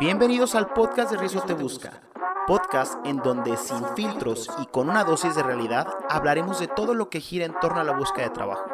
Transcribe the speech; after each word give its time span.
Bienvenidos 0.00 0.54
al 0.54 0.68
podcast 0.68 1.12
de 1.12 1.18
Rizo 1.18 1.40
Te 1.42 1.54
Busca, 1.54 2.02
podcast 2.46 2.94
en 3.06 3.18
donde 3.18 3.56
sin 3.56 3.84
filtros 3.94 4.50
y 4.60 4.66
con 4.66 4.90
una 4.90 5.04
dosis 5.04 5.34
de 5.34 5.42
realidad 5.42 5.86
hablaremos 6.10 6.58
de 6.60 6.66
todo 6.66 6.94
lo 6.94 7.08
que 7.08 7.20
gira 7.20 7.46
en 7.46 7.54
torno 7.60 7.80
a 7.80 7.84
la 7.84 7.96
búsqueda 7.96 8.24
de 8.24 8.34
trabajo. 8.34 8.64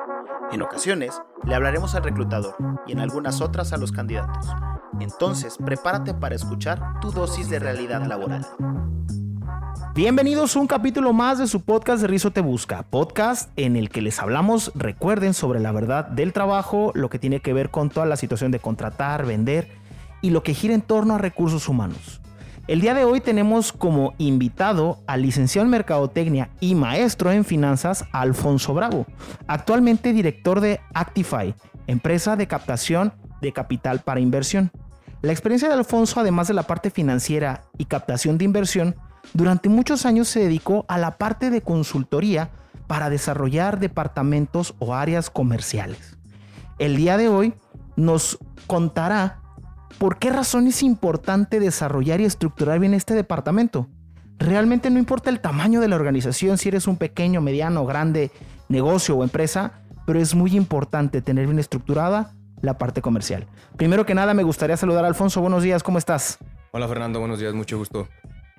En 0.51 0.63
ocasiones 0.63 1.21
le 1.45 1.55
hablaremos 1.55 1.95
al 1.95 2.05
reclutador 2.05 2.57
y 2.87 2.93
en 2.93 3.01
algunas 3.01 3.41
otras 3.41 3.73
a 3.73 3.77
los 3.77 3.93
candidatos. 3.93 4.47
Entonces, 4.99 5.57
prepárate 5.59 6.15
para 6.15 6.35
escuchar 6.35 7.01
tu 7.01 7.11
dosis 7.11 7.49
de 7.51 7.59
realidad 7.59 8.07
laboral. 8.07 8.47
Bienvenidos 9.95 10.57
a 10.57 10.61
un 10.61 10.67
capítulo 10.67 11.13
más 11.13 11.39
de 11.39 11.47
su 11.47 11.61
podcast 11.61 12.01
de 12.01 12.09
Rizo 12.09 12.31
Te 12.31 12.41
Busca, 12.41 12.85
podcast 12.85 13.51
en 13.57 13.77
el 13.77 13.91
que 13.91 14.01
les 14.01 14.21
hablamos, 14.21 14.73
recuerden, 14.75 15.35
sobre 15.35 15.61
la 15.61 15.73
verdad 15.73 16.07
del 16.07 16.33
trabajo, 16.33 16.93
lo 16.95 17.11
que 17.11 17.19
tiene 17.19 17.41
que 17.41 17.53
ver 17.53 17.71
con 17.71 17.91
toda 17.91 18.07
la 18.07 18.17
situación 18.17 18.51
de 18.51 18.61
contratar, 18.61 19.27
vender 19.27 19.80
y 20.23 20.31
lo 20.31 20.43
que 20.43 20.55
gira 20.55 20.75
en 20.75 20.83
torno 20.83 21.15
a 21.15 21.19
recursos 21.19 21.69
humanos. 21.69 22.21
El 22.67 22.81
día 22.81 22.95
de 22.95 23.05
hoy 23.05 23.21
tenemos 23.21 23.73
como 23.73 24.13
invitado 24.19 25.01
al 25.07 25.23
licenciado 25.23 25.65
en 25.65 25.71
Mercadotecnia 25.71 26.51
y 26.61 26.75
maestro 26.75 27.33
en 27.33 27.45
finanzas 27.45 28.05
Alfonso 28.13 28.75
Bravo, 28.75 29.07
actualmente 29.49 30.13
director 30.13 30.61
de 30.61 30.81
Actify, 30.95 31.55
empresa 31.87 32.37
de 32.37 32.47
captación 32.47 33.13
de 33.41 33.53
capital 33.53 34.01
para 34.01 34.21
inversión. 34.21 34.71
La 35.23 35.33
experiencia 35.33 35.69
de 35.69 35.75
Alfonso, 35.75 36.21
además 36.21 36.49
de 36.49 36.55
la 36.55 36.63
parte 36.63 36.91
financiera 36.91 37.65
y 37.77 37.87
captación 37.87 38.39
de 38.39 38.45
inversión, 38.45 38.95
durante 39.35 39.69
muchos 39.69 40.07
años 40.07 40.29
se 40.29 40.41
dedicó 40.41 40.85
a 40.89 40.97
la 40.99 41.19
parte 41.19 41.51
de 41.51 41.63
consultoría 41.63 42.51
para 42.87 43.11
desarrollar 43.11 43.79
departamentos 43.79 44.75
o 44.79 44.95
áreas 44.95 45.31
comerciales. 45.31 46.17
El 46.79 46.97
día 46.97 47.17
de 47.17 47.29
hoy 47.29 47.55
nos 47.97 48.39
contará 48.67 49.41
¿por 50.01 50.17
qué 50.19 50.31
razón 50.31 50.67
es 50.67 50.83
importante 50.83 51.61
desarrollar 51.61 52.23
y 52.23 52.25
estructurar 52.25 52.81
bien 52.81 52.95
este 52.95 53.13
departamento? 53.13 53.87
Realmente 54.39 54.89
no 54.89 54.99
importa 54.99 55.29
el 55.29 55.41
tamaño 55.41 55.79
de 55.83 55.89
la 55.89 55.97
organización, 55.97 56.57
si 56.57 56.71
eres 56.71 56.87
un 56.87 56.97
pequeño, 56.97 57.43
mediano, 57.43 57.85
grande 57.85 58.31
negocio 58.71 59.15
o 59.19 59.23
empresa, 59.23 59.83
pero 60.07 60.19
es 60.19 60.35
muy 60.35 60.57
importante 60.57 61.21
tener 61.21 61.47
bien 61.47 61.59
estructurada 61.59 62.33
la 62.63 62.79
parte 62.79 63.03
comercial. 63.03 63.47
Primero 63.77 64.07
que 64.07 64.15
nada, 64.15 64.33
me 64.33 64.43
gustaría 64.43 64.79
saludar 64.79 65.05
a 65.05 65.09
Alfonso. 65.09 65.43
Buenos 65.43 65.63
días, 65.63 65.83
¿cómo 65.83 65.99
estás? 65.99 66.39
Hola 66.71 66.89
Fernando, 66.89 67.21
buenos 67.21 67.39
días, 67.39 67.53
mucho 67.53 67.77
gusto. 67.77 68.09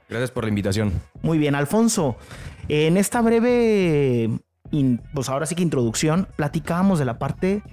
Gracias 0.09 0.29
por 0.29 0.43
la 0.43 0.49
invitación. 0.49 0.93
Muy 1.23 1.39
bien, 1.39 1.55
Alfonso. 1.55 2.17
En 2.67 2.97
esta 2.97 3.19
breve, 3.21 4.29
pues 5.15 5.27
ahora 5.27 5.47
sí 5.47 5.55
que 5.55 5.63
introducción, 5.63 6.27
platicábamos 6.35 6.99
de 6.99 7.05
la 7.05 7.17
parte 7.17 7.63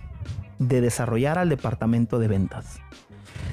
de 0.59 0.81
desarrollar 0.81 1.37
al 1.39 1.51
departamento 1.51 2.19
de 2.19 2.29
ventas 2.29 2.81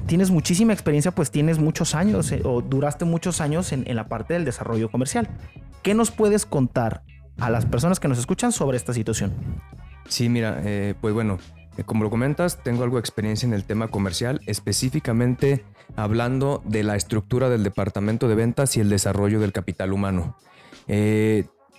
tienes 0.06 0.32
muchísima 0.32 0.74
experiencia, 0.74 1.12
pues 1.12 1.32
tienes 1.32 1.60
muchos 1.60 1.96
años 1.96 2.32
eh, 2.32 2.42
o 2.44 2.62
duraste 2.62 3.06
muchos 3.06 3.42
años 3.42 3.72
en, 3.72 3.84
la 3.96 4.08
parte 4.08 4.34
del 4.34 4.46
desarrollo 4.46 4.90
comercial. 4.90 5.28
¿Qué 5.84 5.94
nos 5.94 6.12
puedes 6.12 6.46
contar 6.46 7.04
a 7.38 7.50
las 7.50 7.66
personas 7.66 8.00
que 8.00 8.08
nos 8.08 8.18
escuchan 8.18 8.52
sobre 8.52 8.78
esta 8.78 8.94
situación? 8.94 9.34
Sí, 10.08 10.30
mira, 10.30 10.62
eh, 10.64 10.96
pues 11.00 11.14
bueno, 11.14 11.38
eh, 11.78 11.84
como 11.84 12.04
lo 12.04 12.10
comentas, 12.10 12.64
tengo 12.64 12.84
algo 12.84 12.98
de 12.98 13.02
experiencia 13.02 13.48
en 13.48 13.54
el 13.54 13.64
tema 13.64 13.88
comercial, 13.88 14.42
específicamente 14.46 15.64
hablando 15.96 16.62
de 16.66 16.84
la 16.84 16.96
estructura 16.96 17.50
del 17.50 17.64
departamento 17.64 18.28
de 18.28 18.36
ventas 18.36 18.78
y 18.78 18.82
el 18.82 18.90
desarrollo 18.90 19.40
del 19.40 19.52
capital 19.52 19.94
humano. 19.94 20.38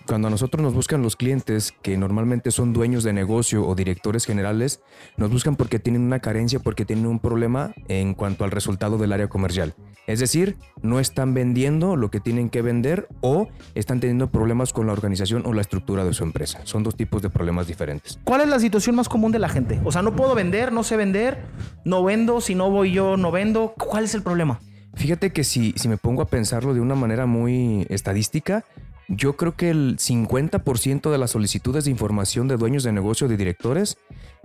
Cuando 0.07 0.29
a 0.29 0.31
nosotros 0.31 0.63
nos 0.63 0.73
buscan 0.73 1.03
los 1.03 1.17
clientes, 1.17 1.75
que 1.83 1.97
normalmente 1.97 2.53
son 2.53 2.73
dueños 2.73 3.03
de 3.03 3.13
negocio 3.13 3.67
o 3.67 3.75
directores 3.75 4.25
generales, 4.25 4.81
nos 5.17 5.31
buscan 5.31 5.57
porque 5.57 5.81
tienen 5.81 6.03
una 6.03 6.21
carencia, 6.21 6.61
porque 6.61 6.85
tienen 6.85 7.07
un 7.07 7.19
problema 7.19 7.75
en 7.89 8.15
cuanto 8.15 8.45
al 8.45 8.53
resultado 8.53 8.99
del 8.99 9.13
área 9.13 9.29
comercial. 9.29 9.75
Es 10.07 10.21
decir, 10.21 10.57
no 10.81 11.01
están 11.01 11.35
vendiendo 11.35 11.97
lo 11.97 12.11
que 12.13 12.21
tienen 12.21 12.51
que 12.51 12.63
vender 12.63 13.09
o 13.21 13.49
están 13.75 13.99
teniendo 13.99 14.31
problemas 14.31 14.73
con 14.73 14.87
la 14.87 14.93
organización 14.93 15.45
o 15.45 15.53
la 15.53 15.63
estructura 15.63 16.05
de 16.05 16.15
su 16.15 16.23
empresa. 16.23 16.61
Son 16.63 16.85
dos 16.85 16.95
tipos 16.95 17.21
de 17.21 17.29
problemas 17.29 17.67
diferentes. 17.67 18.21
¿Cuál 18.23 18.43
es 18.43 18.49
la 18.49 18.61
situación 18.61 18.95
más 18.95 19.09
común 19.09 19.33
de 19.33 19.41
la 19.41 19.49
gente? 19.49 19.81
O 19.85 19.91
sea, 19.91 20.03
no 20.03 20.15
puedo 20.15 20.37
vender, 20.37 20.73
no 20.73 20.85
sé 20.85 20.97
vender, 20.97 21.47
no 21.85 22.05
vendo, 22.05 22.41
si 22.41 22.55
no 22.55 22.71
voy 22.71 22.93
yo, 22.93 23.17
no 23.17 23.33
vendo. 23.33 23.75
¿Cuál 23.77 24.05
es 24.05 24.15
el 24.15 24.23
problema? 24.23 24.61
Fíjate 24.95 25.31
que 25.31 25.45
si, 25.45 25.73
si 25.77 25.89
me 25.89 25.99
pongo 25.99 26.23
a 26.23 26.27
pensarlo 26.27 26.73
de 26.73 26.81
una 26.81 26.95
manera 26.95 27.27
muy 27.27 27.87
estadística, 27.91 28.65
yo 29.09 29.37
creo 29.37 29.57
que 29.57 29.71
el 29.71 29.97
50% 29.99 31.11
de 31.11 31.19
las 31.19 31.31
solicitudes 31.31 31.85
de 31.85 31.91
información 31.91 32.49
de 32.49 32.57
dueños 32.57 32.83
de 32.83 32.93
negocio, 32.93 33.29
de 33.29 33.37
directores, 33.37 33.99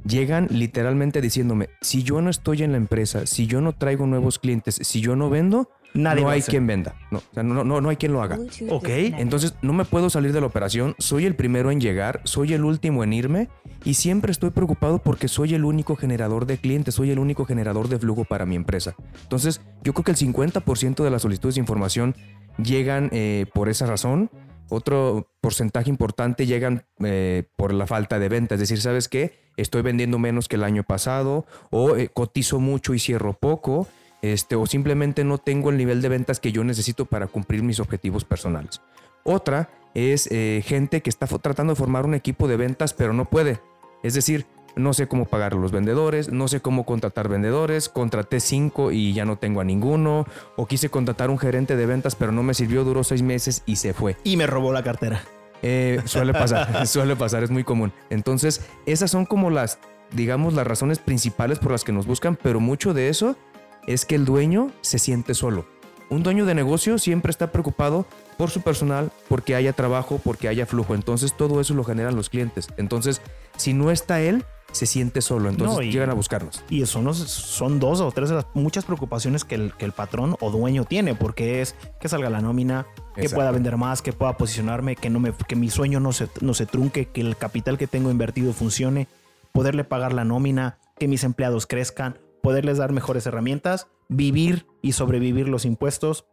llegan 0.06 0.48
literalmente 0.50 1.22
diciéndome, 1.22 1.70
si 1.82 2.04
yo 2.04 2.22
no 2.22 2.30
estoy 2.30 2.64
en 2.64 2.72
la 2.72 2.78
empresa, 2.78 3.26
si 3.26 3.48
yo 3.48 3.62
no 3.62 3.74
traigo 3.74 4.06
nuevos 4.06 4.40
clientes, 4.40 4.76
si 4.82 5.02
yo 5.02 5.16
no 5.16 5.30
vendo, 5.30 5.70
no 5.94 6.30
hay 6.30 6.42
quien 6.42 6.68
venda. 6.68 6.96
No, 7.12 7.22
no, 7.44 7.64
no, 7.64 7.82
no 7.82 7.90
hay 7.90 7.98
quien 7.98 8.14
lo 8.14 8.22
haga. 8.22 8.40
Ok. 8.70 8.88
Entonces 8.88 9.56
no 9.62 9.74
me 9.74 9.86
puedo 9.86 10.10
salir 10.10 10.32
de 10.32 10.40
la 10.40 10.48
operación, 10.48 10.96
soy 11.00 11.26
el 11.26 11.36
primero 11.36 11.72
en 11.72 11.82
llegar, 11.82 12.22
soy 12.24 12.54
el 12.54 12.64
último 12.64 13.04
en 13.04 13.14
irme 13.14 13.50
y 13.84 13.96
siempre 13.96 14.32
estoy 14.32 14.52
preocupado 14.52 15.00
porque 15.00 15.28
soy 15.28 15.54
el 15.54 15.66
único 15.66 15.96
generador 15.96 16.46
de 16.46 16.58
clientes, 16.58 16.96
soy 16.96 17.12
el 17.12 17.20
único 17.20 17.46
generador 17.46 17.90
de 17.90 18.00
flujo 18.00 18.24
para 18.24 18.46
mi 18.46 18.56
empresa. 18.56 18.96
Entonces 19.24 19.62
yo 19.84 19.94
creo 19.94 20.06
que 20.06 20.12
el 20.12 20.18
50% 20.18 21.04
de 21.04 21.10
las 21.10 21.24
solicitudes 21.24 21.56
de 21.56 21.62
información 21.62 22.16
llegan 22.58 23.10
eh, 23.12 23.46
por 23.54 23.70
esa 23.70 23.86
razón 23.86 24.30
otro 24.72 25.28
porcentaje 25.42 25.90
importante 25.90 26.46
llegan 26.46 26.86
eh, 27.04 27.44
por 27.58 27.74
la 27.74 27.88
falta 27.88 28.20
de 28.20 28.30
venta. 28.30 28.56
Es 28.56 28.62
decir, 28.62 28.80
¿sabes 28.80 29.10
qué? 29.10 29.52
Estoy 29.58 29.82
vendiendo 29.82 30.18
menos 30.18 30.48
que 30.48 30.56
el 30.56 30.64
año 30.64 30.84
pasado 30.84 31.46
o 31.72 31.98
eh, 31.98 32.08
cotizo 32.08 32.60
mucho 32.60 32.94
y 32.94 33.00
cierro 33.00 33.34
poco. 33.34 33.88
Este, 34.22 34.56
o 34.56 34.66
simplemente 34.66 35.24
no 35.24 35.40
tengo 35.40 35.72
el 35.72 35.78
nivel 35.78 36.02
de 36.02 36.10
ventas 36.10 36.40
que 36.40 36.52
yo 36.52 36.64
necesito 36.64 37.06
para 37.06 37.28
cumplir 37.28 37.64
mis 37.64 37.80
objetivos 37.80 38.24
personales. 38.24 38.82
Otra 39.24 39.70
es 39.94 40.28
eh, 40.32 40.64
gente 40.66 41.02
que 41.02 41.10
está 41.10 41.28
tratando 41.28 41.74
de 41.74 41.78
formar 41.78 42.06
un 42.06 42.14
equipo 42.14 42.48
de 42.48 42.56
ventas 42.56 42.94
pero 42.94 43.12
no 43.12 43.26
puede. 43.26 43.60
Es 44.04 44.14
decir, 44.14 44.46
no 44.76 44.94
sé 44.94 45.08
cómo 45.08 45.26
pagar 45.26 45.54
a 45.54 45.58
los 45.58 45.72
vendedores, 45.72 46.32
no 46.32 46.48
sé 46.48 46.62
cómo 46.62 46.86
contratar 46.86 47.28
vendedores, 47.28 47.90
contraté 47.90 48.40
cinco 48.40 48.92
y 48.92 49.14
ya 49.14 49.26
no 49.26 49.38
tengo 49.38 49.62
a 49.62 49.64
ninguno, 49.64 50.26
o 50.56 50.66
quise 50.66 50.90
contratar 50.90 51.30
un 51.30 51.38
gerente 51.38 51.76
de 51.76 51.86
ventas 51.86 52.16
pero 52.16 52.32
no 52.32 52.44
me 52.44 52.54
sirvió, 52.54 52.84
duró 52.84 53.04
seis 53.04 53.22
meses 53.22 53.64
y 53.66 53.78
se 53.78 53.94
fue. 53.94 54.18
Y 54.24 54.38
me 54.38 54.48
robó 54.48 54.72
la 54.72 54.84
cartera. 54.84 55.24
Eh, 55.64 56.02
suele 56.06 56.34
pasar, 56.34 56.88
suele 56.88 57.16
pasar, 57.16 57.44
es 57.44 57.52
muy 57.52 57.64
común. 57.64 57.94
Entonces, 58.10 58.66
esas 58.86 59.12
son 59.12 59.26
como 59.26 59.50
las, 59.50 59.80
digamos, 60.12 60.54
las 60.54 60.66
razones 60.66 61.00
principales 61.00 61.60
por 61.60 61.72
las 61.72 61.84
que 61.84 61.92
nos 61.92 62.08
buscan, 62.08 62.38
pero 62.42 62.60
mucho 62.60 62.94
de 62.94 63.10
eso 63.10 63.36
es 63.88 64.06
que 64.06 64.16
el 64.16 64.26
dueño 64.26 64.72
se 64.82 65.00
siente 65.00 65.34
solo. 65.34 65.66
Un 66.10 66.24
dueño 66.24 66.46
de 66.46 66.56
negocio 66.56 66.98
siempre 66.98 67.30
está 67.30 67.54
preocupado 67.54 68.06
por 68.38 68.50
su 68.50 68.62
personal, 68.62 69.12
porque 69.30 69.56
haya 69.56 69.72
trabajo, 69.72 70.20
porque 70.22 70.50
haya 70.50 70.66
flujo. 70.66 70.94
Entonces 70.94 71.38
todo 71.38 71.62
eso 71.62 71.74
lo 71.74 71.86
generan 71.86 72.16
los 72.16 72.30
clientes. 72.30 72.68
Entonces, 72.76 73.22
si 73.56 73.74
no 73.74 73.92
está 73.92 74.20
él, 74.20 74.44
se 74.72 74.86
siente 74.86 75.22
solo, 75.22 75.50
entonces 75.50 75.92
llegan 75.92 76.10
a 76.10 76.14
buscarnos. 76.14 76.64
Y 76.70 76.86
son, 76.86 77.14
son 77.14 77.80
dos 77.80 78.00
o 78.02 78.12
tres 78.12 78.30
de 78.30 78.36
las 78.36 78.48
muchas 78.54 78.86
preocupaciones 78.86 79.44
que 79.44 79.56
el, 79.56 79.74
que 79.74 79.86
el 79.86 79.92
patrón 79.92 80.36
o 80.40 80.50
dueño 80.50 80.86
tiene, 80.86 81.16
porque 81.16 81.62
es 81.62 81.76
que 82.00 82.10
salga 82.10 82.30
la 82.30 82.42
nómina, 82.42 82.88
que 83.16 83.30
pueda 83.30 83.52
vender 83.52 83.78
más, 83.78 84.02
que 84.02 84.14
pueda 84.14 84.38
posicionarme, 84.38 84.96
que, 84.96 85.10
no 85.10 85.20
me, 85.20 85.34
que 85.34 85.56
mi 85.56 85.70
sueño 85.70 86.00
no 86.00 86.14
se, 86.14 86.30
no 86.42 86.54
se 86.54 86.66
trunque, 86.66 87.08
que 87.08 87.22
el 87.22 87.36
capital 87.38 87.78
que 87.78 87.88
tengo 87.88 88.12
invertido 88.12 88.54
funcione, 88.54 89.08
poderle 89.52 89.84
pagar 89.84 90.14
la 90.14 90.24
nómina, 90.24 90.78
que 90.98 91.08
mis 91.08 91.24
empleados 91.24 91.68
crezcan, 91.68 92.20
poderles 92.42 92.78
dar 92.78 92.92
mejores 92.92 93.26
herramientas, 93.26 93.88
vivir 94.08 94.66
y 94.82 94.94
sobrevivir 94.94 95.48
los 95.48 95.66
impuestos, 95.66 96.26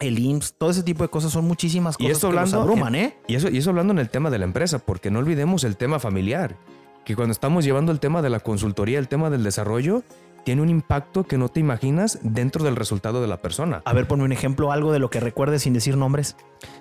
el 0.00 0.18
IMSS, 0.18 0.54
todo 0.58 0.70
ese 0.70 0.82
tipo 0.82 1.04
de 1.04 1.08
cosas 1.08 1.32
son 1.32 1.46
muchísimas 1.46 1.96
cosas 1.96 2.18
que 2.18 2.26
hablando, 2.26 2.60
abruman, 2.60 2.94
¿eh? 2.94 3.16
Y 3.28 3.36
eso, 3.36 3.48
y 3.48 3.58
eso 3.58 3.70
hablando 3.70 3.92
en 3.92 4.00
el 4.00 4.10
tema 4.10 4.28
de 4.30 4.38
la 4.38 4.44
empresa, 4.44 4.80
porque 4.80 5.10
no 5.10 5.20
olvidemos 5.20 5.64
el 5.64 5.76
tema 5.76 6.00
familiar 6.00 6.56
que 7.04 7.14
cuando 7.14 7.32
estamos 7.32 7.64
llevando 7.64 7.92
el 7.92 8.00
tema 8.00 8.22
de 8.22 8.30
la 8.30 8.40
consultoría, 8.40 8.98
el 8.98 9.08
tema 9.08 9.30
del 9.30 9.44
desarrollo, 9.44 10.02
tiene 10.44 10.62
un 10.62 10.68
impacto 10.68 11.24
que 11.24 11.38
no 11.38 11.48
te 11.48 11.60
imaginas 11.60 12.18
dentro 12.22 12.64
del 12.64 12.76
resultado 12.76 13.20
de 13.20 13.28
la 13.28 13.38
persona. 13.38 13.82
A 13.84 13.92
ver, 13.92 14.06
ponme 14.06 14.24
un 14.24 14.32
ejemplo, 14.32 14.72
algo 14.72 14.92
de 14.92 14.98
lo 14.98 15.10
que 15.10 15.20
recuerdes 15.20 15.62
sin 15.62 15.72
decir 15.72 15.96
nombres. 15.96 16.36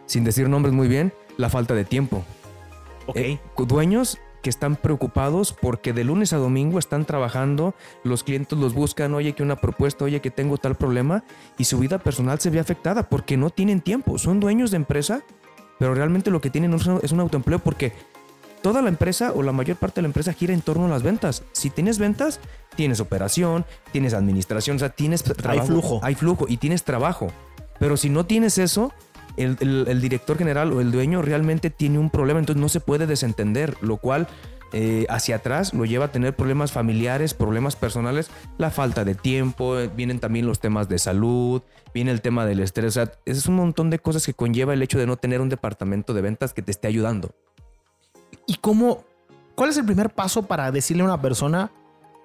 Sin 0.06 0.24
decir 0.24 0.50
nombres 0.50 0.74
muy 0.74 0.88
bien, 0.88 1.14
la 1.38 1.50
falta 1.50 1.74
de 1.74 1.86
tiempo. 1.86 2.24
Ok. 3.08 3.18
Eh, 3.18 3.40
dueños 3.58 4.20
que 4.42 4.50
están 4.50 4.76
preocupados 4.76 5.54
porque 5.54 5.94
de 5.94 6.04
lunes 6.04 6.34
a 6.34 6.38
domingo 6.38 6.78
están 6.78 7.06
trabajando, 7.06 7.74
los 8.04 8.26
clientes 8.26 8.60
los 8.60 8.74
buscan, 8.74 9.14
oye 9.14 9.34
que 9.34 9.42
una 9.42 9.56
propuesta, 9.56 10.04
oye 10.04 10.20
que 10.20 10.32
tengo 10.32 10.58
tal 10.58 10.76
problema, 10.76 11.24
y 11.58 11.64
su 11.64 11.80
vida 11.80 11.98
personal 11.98 12.40
se 12.42 12.50
ve 12.50 12.60
afectada 12.60 13.08
porque 13.08 13.38
no 13.38 13.50
tienen 13.50 13.80
tiempo. 13.80 14.18
Son 14.18 14.42
dueños 14.42 14.70
de 14.72 14.78
empresa, 14.78 15.24
pero 15.80 15.96
realmente 15.96 16.30
lo 16.30 16.42
que 16.42 16.50
tienen 16.50 16.74
es 16.74 17.12
un 17.12 17.20
autoempleo 17.22 17.60
porque 17.60 17.94
toda 18.64 18.82
la 18.82 18.90
empresa 18.90 19.34
o 19.36 19.44
la 19.44 19.52
mayor 19.52 19.78
parte 19.78 19.96
de 19.96 20.04
la 20.04 20.08
empresa 20.08 20.34
gira 20.34 20.54
en 20.54 20.62
torno 20.62 20.86
a 20.86 20.90
las 20.90 21.04
ventas. 21.04 21.44
Si 21.52 21.70
tienes 21.70 22.00
ventas, 22.00 22.40
tienes 22.76 23.00
operación, 23.00 23.66
tienes 23.92 24.16
administración, 24.16 24.78
o 24.78 24.80
sea, 24.80 24.90
tienes 24.90 25.22
trabajo. 25.22 25.62
Hay 25.62 25.68
flujo. 25.68 26.00
Hay 26.02 26.16
flujo 26.16 26.46
y 26.48 26.58
tienes 26.58 26.84
trabajo. 26.84 27.28
Pero 27.78 27.98
si 27.98 28.10
no 28.10 28.26
tienes 28.26 28.58
eso, 28.58 28.94
el, 29.36 30.02
director 30.02 30.38
general 30.38 30.72
o 30.72 30.82
el 30.82 30.92
dueño 30.92 31.22
realmente 31.22 31.70
tiene 31.70 32.00
un 32.00 32.10
problema, 32.10 32.40
entonces 32.40 32.62
no 32.62 32.70
se 32.70 32.80
puede 32.80 33.06
desentender, 33.06 33.76
lo 33.82 33.98
cual 33.98 34.28
eh, 34.72 35.06
hacia 35.10 35.36
atrás 35.36 35.74
lo 35.74 35.84
lleva 35.84 36.06
a 36.06 36.12
tener 36.12 36.34
problemas 36.34 36.72
familiares, 36.72 37.34
problemas 37.34 37.76
personales, 37.76 38.32
la 38.58 38.72
falta 38.72 39.04
de 39.04 39.14
tiempo, 39.14 39.78
eh, 39.78 39.92
vienen 39.94 40.20
también 40.20 40.48
los 40.48 40.62
temas 40.62 40.88
de 40.88 41.00
salud, 41.00 41.62
viene 41.94 42.12
el 42.12 42.22
tema 42.22 42.46
del 42.46 42.62
estrés. 42.62 42.86
O 42.86 42.92
sea, 42.92 43.12
es 43.26 43.46
un 43.48 43.56
montón 43.56 43.90
de 43.90 44.00
cosas 44.00 44.26
que 44.26 44.34
conlleva 44.34 44.74
el 44.74 44.82
hecho 44.82 44.98
de 44.98 45.06
no 45.06 45.18
tener 45.18 45.42
un 45.42 45.50
departamento 45.50 46.14
de 46.14 46.22
ventas 46.22 46.54
que 46.54 46.62
te 46.62 46.72
esté 46.72 46.88
ayudando. 46.88 47.36
¿Y 48.46 48.56
cómo? 48.56 49.04
¿Cuál 49.56 49.70
es 49.70 49.78
el 49.78 49.86
primer 49.86 50.10
paso 50.10 50.44
para 50.44 50.72
decirle 50.72 51.04
a 51.04 51.06
una 51.06 51.22
persona 51.22 51.72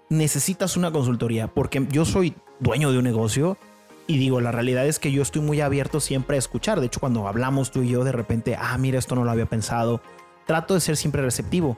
necesitas 0.09 0.77
una 0.77 0.91
consultoría? 0.91 1.49
Porque 1.49 1.87
yo 1.91 2.05
soy 2.05 2.35
dueño 2.61 2.91
de 2.91 2.99
un 2.99 3.05
negocio 3.05 3.59
y 4.07 4.19
digo, 4.19 4.41
la 4.41 4.53
realidad 4.53 4.87
es 4.87 4.99
que 4.99 5.13
yo 5.13 5.23
estoy 5.23 5.43
muy 5.43 5.61
abierto 5.61 6.01
siempre 6.01 6.37
a 6.37 6.39
escuchar. 6.39 6.81
De 6.81 6.87
hecho, 6.87 7.01
cuando 7.01 7.29
hablamos 7.29 7.71
tú 7.71 7.83
y 7.83 7.91
yo, 7.91 8.05
de 8.05 8.13
repente, 8.13 8.57
ah, 8.59 8.77
mira, 8.79 8.99
esto 8.99 9.15
no 9.15 9.25
lo 9.25 9.31
había 9.31 9.47
pensado. 9.47 10.01
Trato 10.47 10.75
de 10.75 10.81
ser 10.81 10.97
siempre 10.97 11.23
receptivo 11.23 11.77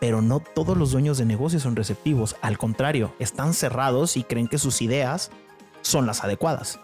pero 0.00 0.22
no 0.22 0.40
todos 0.40 0.76
los 0.76 0.92
dueños 0.92 1.18
de 1.18 1.24
negocios 1.24 1.62
son 1.62 1.76
receptivos. 1.76 2.36
Al 2.40 2.58
contrario, 2.58 3.14
están 3.18 3.54
cerrados 3.54 4.16
y 4.16 4.24
creen 4.24 4.48
que 4.48 4.58
sus 4.58 4.82
ideas 4.82 5.30
son 5.82 6.06
las 6.06 6.22
adecuadas. 6.24 6.78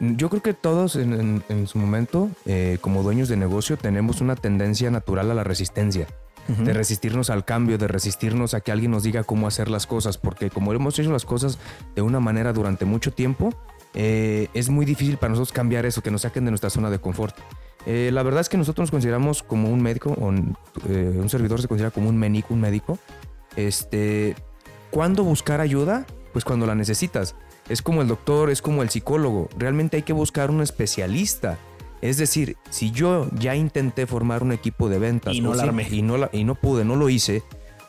Yo 0.00 0.30
creo 0.30 0.42
que 0.42 0.54
todos 0.54 0.96
en, 0.96 1.42
su 1.66 1.78
momento, 1.78 2.30
eh, 2.46 2.78
como 2.80 3.02
dueños 3.02 3.28
de 3.28 3.36
negocio, 3.36 3.76
tenemos 3.76 4.20
una 4.20 4.36
tendencia 4.36 4.90
natural 4.90 5.30
a 5.30 5.34
la 5.34 5.44
resistencia. 5.44 6.06
De 6.48 6.72
resistirnos 6.72 7.28
al 7.28 7.44
cambio, 7.44 7.76
de 7.76 7.88
resistirnos 7.88 8.54
a 8.54 8.62
que 8.62 8.72
alguien 8.72 8.90
nos 8.90 9.02
diga 9.02 9.22
cómo 9.22 9.46
hacer 9.46 9.68
las 9.68 9.86
cosas, 9.86 10.16
porque 10.16 10.48
como 10.48 10.72
hemos 10.72 10.98
hecho 10.98 11.12
las 11.12 11.26
cosas 11.26 11.58
de 11.94 12.00
una 12.00 12.20
manera 12.20 12.54
durante 12.54 12.86
mucho 12.86 13.12
tiempo, 13.12 13.50
eh, 13.94 14.48
es 14.54 14.70
muy 14.70 14.86
difícil 14.86 15.18
para 15.18 15.30
nosotros 15.30 15.52
cambiar 15.52 15.84
eso, 15.84 16.02
que 16.02 16.10
nos 16.10 16.22
saquen 16.22 16.46
de 16.46 16.50
nuestra 16.50 16.70
zona 16.70 16.88
de 16.88 17.00
confort. 17.00 17.36
Eh, 17.86 18.10
la 18.12 18.22
verdad 18.22 18.40
es 18.40 18.48
que 18.48 18.56
nosotros 18.56 18.84
nos 18.84 18.90
consideramos 18.90 19.42
como 19.42 19.70
un 19.70 19.82
médico, 19.82 20.16
o 20.20 20.32
eh, 20.88 21.18
un 21.20 21.28
servidor 21.28 21.60
se 21.60 21.68
considera 21.68 21.90
como 21.90 22.08
un 22.08 22.16
médico, 22.16 22.54
un 22.54 22.60
médico. 22.60 22.98
Este, 23.56 24.34
¿Cuándo 24.90 25.24
buscar 25.24 25.60
ayuda? 25.60 26.06
Pues 26.32 26.44
cuando 26.44 26.66
la 26.66 26.74
necesitas. 26.74 27.34
Es 27.68 27.82
como 27.82 28.02
el 28.02 28.08
doctor, 28.08 28.50
es 28.50 28.62
como 28.62 28.82
el 28.82 28.90
psicólogo. 28.90 29.48
Realmente 29.58 29.98
hay 29.98 30.02
que 30.02 30.12
buscar 30.12 30.50
un 30.50 30.62
especialista. 30.62 31.58
Es 32.00 32.16
decir, 32.16 32.56
si 32.70 32.90
yo 32.90 33.28
ya 33.38 33.56
intenté 33.56 34.06
formar 34.06 34.42
un 34.42 34.52
equipo 34.52 34.88
de 34.88 34.98
ventas 34.98 35.34
y 35.34 35.40
no, 35.40 35.54
y 35.54 36.02
no, 36.02 36.28
y 36.32 36.44
no 36.44 36.54
pude, 36.54 36.84
no 36.84 36.96
lo 36.96 37.08
hice, 37.08 37.42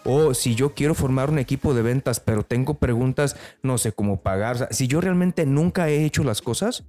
o 0.04 0.34
si 0.34 0.56
yo 0.56 0.74
quiero 0.74 0.96
formar 0.96 1.30
un 1.30 1.40
equipo 1.40 1.74
de 1.74 1.82
ventas, 1.82 2.20
pero 2.20 2.44
tengo 2.44 2.76
preguntas, 2.76 3.36
no 3.62 3.78
sé 3.78 3.92
cómo 3.92 4.22
pagar. 4.22 4.70
si 4.72 4.88
yo 4.88 5.02
realmente 5.02 5.46
nunca 5.46 5.90
he 5.90 6.06
hecho 6.06 6.24
las 6.24 6.42
cosas, 6.42 6.86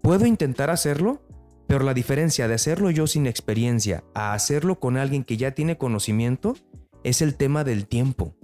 puedo 0.00 0.26
intentar 0.26 0.70
hacerlo, 0.70 1.22
pero 1.66 1.84
la 1.84 1.94
diferencia 1.94 2.48
de 2.48 2.54
hacerlo 2.54 2.90
yo 2.90 3.06
sin 3.06 3.26
experiencia 3.26 4.04
a 4.14 4.32
hacerlo 4.34 4.80
con 4.80 4.96
alguien 4.96 5.24
que 5.24 5.36
ya 5.36 5.52
tiene 5.52 5.78
conocimiento 5.78 6.56
es 7.04 7.22
el 7.22 7.34
tema 7.34 7.64
del 7.64 7.86
tiempo. 7.86 8.34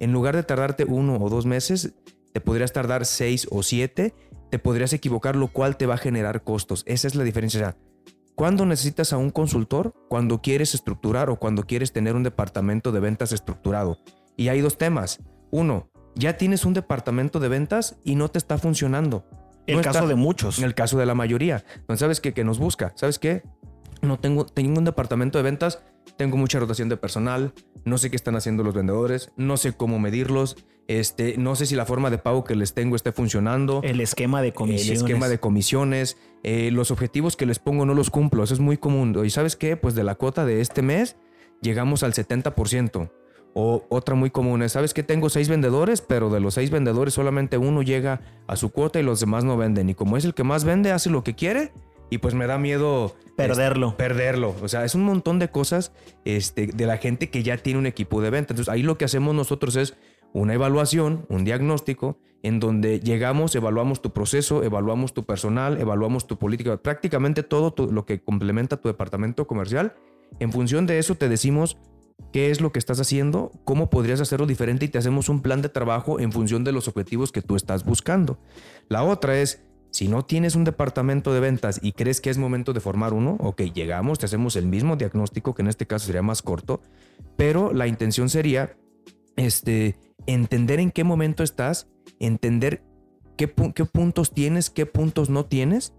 En 0.00 0.12
lugar 0.12 0.36
de 0.36 0.42
tardarte 0.42 0.84
uno 0.84 1.16
o 1.16 1.30
dos 1.30 1.46
meses, 1.46 1.94
te 2.34 2.40
podrías 2.40 2.72
tardar 2.72 3.06
seis 3.06 3.46
o 3.52 3.62
siete, 3.62 4.12
te 4.50 4.58
podrías 4.58 4.92
equivocar, 4.92 5.36
lo 5.36 5.52
cual 5.52 5.76
te 5.76 5.86
va 5.86 5.94
a 5.94 5.98
generar 5.98 6.42
costos. 6.42 6.82
Esa 6.84 7.06
es 7.06 7.14
la 7.14 7.22
diferencia. 7.22 7.76
¿Cuándo 8.34 8.66
necesitas 8.66 9.12
a 9.12 9.18
un 9.18 9.30
consultor? 9.30 9.94
Cuando 10.08 10.42
quieres 10.42 10.74
estructurar 10.74 11.30
o 11.30 11.38
cuando 11.38 11.62
quieres 11.62 11.92
tener 11.92 12.16
un 12.16 12.24
departamento 12.24 12.90
de 12.90 12.98
ventas 12.98 13.30
estructurado. 13.30 14.00
Y 14.36 14.48
hay 14.48 14.60
dos 14.60 14.78
temas. 14.78 15.20
Uno, 15.52 15.92
ya 16.16 16.36
tienes 16.36 16.64
un 16.64 16.74
departamento 16.74 17.38
de 17.38 17.46
ventas 17.46 18.00
y 18.02 18.16
no 18.16 18.28
te 18.28 18.38
está 18.38 18.58
funcionando. 18.58 19.24
En 19.68 19.78
el 19.78 19.84
caso 19.84 20.08
de 20.08 20.16
muchos. 20.16 20.58
En 20.58 20.64
el 20.64 20.74
caso 20.74 20.98
de 20.98 21.06
la 21.06 21.14
mayoría. 21.14 21.64
Entonces, 21.76 22.00
¿sabes 22.00 22.20
qué? 22.20 22.34
Que 22.34 22.42
nos 22.42 22.58
busca. 22.58 22.92
¿Sabes 22.96 23.20
qué? 23.20 23.44
No 24.04 24.18
tengo, 24.18 24.46
tengo 24.46 24.78
un 24.78 24.84
departamento 24.84 25.38
de 25.38 25.44
ventas, 25.44 25.82
tengo 26.16 26.36
mucha 26.36 26.58
rotación 26.58 26.88
de 26.88 26.96
personal, 26.96 27.52
no 27.84 27.98
sé 27.98 28.10
qué 28.10 28.16
están 28.16 28.36
haciendo 28.36 28.62
los 28.62 28.74
vendedores, 28.74 29.30
no 29.36 29.56
sé 29.56 29.72
cómo 29.72 29.98
medirlos, 29.98 30.56
este, 30.86 31.36
no 31.38 31.56
sé 31.56 31.66
si 31.66 31.76
la 31.76 31.86
forma 31.86 32.10
de 32.10 32.18
pago 32.18 32.44
que 32.44 32.54
les 32.54 32.74
tengo 32.74 32.96
esté 32.96 33.12
funcionando. 33.12 33.80
El 33.82 34.00
esquema 34.00 34.42
de 34.42 34.52
comisiones. 34.52 35.00
El 35.00 35.06
esquema 35.06 35.28
de 35.28 35.38
comisiones. 35.38 36.18
Eh, 36.42 36.70
los 36.70 36.90
objetivos 36.90 37.36
que 37.36 37.46
les 37.46 37.58
pongo 37.58 37.86
no 37.86 37.94
los 37.94 38.10
cumplo. 38.10 38.44
Eso 38.44 38.54
es 38.54 38.60
muy 38.60 38.76
común. 38.76 39.18
Y 39.24 39.30
sabes 39.30 39.56
qué? 39.56 39.76
Pues 39.76 39.94
de 39.94 40.04
la 40.04 40.14
cuota 40.14 40.44
de 40.44 40.60
este 40.60 40.82
mes 40.82 41.16
llegamos 41.62 42.02
al 42.02 42.12
70%. 42.12 43.10
O 43.56 43.86
otra 43.88 44.16
muy 44.16 44.30
común 44.30 44.62
es, 44.62 44.72
¿sabes 44.72 44.92
que 44.92 45.04
Tengo 45.04 45.30
seis 45.30 45.48
vendedores, 45.48 46.00
pero 46.00 46.28
de 46.28 46.40
los 46.40 46.54
seis 46.54 46.70
vendedores 46.70 47.14
solamente 47.14 47.56
uno 47.56 47.82
llega 47.82 48.20
a 48.48 48.56
su 48.56 48.70
cuota 48.70 48.98
y 48.98 49.04
los 49.04 49.20
demás 49.20 49.44
no 49.44 49.56
venden. 49.56 49.88
Y 49.88 49.94
como 49.94 50.16
es 50.16 50.24
el 50.24 50.34
que 50.34 50.42
más 50.42 50.64
vende, 50.64 50.90
hace 50.90 51.08
lo 51.08 51.22
que 51.22 51.34
quiere 51.34 51.72
y 52.10 52.18
pues 52.18 52.34
me 52.34 52.46
da 52.46 52.58
miedo 52.58 53.16
perderlo. 53.36 53.96
perderlo. 53.96 54.54
O 54.62 54.68
sea, 54.68 54.84
es 54.84 54.94
un 54.94 55.04
montón 55.04 55.38
de 55.38 55.50
cosas 55.50 55.92
este, 56.24 56.66
de 56.68 56.86
la 56.86 56.98
gente 56.98 57.30
que 57.30 57.42
ya 57.42 57.56
tiene 57.56 57.78
un 57.78 57.86
equipo 57.86 58.20
de 58.20 58.30
venta. 58.30 58.52
Entonces 58.52 58.72
ahí 58.72 58.82
lo 58.82 58.98
que 58.98 59.04
hacemos 59.04 59.34
nosotros 59.34 59.76
es 59.76 59.96
una 60.32 60.54
evaluación, 60.54 61.26
un 61.28 61.44
diagnóstico, 61.44 62.18
en 62.42 62.60
donde 62.60 63.00
llegamos, 63.00 63.54
evaluamos 63.54 64.02
tu 64.02 64.12
proceso, 64.12 64.62
evaluamos 64.62 65.14
tu 65.14 65.24
personal, 65.24 65.80
evaluamos 65.80 66.26
tu 66.26 66.38
política, 66.38 66.76
prácticamente 66.76 67.42
todo 67.42 67.74
lo 67.90 68.04
que 68.04 68.20
complementa 68.20 68.76
tu 68.76 68.88
departamento 68.88 69.46
comercial. 69.46 69.94
En 70.40 70.52
función 70.52 70.86
de 70.86 70.98
eso 70.98 71.14
te 71.14 71.28
decimos 71.28 71.78
qué 72.32 72.50
es 72.50 72.60
lo 72.60 72.72
que 72.72 72.78
estás 72.78 73.00
haciendo, 73.00 73.50
cómo 73.64 73.90
podrías 73.90 74.20
hacerlo 74.20 74.46
diferente 74.46 74.84
y 74.84 74.88
te 74.88 74.98
hacemos 74.98 75.28
un 75.28 75.40
plan 75.40 75.62
de 75.62 75.68
trabajo 75.68 76.20
en 76.20 76.32
función 76.32 76.64
de 76.64 76.72
los 76.72 76.88
objetivos 76.88 77.32
que 77.32 77.42
tú 77.42 77.56
estás 77.56 77.84
buscando. 77.84 78.38
La 78.88 79.04
otra 79.04 79.38
es, 79.40 79.64
si 79.94 80.08
no 80.08 80.24
tienes 80.24 80.56
un 80.56 80.64
departamento 80.64 81.32
de 81.32 81.38
ventas 81.38 81.78
y 81.80 81.92
crees 81.92 82.20
que 82.20 82.28
es 82.28 82.36
momento 82.36 82.72
de 82.72 82.80
formar 82.80 83.12
uno, 83.12 83.36
ok, 83.38 83.62
llegamos, 83.72 84.18
te 84.18 84.26
hacemos 84.26 84.56
el 84.56 84.66
mismo 84.66 84.96
diagnóstico, 84.96 85.54
que 85.54 85.62
en 85.62 85.68
este 85.68 85.86
caso 85.86 86.06
sería 86.06 86.20
más 86.20 86.42
corto, 86.42 86.80
pero 87.36 87.72
la 87.72 87.86
intención 87.86 88.28
sería 88.28 88.76
este, 89.36 89.94
entender 90.26 90.80
en 90.80 90.90
qué 90.90 91.04
momento 91.04 91.44
estás, 91.44 91.86
entender 92.18 92.82
qué, 93.36 93.54
qué 93.72 93.84
puntos 93.84 94.34
tienes, 94.34 94.68
qué 94.68 94.84
puntos 94.84 95.30
no 95.30 95.44
tienes 95.44 95.94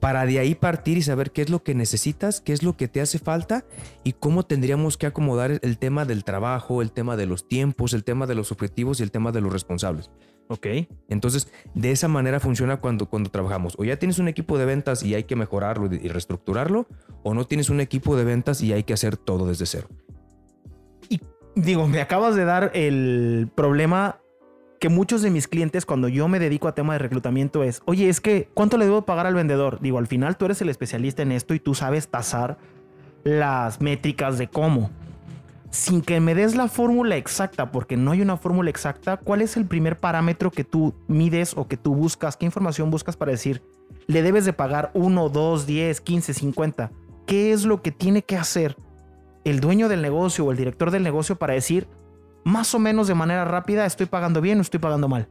para 0.00 0.26
de 0.26 0.38
ahí 0.38 0.54
partir 0.54 0.98
y 0.98 1.02
saber 1.02 1.32
qué 1.32 1.40
es 1.40 1.48
lo 1.48 1.62
que 1.62 1.74
necesitas, 1.74 2.42
qué 2.42 2.52
es 2.52 2.62
lo 2.62 2.76
que 2.76 2.88
te 2.88 3.00
hace 3.00 3.18
falta 3.18 3.64
y 4.04 4.12
cómo 4.12 4.44
tendríamos 4.44 4.98
que 4.98 5.06
acomodar 5.06 5.60
el 5.62 5.78
tema 5.78 6.04
del 6.04 6.24
trabajo, 6.24 6.82
el 6.82 6.92
tema 6.92 7.16
de 7.16 7.24
los 7.24 7.48
tiempos, 7.48 7.94
el 7.94 8.04
tema 8.04 8.26
de 8.26 8.34
los 8.34 8.52
objetivos 8.52 9.00
y 9.00 9.02
el 9.02 9.10
tema 9.10 9.32
de 9.32 9.40
los 9.40 9.52
responsables. 9.52 10.10
Ok. 10.50 10.66
Entonces, 11.08 11.46
de 11.74 11.92
esa 11.92 12.08
manera 12.08 12.40
funciona 12.40 12.78
cuando, 12.78 13.06
cuando 13.06 13.30
trabajamos. 13.30 13.76
O 13.78 13.84
ya 13.84 14.00
tienes 14.00 14.18
un 14.18 14.26
equipo 14.26 14.58
de 14.58 14.64
ventas 14.64 15.04
y 15.04 15.14
hay 15.14 15.22
que 15.22 15.36
mejorarlo 15.36 15.86
y 15.86 16.08
reestructurarlo, 16.08 16.88
o 17.22 17.34
no 17.34 17.46
tienes 17.46 17.70
un 17.70 17.80
equipo 17.80 18.16
de 18.16 18.24
ventas 18.24 18.60
y 18.60 18.72
hay 18.72 18.82
que 18.82 18.92
hacer 18.92 19.16
todo 19.16 19.46
desde 19.46 19.64
cero. 19.66 19.86
Y 21.08 21.20
digo, 21.54 21.86
me 21.86 22.00
acabas 22.00 22.34
de 22.34 22.44
dar 22.44 22.72
el 22.74 23.48
problema 23.54 24.18
que 24.80 24.88
muchos 24.88 25.22
de 25.22 25.30
mis 25.30 25.46
clientes 25.46 25.86
cuando 25.86 26.08
yo 26.08 26.26
me 26.26 26.40
dedico 26.40 26.66
a 26.66 26.74
tema 26.74 26.94
de 26.94 26.98
reclutamiento 26.98 27.62
es, 27.62 27.80
oye, 27.84 28.08
es 28.08 28.20
que, 28.20 28.48
¿cuánto 28.52 28.76
le 28.76 28.86
debo 28.86 29.02
pagar 29.02 29.28
al 29.28 29.34
vendedor? 29.34 29.78
Digo, 29.80 29.98
al 29.98 30.08
final 30.08 30.36
tú 30.36 30.46
eres 30.46 30.60
el 30.62 30.68
especialista 30.68 31.22
en 31.22 31.30
esto 31.30 31.54
y 31.54 31.60
tú 31.60 31.76
sabes 31.76 32.08
tasar 32.08 32.58
las 33.22 33.80
métricas 33.80 34.36
de 34.36 34.48
cómo. 34.48 34.90
Sin 35.70 36.02
que 36.02 36.20
me 36.20 36.34
des 36.34 36.56
la 36.56 36.68
fórmula 36.68 37.16
exacta, 37.16 37.70
porque 37.70 37.96
no 37.96 38.10
hay 38.10 38.22
una 38.22 38.36
fórmula 38.36 38.70
exacta, 38.70 39.16
¿cuál 39.16 39.40
es 39.40 39.56
el 39.56 39.66
primer 39.66 39.98
parámetro 39.98 40.50
que 40.50 40.64
tú 40.64 40.94
mides 41.06 41.54
o 41.56 41.68
que 41.68 41.76
tú 41.76 41.94
buscas? 41.94 42.36
¿Qué 42.36 42.44
información 42.44 42.90
buscas 42.90 43.16
para 43.16 43.30
decir, 43.30 43.62
le 44.06 44.22
debes 44.22 44.44
de 44.44 44.52
pagar 44.52 44.90
1, 44.94 45.28
2, 45.28 45.66
10, 45.66 46.00
15, 46.00 46.34
50? 46.34 46.90
¿Qué 47.26 47.52
es 47.52 47.64
lo 47.64 47.82
que 47.82 47.92
tiene 47.92 48.22
que 48.22 48.36
hacer 48.36 48.76
el 49.44 49.60
dueño 49.60 49.88
del 49.88 50.02
negocio 50.02 50.44
o 50.44 50.50
el 50.50 50.56
director 50.56 50.90
del 50.90 51.02
negocio 51.02 51.36
para 51.36 51.54
decir, 51.54 51.86
más 52.44 52.74
o 52.74 52.78
menos 52.78 53.06
de 53.06 53.14
manera 53.14 53.44
rápida, 53.44 53.86
¿estoy 53.86 54.06
pagando 54.06 54.40
bien 54.40 54.58
o 54.58 54.62
estoy 54.62 54.80
pagando 54.80 55.08
mal? 55.08 55.28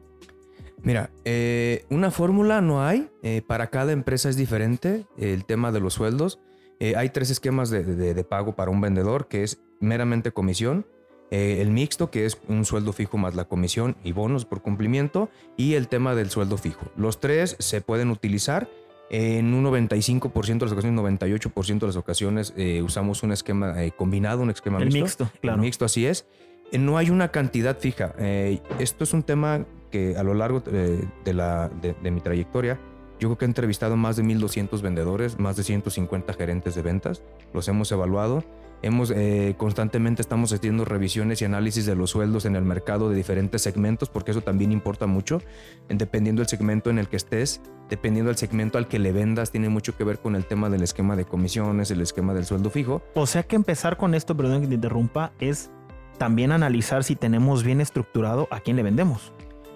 Mira, 0.81 1.11
eh, 1.25 1.85
una 1.89 2.11
fórmula 2.11 2.61
no 2.61 2.83
hay. 2.83 3.09
Eh, 3.21 3.41
para 3.45 3.67
cada 3.67 3.91
empresa 3.91 4.29
es 4.29 4.37
diferente 4.37 5.05
el 5.17 5.45
tema 5.45 5.71
de 5.71 5.79
los 5.79 5.93
sueldos. 5.93 6.39
Eh, 6.79 6.95
hay 6.95 7.09
tres 7.09 7.29
esquemas 7.29 7.69
de, 7.69 8.23
pago 8.23 8.55
para 8.55 8.71
un 8.71 8.79
vendedor, 8.79 9.27
que 9.27 9.43
es 9.43 9.59
meramente 9.79 10.31
comisión. 10.31 10.85
el 11.31 11.69
mixto, 11.69 12.09
que 12.09 12.25
es 12.25 12.39
un 12.47 12.65
sueldo 12.65 12.91
fijo 12.91 13.17
más 13.17 13.35
la 13.35 13.45
comisión 13.45 13.95
y 14.03 14.13
bonos 14.13 14.45
por 14.45 14.61
cumplimiento. 14.61 15.29
Y 15.57 15.75
el 15.75 15.87
tema 15.87 16.15
del 16.15 16.29
sueldo 16.29 16.57
fijo. 16.57 16.91
Los 16.95 17.19
tres 17.19 17.55
se 17.59 17.81
pueden 17.81 18.09
utilizar. 18.09 18.69
En 19.11 19.55
un 19.55 19.63
95% 19.65 20.59
de 20.59 20.65
las 20.65 20.71
ocasiones, 20.71 21.01
98% 21.01 21.79
de 21.79 21.87
las 21.87 21.95
ocasiones 21.95 22.53
usamos 22.83 23.23
un 23.23 23.31
esquema 23.31 23.75
combinado, 23.95 24.41
un 24.41 24.51
esquema 24.51 24.79
el 24.79 24.91
mixto. 24.91 25.29
claro. 25.41 25.55
El 25.57 25.61
mixto, 25.61 25.85
así 25.85 26.05
es. 26.05 26.25
Eh, 26.71 26.77
no 26.77 26.97
hay 26.97 27.09
una 27.09 27.29
cantidad 27.29 27.77
fija. 27.77 28.13
Eh, 28.17 28.59
esto 28.79 29.03
es 29.03 29.13
un 29.13 29.23
tema 29.23 29.65
que 29.91 30.15
a 30.17 30.23
lo 30.23 30.33
largo 30.33 30.63
eh, 30.71 31.03
de, 31.25 31.33
la, 31.33 31.69
de, 31.69 32.11
mi 32.11 32.21
trayectoria, 32.21 32.79
yo 33.19 33.29
creo 33.29 33.37
que 33.37 33.45
he 33.45 33.47
entrevistado 33.47 33.97
más 33.97 34.15
de 34.15 34.23
1.200 34.23 34.81
vendedores, 34.81 35.39
más 35.39 35.55
de 35.57 35.63
150 35.63 36.33
gerentes 36.33 36.75
de 36.75 36.81
ventas, 36.81 37.23
los 37.53 37.67
hemos 37.67 37.91
evaluado. 37.91 38.43
Hemos, 38.81 39.13
constantemente 39.57 40.21
estamos 40.21 40.53
haciendo 40.53 40.85
revisiones 40.85 41.41
y 41.41 41.45
análisis 41.45 41.85
de 41.85 41.95
los 41.95 42.11
sueldos 42.11 42.45
en 42.45 42.55
el 42.55 42.63
mercado 42.63 43.09
de 43.09 43.15
diferentes 43.15 43.61
segmentos, 43.61 44.09
porque 44.09 44.31
eso 44.31 44.41
también 44.41 44.71
importa 44.71 45.05
mucho, 45.05 45.41
dependiendo 45.89 46.41
del 46.41 46.47
segmento 46.47 46.89
en 46.89 46.97
el 46.97 47.09
que 47.09 47.17
estés, 47.17 47.61
dependiendo 47.89 48.29
del 48.29 48.37
segmento 48.37 48.77
al 48.77 48.87
que 48.87 48.99
le 48.99 49.11
vendas, 49.11 49.51
tiene 49.51 49.69
mucho 49.69 49.97
que 49.97 50.03
ver 50.03 50.19
con 50.19 50.35
el 50.35 50.45
tema 50.45 50.69
del 50.69 50.83
esquema 50.83 51.15
de 51.15 51.25
comisiones, 51.25 51.91
el 51.91 52.01
esquema 52.01 52.33
del 52.33 52.45
sueldo 52.45 52.69
fijo. 52.69 53.01
O 53.15 53.27
sea 53.27 53.43
que 53.43 53.55
empezar 53.55 53.97
con 53.97 54.15
esto, 54.15 54.37
perdón 54.37 54.61
que 54.61 54.67
te 54.67 54.75
interrumpa, 54.75 55.33
es 55.39 55.71
también 56.17 56.51
analizar 56.51 57.03
si 57.03 57.15
tenemos 57.15 57.63
bien 57.63 57.81
estructurado 57.81 58.47
a 58.51 58.59
quién 58.59 58.75
le 58.75 58.83
vendemos. 58.83 59.33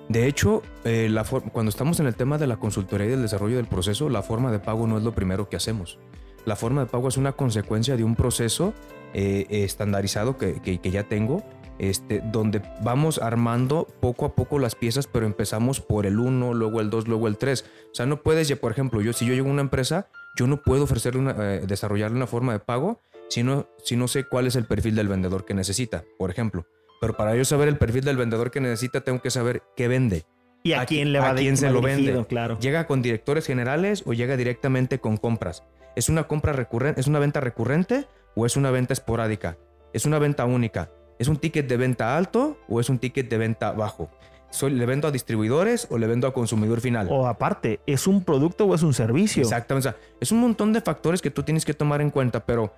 De 0.09 0.27
hecho, 0.27 0.61
eh, 0.83 1.07
la 1.09 1.23
cuando 1.23 1.69
estamos 1.69 1.99
en 1.99 2.07
el 2.07 2.15
tema 2.15 2.37
de 2.37 2.45
la 2.45 2.57
consultoría 2.57 3.07
y 3.07 3.09
del 3.09 3.21
desarrollo 3.21 3.55
del 3.55 3.67
proceso, 3.67 4.09
la 4.09 4.21
forma 4.21 4.51
de 4.51 4.59
pago 4.59 4.85
no 4.85 4.97
es 4.97 5.03
lo 5.03 5.13
primero 5.13 5.47
que 5.47 5.55
hacemos. 5.55 5.97
La 6.45 6.55
forma 6.55 6.81
de 6.81 6.87
pago 6.87 7.07
es 7.07 7.17
una 7.17 7.33
consecuencia 7.33 7.95
de 7.97 8.03
un 8.03 8.15
proceso 8.15 8.73
eh, 9.13 9.45
estandarizado 9.49 10.37
que, 10.37 10.61
que, 10.61 10.91
ya 10.91 11.03
tengo, 11.03 11.43
este, 11.79 12.21
donde 12.31 12.61
vamos 12.81 13.19
armando 13.19 13.87
poco 13.99 14.25
a 14.25 14.35
poco 14.35 14.59
las 14.59 14.75
piezas, 14.75 15.07
pero 15.07 15.25
empezamos 15.25 15.79
por 15.81 16.05
el 16.05 16.19
1, 16.19 16.53
luego 16.53 16.81
el 16.81 16.89
2, 16.89 17.07
luego 17.07 17.27
el 17.27 17.37
3. 17.37 17.63
O 17.91 17.95
sea, 17.95 18.05
no 18.05 18.21
puedes, 18.21 18.51
por 18.57 18.71
ejemplo, 18.71 19.01
yo 19.01 19.13
si 19.13 19.25
yo 19.25 19.33
llego 19.33 19.49
a 19.49 19.51
una 19.51 19.61
empresa, 19.61 20.07
yo 20.35 20.47
no 20.47 20.61
puedo 20.61 20.83
ofrecerle 20.83 21.21
una, 21.21 21.35
eh, 21.37 21.63
desarrollarle 21.67 22.17
una 22.17 22.27
forma 22.27 22.53
de 22.53 22.59
pago 22.59 22.99
si 23.29 23.43
no, 23.43 23.67
si 23.83 23.95
no 23.95 24.07
sé 24.07 24.25
cuál 24.25 24.47
es 24.47 24.55
el 24.55 24.65
perfil 24.65 24.95
del 24.95 25.07
vendedor 25.07 25.45
que 25.45 25.53
necesita, 25.53 26.03
por 26.17 26.29
ejemplo. 26.29 26.65
Pero 26.99 27.17
para 27.17 27.35
yo 27.35 27.45
saber 27.45 27.67
el 27.67 27.77
perfil 27.77 28.03
del 28.03 28.17
vendedor 28.17 28.49
que 28.49 28.61
necesita, 28.61 29.01
tengo 29.01 29.21
que 29.21 29.29
saber 29.29 29.61
qué 29.75 29.87
vende. 29.87 30.25
¿Y 30.63 30.73
a, 30.73 30.85
quién 30.85 31.11
le 31.11 31.19
va 31.19 31.31
a 31.31 31.35
quién 31.35 31.57
se 31.57 31.69
lo 31.69 31.81
vende? 31.81 32.25
Claro. 32.25 32.57
¿Llega 32.59 32.87
con 32.87 33.01
directores 33.01 33.45
generales 33.45 34.03
o 34.05 34.13
llega 34.13 34.37
directamente 34.37 34.99
con 34.99 35.17
compras? 35.17 35.63
¿Es 35.95 36.07
una 36.07 36.23
compra 36.23 36.53
recurrente? 36.53 37.01
¿Es 37.01 37.07
una 37.07 37.19
venta 37.19 37.41
recurrente 37.41 38.07
o 38.35 38.45
es 38.45 38.55
una 38.55 38.71
venta 38.71 38.93
esporádica? 38.93 39.57
¿Es 39.91 40.05
una 40.05 40.19
venta 40.19 40.45
única? 40.45 40.89
¿Es 41.19 41.27
un 41.27 41.37
ticket 41.37 41.67
de 41.67 41.77
venta 41.77 42.17
alto 42.17 42.57
o 42.69 42.79
es 42.79 42.89
un 42.89 42.97
ticket 42.97 43.29
de 43.29 43.37
venta 43.37 43.73
bajo? 43.73 44.09
¿Soy, 44.51 44.71
¿Le 44.71 44.85
vendo 44.85 45.07
a 45.07 45.11
distribuidores 45.11 45.87
o 45.89 45.97
le 45.97 46.07
vendo 46.07 46.27
a 46.27 46.33
consumidor 46.33 46.79
final? 46.79 47.07
O 47.09 47.27
aparte, 47.27 47.81
¿es 47.85 48.07
un 48.07 48.23
producto 48.23 48.65
o 48.65 48.75
es 48.75 48.83
un 48.83 48.93
servicio? 48.93 49.41
Exactamente. 49.41 49.89
O 49.89 49.91
sea, 49.91 50.01
es 50.21 50.31
un 50.31 50.39
montón 50.39 50.71
de 50.71 50.81
factores 50.81 51.21
que 51.21 51.29
tú 51.29 51.43
tienes 51.43 51.65
que 51.65 51.73
tomar 51.73 52.01
en 52.01 52.09
cuenta, 52.09 52.45
pero 52.45 52.73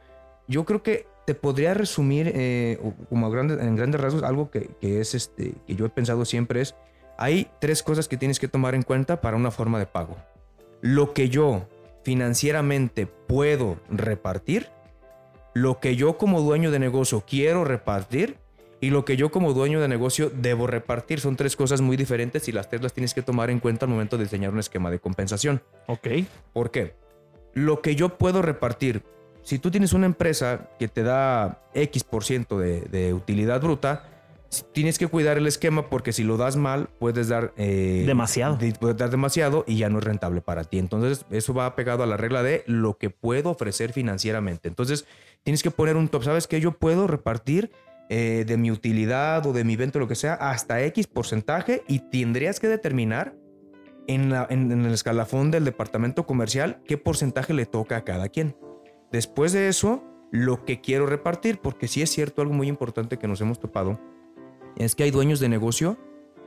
yo 0.48 0.65
creo 0.65 0.82
que 0.82 1.06
te 1.25 1.36
podría 1.36 1.74
resumir 1.74 2.32
eh, 2.34 2.80
como 3.10 3.27
en 3.27 3.75
grandes 3.75 4.00
rasgos 4.00 4.24
algo 4.24 4.51
que, 4.51 4.70
es 4.82 5.15
este, 5.15 5.54
que 5.68 5.75
yo 5.75 5.86
he 5.86 5.89
pensado 5.89 6.24
siempre 6.24 6.62
es, 6.62 6.75
hay 7.18 7.50
tres 7.60 7.84
cosas 7.84 8.08
que 8.08 8.18
tienes 8.18 8.40
que 8.40 8.48
tomar 8.48 8.76
en 8.76 8.84
cuenta 8.84 9.22
para 9.22 9.38
una 9.38 9.52
forma 9.52 9.80
de 9.80 9.86
pago. 9.86 10.18
Lo 10.82 11.14
que 11.14 11.30
yo 11.30 11.68
financieramente 12.04 13.08
puedo 13.08 13.78
repartir, 13.90 14.70
lo 15.54 15.80
que 15.80 15.96
yo 15.96 16.18
como 16.18 16.42
dueño 16.42 16.72
de 16.72 16.80
negocio 16.80 17.24
quiero 17.26 17.64
repartir 17.64 18.38
y 18.82 18.90
lo 18.90 19.06
que 19.06 19.18
yo 19.18 19.32
como 19.32 19.54
dueño 19.54 19.82
de 19.82 19.88
negocio 19.88 20.30
debo 20.30 20.68
repartir. 20.68 21.20
Son 21.20 21.36
tres 21.36 21.56
cosas 21.56 21.82
muy 21.82 21.98
diferentes 21.98 22.48
y 22.48 22.52
las 22.52 22.70
tres 22.70 22.82
las 22.82 22.94
tienes 22.94 23.14
que 23.14 23.22
tomar 23.22 23.50
en 23.50 23.60
cuenta 23.60 23.86
al 23.86 23.92
momento 23.92 24.18
de 24.18 24.26
diseñar 24.26 24.52
un 24.52 24.60
esquema 24.60 24.92
de 24.92 25.00
compensación. 25.00 25.62
Ok. 25.88 26.08
¿Por 26.54 26.72
qué? 26.72 26.96
Lo 27.54 27.82
que 27.82 27.96
yo 27.96 28.18
puedo 28.18 28.42
repartir 28.42 29.04
si 29.46 29.60
tú 29.60 29.70
tienes 29.70 29.94
una 29.94 30.08
empresa 30.08 30.72
que 30.80 30.88
te 30.88 31.04
da 31.04 31.62
X 31.76 32.04
por 32.04 32.24
ciento 32.24 32.58
de, 32.58 33.14
utilidad 33.14 33.62
bruta, 33.62 34.10
tienes 34.74 34.98
que 34.98 35.08
cuidar 35.08 35.38
el 35.38 35.48
esquema 35.48 35.90
porque 35.90 36.14
si 36.14 36.24
lo 36.24 36.38
das 36.38 36.56
mal, 36.56 36.90
puedes 37.00 37.28
dar... 37.28 37.54
Eh, 37.58 38.04
demasiado. 38.06 38.58
Puedes 38.80 38.98
dar 38.98 39.10
demasiado 39.10 39.64
y 39.68 39.78
ya 39.78 39.90
no 39.90 40.00
es 40.00 40.04
rentable 40.04 40.42
para 40.42 40.64
ti. 40.64 40.80
Entonces, 40.80 41.25
eso 41.30 41.54
va 41.54 41.75
pegado 41.75 42.04
a 42.04 42.08
la 42.08 42.18
regla 42.18 42.44
de 42.44 42.64
lo 42.68 42.98
que 42.98 43.10
puedo 43.10 43.50
ofrecer 43.52 43.94
financieramente. 43.94 44.68
Entonces, 44.68 45.06
tienes 45.44 45.64
que 45.64 45.72
poner 45.72 45.98
un 45.98 46.08
top. 46.08 46.24
¿Sabes 46.24 46.48
qué? 46.48 46.60
Yo 46.62 46.74
puedo 46.74 47.08
repartir 47.08 47.72
eh, 48.10 48.46
de 48.48 48.58
mi 48.58 48.72
utilidad 48.72 49.46
o 49.46 49.54
de 49.54 49.64
mi 49.64 49.75
venta, 49.75 50.00
lo 50.00 50.08
que 50.08 50.16
sea, 50.16 50.36
hasta 50.36 50.84
X 50.84 51.08
porcentaje 51.08 51.84
y 51.88 52.00
tendrías 52.00 52.60
que 52.60 52.68
determinar 52.68 53.36
en, 54.08 54.34
en 54.50 54.86
el 54.86 54.94
escalafón 54.94 55.50
del 55.50 55.66
departamento 55.66 56.25
comercial 56.25 56.82
qué 56.86 56.98
porcentaje 56.98 57.54
le 57.54 57.66
toca 57.66 57.98
a 57.98 58.04
cada 58.04 58.30
quien. 58.30 58.56
Después 59.12 59.54
de 59.54 59.70
eso, 59.70 60.04
lo 60.32 60.66
que 60.66 60.82
quiero 60.82 61.06
repartir, 61.06 61.60
porque 61.60 61.88
sí 61.88 62.02
es 62.02 62.12
cierto, 62.12 62.42
algo 62.42 62.54
muy 62.54 62.68
importante 62.68 63.18
que 63.18 63.28
nos 63.28 63.42
hemos 63.42 63.60
topado, 63.60 64.00
es 64.77 64.96
que 64.96 65.03
hay 65.03 65.12
dueños 65.12 65.39
de 65.39 65.50
negocio 65.50 65.98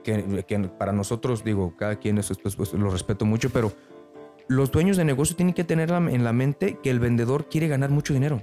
que, 0.05 0.23
para 0.79 0.93
nosotros, 0.93 1.45
digo, 1.45 1.75
cada 1.77 1.97
quien 1.97 2.19
eso 2.19 2.35
pues, 2.43 2.57
pues, 2.57 2.73
lo 2.73 2.91
respeto 2.91 3.25
mucho, 3.25 3.51
pero 3.51 3.73
los 4.49 4.71
dueños 4.71 4.97
de 4.97 5.05
negocio 5.05 5.37
tienen 5.37 5.55
que 5.55 5.65
tener 5.65 5.91
en 5.91 6.25
la 6.25 6.33
mente 6.33 6.79
que 6.83 6.91
el 6.91 7.01
vendedor 7.01 7.49
quiere 7.49 7.69
ganar 7.69 7.91
mucho 7.91 8.15
dinero 8.15 8.43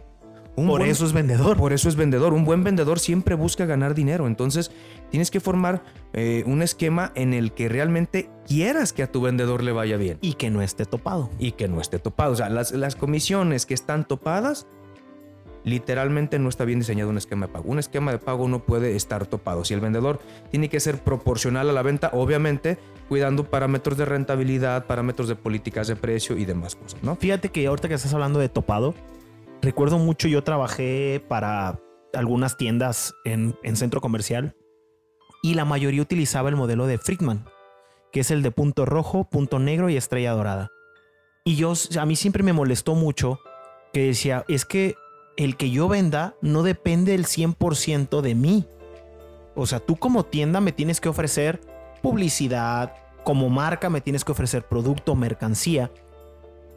por 0.56 0.82
eso 0.82 1.06
es 1.06 1.14
vendedor. 1.14 1.58
Por 1.58 1.74
eso 1.74 1.90
es 1.90 1.96
vendedor. 1.96 2.34
Un 2.34 2.46
buen 2.46 2.64
vendedor 2.64 3.00
siempre 3.00 3.36
busca 3.36 3.66
ganar 3.66 3.94
dinero. 3.94 4.28
Entonces, 4.28 4.72
tienes 5.10 5.32
que 5.32 5.40
formar 5.40 5.84
eh, 6.14 6.44
un 6.46 6.62
esquema 6.62 7.12
en 7.16 7.34
el 7.34 7.54
que 7.54 7.68
realmente 7.68 8.30
quieras 8.48 8.94
que 8.94 9.04
a 9.04 9.12
tu 9.12 9.22
vendedor 9.22 9.64
le 9.64 9.72
vaya 9.72 9.98
bien. 9.98 10.18
Y 10.22 10.34
que 10.34 10.50
no 10.50 10.62
esté 10.62 10.86
topado. 10.86 11.30
Y 11.40 11.54
que 11.54 11.68
no 11.68 11.82
esté 11.82 12.00
topado. 12.00 12.32
O 12.34 12.36
sea, 12.36 12.50
las, 12.50 12.72
las 12.72 12.96
comisiones 12.96 13.66
que 13.66 13.74
están 13.74 14.08
topadas, 14.08 14.68
literalmente 15.66 16.40
no 16.40 16.48
está 16.48 16.64
bien 16.64 16.80
diseñado 16.80 17.10
un 17.10 17.18
esquema 17.18 17.48
de 17.48 17.54
pago. 17.54 17.70
Un 17.70 17.80
esquema 17.80 18.14
de 18.14 18.20
pago 18.20 18.48
no 18.48 18.60
puede 18.60 18.96
estar 18.96 19.26
topado. 19.26 19.66
Si 19.66 19.74
el 19.74 19.82
vendedor 19.82 20.22
tiene 20.50 20.70
que 20.70 20.80
ser 20.80 21.00
proporcional 21.00 21.70
a 21.70 21.74
la 21.74 21.82
venta, 21.82 22.12
obviamente 22.14 22.78
cuidando 23.10 23.44
parámetros 23.44 23.98
de 23.98 24.06
rentabilidad, 24.06 24.86
parámetros 24.86 25.28
de 25.28 25.36
políticas 25.36 25.88
de 25.88 25.98
precio 25.98 26.38
y 26.38 26.46
demás 26.46 26.76
cosas, 26.76 27.04
¿no? 27.04 27.18
Fíjate 27.18 27.50
que 27.50 27.68
ahorita 27.68 27.88
que 27.88 27.96
estás 27.96 28.14
hablando 28.14 28.40
de 28.40 28.48
topado, 28.50 28.96
Recuerdo 29.66 29.98
mucho, 29.98 30.28
yo 30.28 30.44
trabajé 30.44 31.24
para 31.28 31.80
algunas 32.14 32.56
tiendas 32.56 33.16
en, 33.24 33.56
centro 33.76 34.00
comercial 34.00 34.56
y 35.42 35.56
la 35.56 35.66
mayoría 35.66 36.04
utilizaba 36.04 36.50
el 36.50 36.56
modelo 36.56 36.86
de 36.86 37.00
Friedman, 37.00 37.46
que 38.12 38.20
es 38.20 38.30
el 38.30 38.44
de 38.44 38.52
punto 38.52 38.86
rojo, 38.86 39.28
punto 39.28 39.58
negro 39.58 39.90
y 39.90 39.98
estrella 39.98 40.34
dorada. 40.34 40.70
Y 41.44 41.56
yo, 41.56 41.74
a 42.00 42.06
mí 42.06 42.16
siempre 42.16 42.44
me 42.44 42.54
molestó 42.54 42.94
mucho 42.94 43.40
que 43.92 44.06
decía, 44.06 44.46
es 44.48 44.66
que 44.66 44.94
el 45.38 45.58
que 45.58 45.70
yo 45.70 45.88
venda 45.88 46.36
no 46.42 46.64
depende 46.64 47.14
el 47.14 47.26
100% 47.26 48.22
de 48.22 48.36
mí. 48.36 48.68
O 49.56 49.66
sea, 49.66 49.80
tú 49.80 49.96
como 49.96 50.26
tienda 50.26 50.62
me 50.62 50.72
tienes 50.72 51.00
que 51.00 51.10
ofrecer 51.10 51.62
publicidad, 52.02 52.94
como 53.24 53.50
marca 53.50 53.90
me 53.90 54.02
tienes 54.02 54.24
que 54.24 54.32
ofrecer 54.32 54.64
producto, 54.64 55.16
mercancía. 55.16 55.92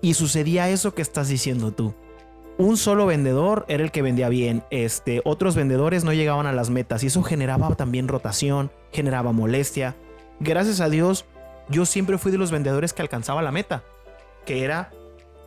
Y 0.00 0.14
sucedía 0.14 0.68
eso 0.70 0.94
que 0.94 1.02
estás 1.02 1.28
diciendo 1.28 1.72
tú 1.72 1.94
un 2.58 2.76
solo 2.76 3.06
vendedor 3.06 3.64
era 3.68 3.84
el 3.84 3.92
que 3.92 4.02
vendía 4.02 4.28
bien, 4.28 4.64
este, 4.70 5.22
otros 5.24 5.54
vendedores 5.54 6.02
no 6.02 6.12
llegaban 6.12 6.46
a 6.46 6.52
las 6.52 6.70
metas 6.70 7.04
y 7.04 7.06
eso 7.06 7.22
generaba 7.22 7.72
también 7.76 8.08
rotación, 8.08 8.72
generaba 8.92 9.32
molestia. 9.32 9.94
Gracias 10.40 10.80
a 10.80 10.88
Dios, 10.88 11.24
yo 11.68 11.86
siempre 11.86 12.18
fui 12.18 12.32
de 12.32 12.38
los 12.38 12.50
vendedores 12.50 12.92
que 12.92 13.02
alcanzaba 13.02 13.42
la 13.42 13.52
meta, 13.52 13.84
que 14.44 14.64
era, 14.64 14.90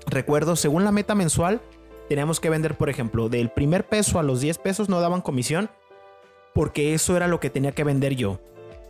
recuerdo, 0.07 0.55
según 0.55 0.85
la 0.85 0.93
meta 0.93 1.13
mensual, 1.13 1.61
teníamos 2.11 2.41
que 2.41 2.49
vender, 2.49 2.75
por 2.75 2.89
ejemplo, 2.89 3.29
del 3.29 3.51
primer 3.51 3.87
peso 3.87 4.19
a 4.19 4.23
los 4.23 4.41
10 4.41 4.57
pesos 4.57 4.89
no 4.89 4.99
daban 4.99 5.21
comisión, 5.21 5.69
porque 6.53 6.93
eso 6.93 7.15
era 7.15 7.25
lo 7.29 7.39
que 7.39 7.49
tenía 7.49 7.71
que 7.71 7.85
vender 7.85 8.17
yo. 8.17 8.41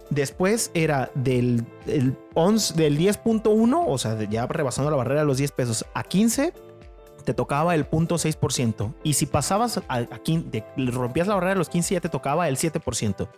Después 0.10 0.72
era 0.74 1.12
del, 1.14 1.64
del 1.86 2.18
10.1, 2.36 3.84
o 3.88 3.98
sea, 4.00 4.18
ya 4.24 4.48
rebasando 4.48 4.90
la 4.90 4.98
barrera 4.98 5.20
de 5.20 5.28
los 5.28 5.38
10 5.38 5.52
pesos, 5.52 5.86
a 5.94 6.02
15 6.02 6.52
te 7.24 7.36
tocaba 7.36 7.76
el 7.76 7.88
0.6%. 7.88 8.92
Y 9.04 9.14
si 9.14 9.28
pasabas 9.28 9.78
a, 9.78 9.84
a 9.88 10.20
rompías 10.88 11.28
la 11.28 11.36
barrera 11.36 11.52
de 11.52 11.60
los 11.60 11.70
15, 11.70 11.94
ya 11.94 12.02
te 12.02 12.10
tocaba 12.10 12.50
el 12.50 12.58
7%. 12.58 13.30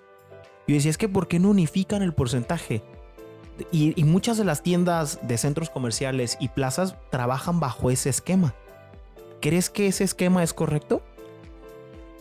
Yo 0.66 0.76
decía, 0.76 0.92
es 0.92 0.98
que 0.98 1.10
¿por 1.10 1.28
qué 1.28 1.40
no 1.40 1.50
unifican 1.50 2.04
el 2.04 2.14
porcentaje? 2.14 2.84
Y, 3.74 4.02
muchas 4.06 4.38
de 4.38 4.46
las 4.46 4.64
tiendas 4.64 5.20
de 5.24 5.38
centros 5.38 5.70
comerciales 5.70 6.38
y 6.40 6.48
plazas 6.48 6.96
trabajan 7.10 7.60
bajo 7.60 7.92
ese 7.92 8.10
esquema. 8.10 8.56
¿Crees 9.44 9.70
que 9.70 9.88
ese 9.88 10.06
esquema 10.06 10.42
es 10.42 10.54
correcto? 10.54 11.02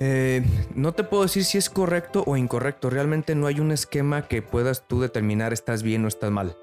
Eh, 0.00 0.44
no 0.74 0.90
te 0.90 1.04
puedo 1.04 1.22
decir 1.22 1.44
si 1.44 1.56
es 1.56 1.70
correcto 1.70 2.24
o 2.26 2.36
incorrecto. 2.36 2.90
Realmente 2.90 3.36
no 3.36 3.46
hay 3.46 3.60
un 3.60 3.70
esquema 3.70 4.26
que 4.26 4.42
puedas 4.42 4.88
tú 4.88 5.00
determinar 5.00 5.52
estás 5.52 5.84
bien 5.84 6.04
o 6.04 6.08
estás 6.08 6.32
mal. 6.32 6.56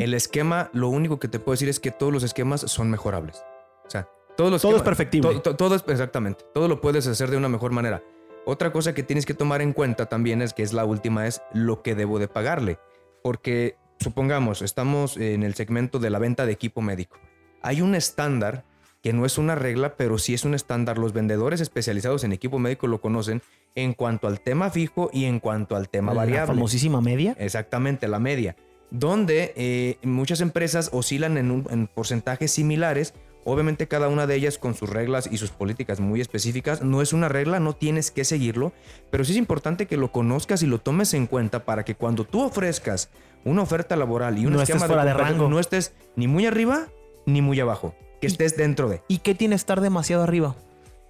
El 0.00 0.14
esquema, 0.14 0.68
lo 0.72 0.88
único 0.88 1.20
que 1.20 1.28
te 1.28 1.38
puedo 1.38 1.52
decir 1.52 1.68
es 1.68 1.78
que 1.78 1.92
todos 1.92 2.12
los 2.12 2.24
esquemas 2.24 2.62
son 2.62 2.90
mejorables. 2.90 3.44
O 3.86 3.90
sea, 3.90 4.08
todo 4.36 4.56
es 4.56 4.82
perfectible. 4.82 5.38
todo 5.38 5.76
es, 5.76 5.84
exactamente. 5.86 6.44
Todo 6.52 6.66
lo 6.66 6.80
puedes 6.80 7.06
hacer 7.06 7.30
de 7.30 7.36
una 7.36 7.48
mejor 7.48 7.70
manera. 7.70 8.02
Otra 8.46 8.72
cosa 8.72 8.92
que 8.92 9.04
tienes 9.04 9.26
que 9.26 9.34
tomar 9.34 9.62
en 9.62 9.72
cuenta 9.72 10.06
también 10.06 10.42
es 10.42 10.54
que 10.54 10.64
es 10.64 10.72
la 10.72 10.84
última, 10.84 11.28
es 11.28 11.40
lo 11.54 11.82
que 11.82 11.94
debo 11.94 12.18
de 12.18 12.26
pagarle. 12.26 12.80
Porque 13.22 13.76
supongamos, 14.00 14.60
estamos 14.60 15.16
en 15.16 15.44
el 15.44 15.54
segmento 15.54 16.00
de 16.00 16.10
la 16.10 16.18
venta 16.18 16.46
de 16.46 16.52
equipo 16.52 16.82
médico. 16.82 17.16
Hay 17.62 17.80
un 17.80 17.94
estándar 17.94 18.64
que 19.02 19.12
no 19.12 19.24
es 19.26 19.38
una 19.38 19.54
regla, 19.54 19.96
pero 19.96 20.18
sí 20.18 20.34
es 20.34 20.44
un 20.44 20.54
estándar. 20.54 20.98
Los 20.98 21.12
vendedores 21.12 21.60
especializados 21.60 22.24
en 22.24 22.32
equipo 22.32 22.58
médico 22.58 22.86
lo 22.86 23.00
conocen 23.00 23.42
en 23.74 23.94
cuanto 23.94 24.26
al 24.28 24.40
tema 24.40 24.70
fijo 24.70 25.10
y 25.12 25.24
en 25.24 25.40
cuanto 25.40 25.76
al 25.76 25.88
tema 25.88 26.12
variable. 26.12 26.48
La 26.48 26.54
famosísima 26.54 27.00
media. 27.00 27.36
Exactamente, 27.38 28.08
la 28.08 28.18
media. 28.18 28.56
Donde 28.90 29.52
eh, 29.56 29.98
muchas 30.02 30.40
empresas 30.40 30.90
oscilan 30.92 31.38
en, 31.38 31.64
en 31.70 31.86
porcentajes 31.86 32.50
similares 32.50 33.14
Obviamente 33.44 33.88
cada 33.88 34.08
una 34.08 34.26
de 34.26 34.34
ellas 34.34 34.58
con 34.58 34.74
sus 34.74 34.90
reglas 34.90 35.28
y 35.30 35.38
sus 35.38 35.50
políticas 35.50 35.98
muy 35.98 36.20
específicas. 36.20 36.82
No 36.82 37.00
es 37.00 37.12
una 37.12 37.28
regla, 37.28 37.58
no 37.58 37.74
tienes 37.74 38.10
que 38.10 38.24
seguirlo, 38.24 38.72
pero 39.10 39.24
sí 39.24 39.32
es 39.32 39.38
importante 39.38 39.86
que 39.86 39.96
lo 39.96 40.12
conozcas 40.12 40.62
y 40.62 40.66
lo 40.66 40.78
tomes 40.78 41.14
en 41.14 41.26
cuenta 41.26 41.64
para 41.64 41.84
que 41.84 41.94
cuando 41.94 42.24
tú 42.24 42.42
ofrezcas 42.42 43.08
una 43.44 43.62
oferta 43.62 43.96
laboral 43.96 44.38
y 44.38 44.44
un 44.44 44.52
no 44.52 44.62
esquema 44.62 44.86
de, 44.86 45.14
rango. 45.14 45.48
no 45.48 45.58
estés 45.58 45.94
ni 46.16 46.26
muy 46.26 46.44
arriba 46.44 46.88
ni 47.24 47.40
muy 47.40 47.58
abajo, 47.60 47.94
que 48.20 48.26
estés 48.26 48.56
dentro 48.56 48.88
de. 48.88 49.02
¿Y 49.08 49.18
qué 49.18 49.34
tiene 49.34 49.54
estar 49.54 49.80
demasiado 49.80 50.22
arriba? 50.22 50.56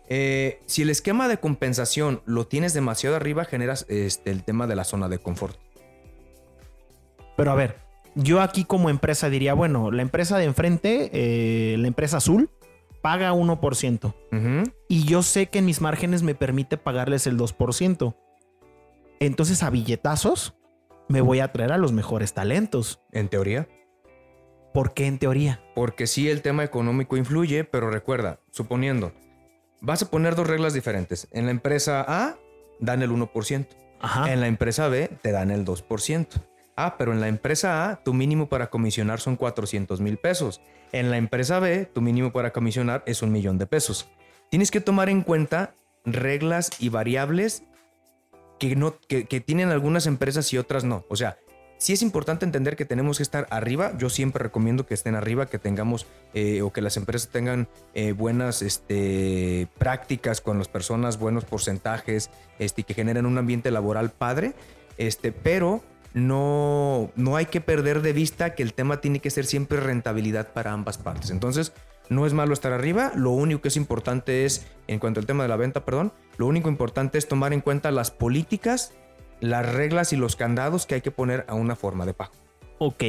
Eh, 0.09 0.61
si 0.67 0.83
el 0.83 0.91
esquema 0.91 1.29
de 1.29 1.39
compensación 1.39 2.23
lo 2.25 2.47
tienes 2.47 2.75
demasiado 2.75 3.17
arriba, 3.17 3.45
generas 3.45 3.87
este, 3.89 4.31
el 4.31 4.43
tema 4.43 4.67
de 4.67 4.77
la 4.77 4.85
zona 4.85 5.09
de 5.09 5.19
confort. 5.19 5.57
Pero 7.37 7.53
a 7.53 7.55
ver, 7.55 7.77
yo 8.15 8.41
aquí 8.41 8.65
como 8.65 8.91
empresa 8.91 9.31
diría, 9.31 9.55
bueno, 9.55 9.91
la 9.91 10.03
empresa 10.03 10.37
de 10.37 10.45
enfrente, 10.45 11.11
eh, 11.13 11.77
la 11.79 11.87
empresa 11.87 12.17
azul, 12.17 12.51
paga 13.03 13.33
1%. 13.33 14.15
Y 14.89 15.05
yo 15.05 15.23
sé 15.23 15.47
que 15.47 15.61
en 15.61 15.67
mis 15.67 15.81
márgenes 15.81 16.23
me 16.23 16.35
permite 16.35 16.77
pagarles 16.77 17.27
el 17.27 17.39
2%. 17.39 18.15
Entonces 19.21 19.63
a 19.63 19.71
billetazos 19.71 20.55
me 21.09 21.21
voy 21.21 21.41
a 21.41 21.53
traer 21.53 21.73
a 21.73 21.79
los 21.79 21.93
mejores 21.93 22.35
talentos. 22.35 23.01
En 23.13 23.29
teoría. 23.29 23.69
¿Por 24.73 24.95
qué 24.95 25.07
en 25.07 25.19
teoría? 25.19 25.61
Porque 25.75 26.07
sí 26.07 26.29
el 26.29 26.43
tema 26.43 26.65
económico 26.65 27.17
influye, 27.17 27.65
pero 27.65 27.91
recuerda, 27.91 28.41
suponiendo, 28.51 29.13
vas 29.81 30.03
a 30.03 30.11
poner 30.11 30.37
dos 30.37 30.47
reglas 30.47 30.75
diferentes. 30.75 31.29
En 31.33 31.47
la 31.47 31.51
empresa 31.51 32.05
A 32.07 32.37
dan 32.79 33.03
el 33.03 33.11
1%. 33.11 33.67
En 34.29 34.41
la 34.41 34.47
empresa 34.47 34.89
B 34.89 35.11
te 35.21 35.33
dan 35.33 35.51
el 35.51 35.65
2%. 35.65 36.27
Ah, 36.77 36.97
pero 36.97 37.13
en 37.13 37.21
la 37.21 37.29
empresa 37.29 37.91
A 37.91 38.03
tu 38.03 38.15
mínimo 38.15 38.49
para 38.49 38.71
comisionar 38.71 39.21
son 39.21 39.37
400 39.37 40.01
mil 40.01 40.17
pesos. 40.17 40.63
En 40.93 41.11
la 41.11 41.19
empresa 41.19 41.59
B 41.59 41.87
tu 41.87 42.01
mínimo 42.01 42.33
para 42.33 42.53
comisionar 42.53 43.03
es 43.07 43.23
un 43.23 43.33
millón 43.33 43.59
de 43.59 43.67
pesos. 43.67 44.09
Tienes 44.51 44.71
que 44.71 44.81
tomar 44.81 45.09
en 45.09 45.23
cuenta 45.23 45.75
reglas 46.05 46.71
y 46.79 46.89
variables 46.89 47.65
que, 48.59 48.77
no, 48.77 48.97
que, 49.09 49.25
tienen 49.41 49.71
algunas 49.71 50.07
empresas 50.07 50.53
y 50.53 50.59
otras 50.59 50.85
no. 50.85 51.05
O 51.09 51.17
sea, 51.17 51.39
sí 51.81 51.95
es 51.95 52.03
importante 52.03 52.45
entender 52.45 52.77
que 52.77 52.85
tenemos 52.85 53.17
que 53.17 53.23
estar 53.23 53.47
arriba. 53.51 53.97
Yo 53.97 54.11
siempre 54.11 54.43
recomiendo 54.43 54.87
que 54.87 54.95
estén 54.95 55.15
arriba, 55.15 55.47
que 55.47 55.59
tengamos 55.59 56.07
eh, 56.35 56.61
o 56.61 56.73
que 56.73 56.83
las 56.83 56.97
empresas 56.99 57.31
tengan 57.31 57.69
eh, 57.95 58.13
buenas 58.13 58.61
este, 58.61 59.67
prácticas 59.79 60.43
con 60.43 60.59
las 60.59 60.69
personas, 60.69 61.19
buenos 61.19 61.47
porcentajes, 61.47 62.31
este, 62.59 62.83
que 62.83 62.95
generen 62.95 63.25
un 63.25 63.39
ambiente 63.39 63.71
laboral 63.71 64.11
padre. 64.11 64.53
Este, 64.99 65.33
pero 65.33 65.83
no, 66.13 67.11
no 67.17 67.37
hay 67.37 67.47
que 67.47 67.63
perder 67.63 68.03
de 68.03 68.13
vista 68.13 68.55
que 68.55 68.63
el 68.63 68.75
tema 68.75 69.01
tiene 69.01 69.21
que 69.21 69.31
ser 69.31 69.47
siempre 69.47 69.81
rentabilidad 69.81 70.53
para 70.53 70.73
ambas 70.73 70.99
partes. 70.99 71.31
Entonces, 71.31 71.73
no 72.11 72.27
es 72.27 72.35
malo 72.35 72.53
estar 72.53 72.73
arriba, 72.73 73.13
lo 73.15 73.31
único 73.31 73.63
que 73.63 73.69
es 73.69 73.77
importante 73.77 74.45
es, 74.45 74.67
en 74.87 74.99
cuanto 74.99 75.21
al 75.21 75.27
tema 75.27 75.45
de 75.45 75.49
la 75.49 75.57
venta, 75.57 75.85
perdón, 75.85 76.13
lo 76.37 76.47
único 76.47 76.69
importante 76.69 77.17
es 77.17 77.29
tomar 77.29 77.53
en 77.53 77.61
cuenta 77.61 77.93
las 77.93 78.11
políticas, 78.11 78.93
las 79.41 79.71
reglas 79.73 80.13
y 80.13 80.17
los 80.17 80.37
candados 80.37 80.87
que 80.87 80.97
hay 80.97 81.01
que 81.01 81.11
poner 81.11 81.45
a 81.49 81.55
una 81.55 81.77
forma 81.77 82.07
de 82.07 82.15
pago. 82.15 82.33
Ok. 82.79 83.05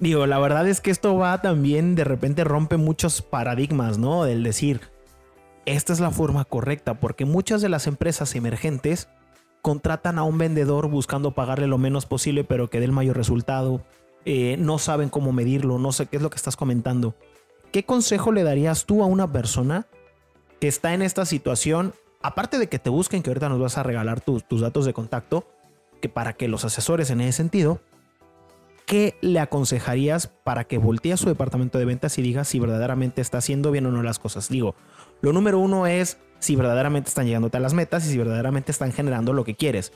Digo, 0.00 0.26
la 0.26 0.38
verdad 0.38 0.68
es 0.68 0.80
que 0.80 0.90
esto 0.90 1.16
va 1.16 1.40
también, 1.42 1.94
de 1.94 2.04
repente 2.04 2.44
rompe 2.44 2.76
muchos 2.76 3.20
paradigmas, 3.20 3.98
¿no? 3.98 4.24
Del 4.24 4.44
decir, 4.44 4.80
esta 5.66 5.92
es 5.92 6.00
la 6.00 6.10
forma 6.10 6.44
correcta, 6.44 6.94
porque 6.94 7.24
muchas 7.24 7.60
de 7.62 7.68
las 7.68 7.86
empresas 7.86 8.34
emergentes 8.34 9.08
contratan 9.60 10.18
a 10.18 10.22
un 10.22 10.38
vendedor 10.38 10.88
buscando 10.88 11.34
pagarle 11.34 11.66
lo 11.66 11.78
menos 11.78 12.06
posible, 12.06 12.44
pero 12.44 12.70
que 12.70 12.78
dé 12.78 12.84
el 12.84 12.92
mayor 12.92 13.16
resultado. 13.16 13.82
Eh, 14.24 14.56
no 14.58 14.78
saben 14.78 15.08
cómo 15.08 15.32
medirlo, 15.32 15.78
no 15.78 15.92
sé 15.92 16.06
qué 16.06 16.16
es 16.16 16.22
lo 16.22 16.30
que 16.30 16.36
estás 16.36 16.56
comentando. 16.56 17.14
¿Qué 17.72 17.84
consejo 17.84 18.32
le 18.32 18.44
darías 18.44 18.86
tú 18.86 19.02
a 19.02 19.06
una 19.06 19.32
persona 19.32 19.86
que 20.60 20.68
está 20.68 20.94
en 20.94 21.02
esta 21.02 21.26
situación? 21.26 21.92
Aparte 22.20 22.58
de 22.58 22.68
que 22.68 22.78
te 22.78 22.90
busquen, 22.90 23.22
que 23.22 23.30
ahorita 23.30 23.48
nos 23.48 23.60
vas 23.60 23.78
a 23.78 23.82
regalar 23.82 24.20
tus, 24.20 24.46
tus 24.46 24.60
datos 24.60 24.84
de 24.84 24.92
contacto, 24.92 25.46
que 26.00 26.08
para 26.08 26.32
que 26.32 26.48
los 26.48 26.64
asesores 26.64 27.10
en 27.10 27.20
ese 27.20 27.32
sentido, 27.32 27.80
¿qué 28.86 29.16
le 29.20 29.40
aconsejarías 29.40 30.26
para 30.26 30.64
que 30.64 30.78
voltee 30.78 31.12
a 31.12 31.16
su 31.16 31.28
departamento 31.28 31.78
de 31.78 31.84
ventas 31.84 32.18
y 32.18 32.22
diga 32.22 32.44
si 32.44 32.58
verdaderamente 32.58 33.20
está 33.20 33.38
haciendo 33.38 33.70
bien 33.70 33.86
o 33.86 33.92
no 33.92 34.02
las 34.02 34.18
cosas? 34.18 34.48
Digo, 34.48 34.74
lo 35.20 35.32
número 35.32 35.58
uno 35.58 35.86
es 35.86 36.18
si 36.40 36.56
verdaderamente 36.56 37.08
están 37.08 37.26
llegándote 37.26 37.56
a 37.56 37.60
las 37.60 37.74
metas 37.74 38.06
y 38.06 38.10
si 38.10 38.18
verdaderamente 38.18 38.72
están 38.72 38.92
generando 38.92 39.32
lo 39.32 39.44
que 39.44 39.54
quieres. 39.54 39.92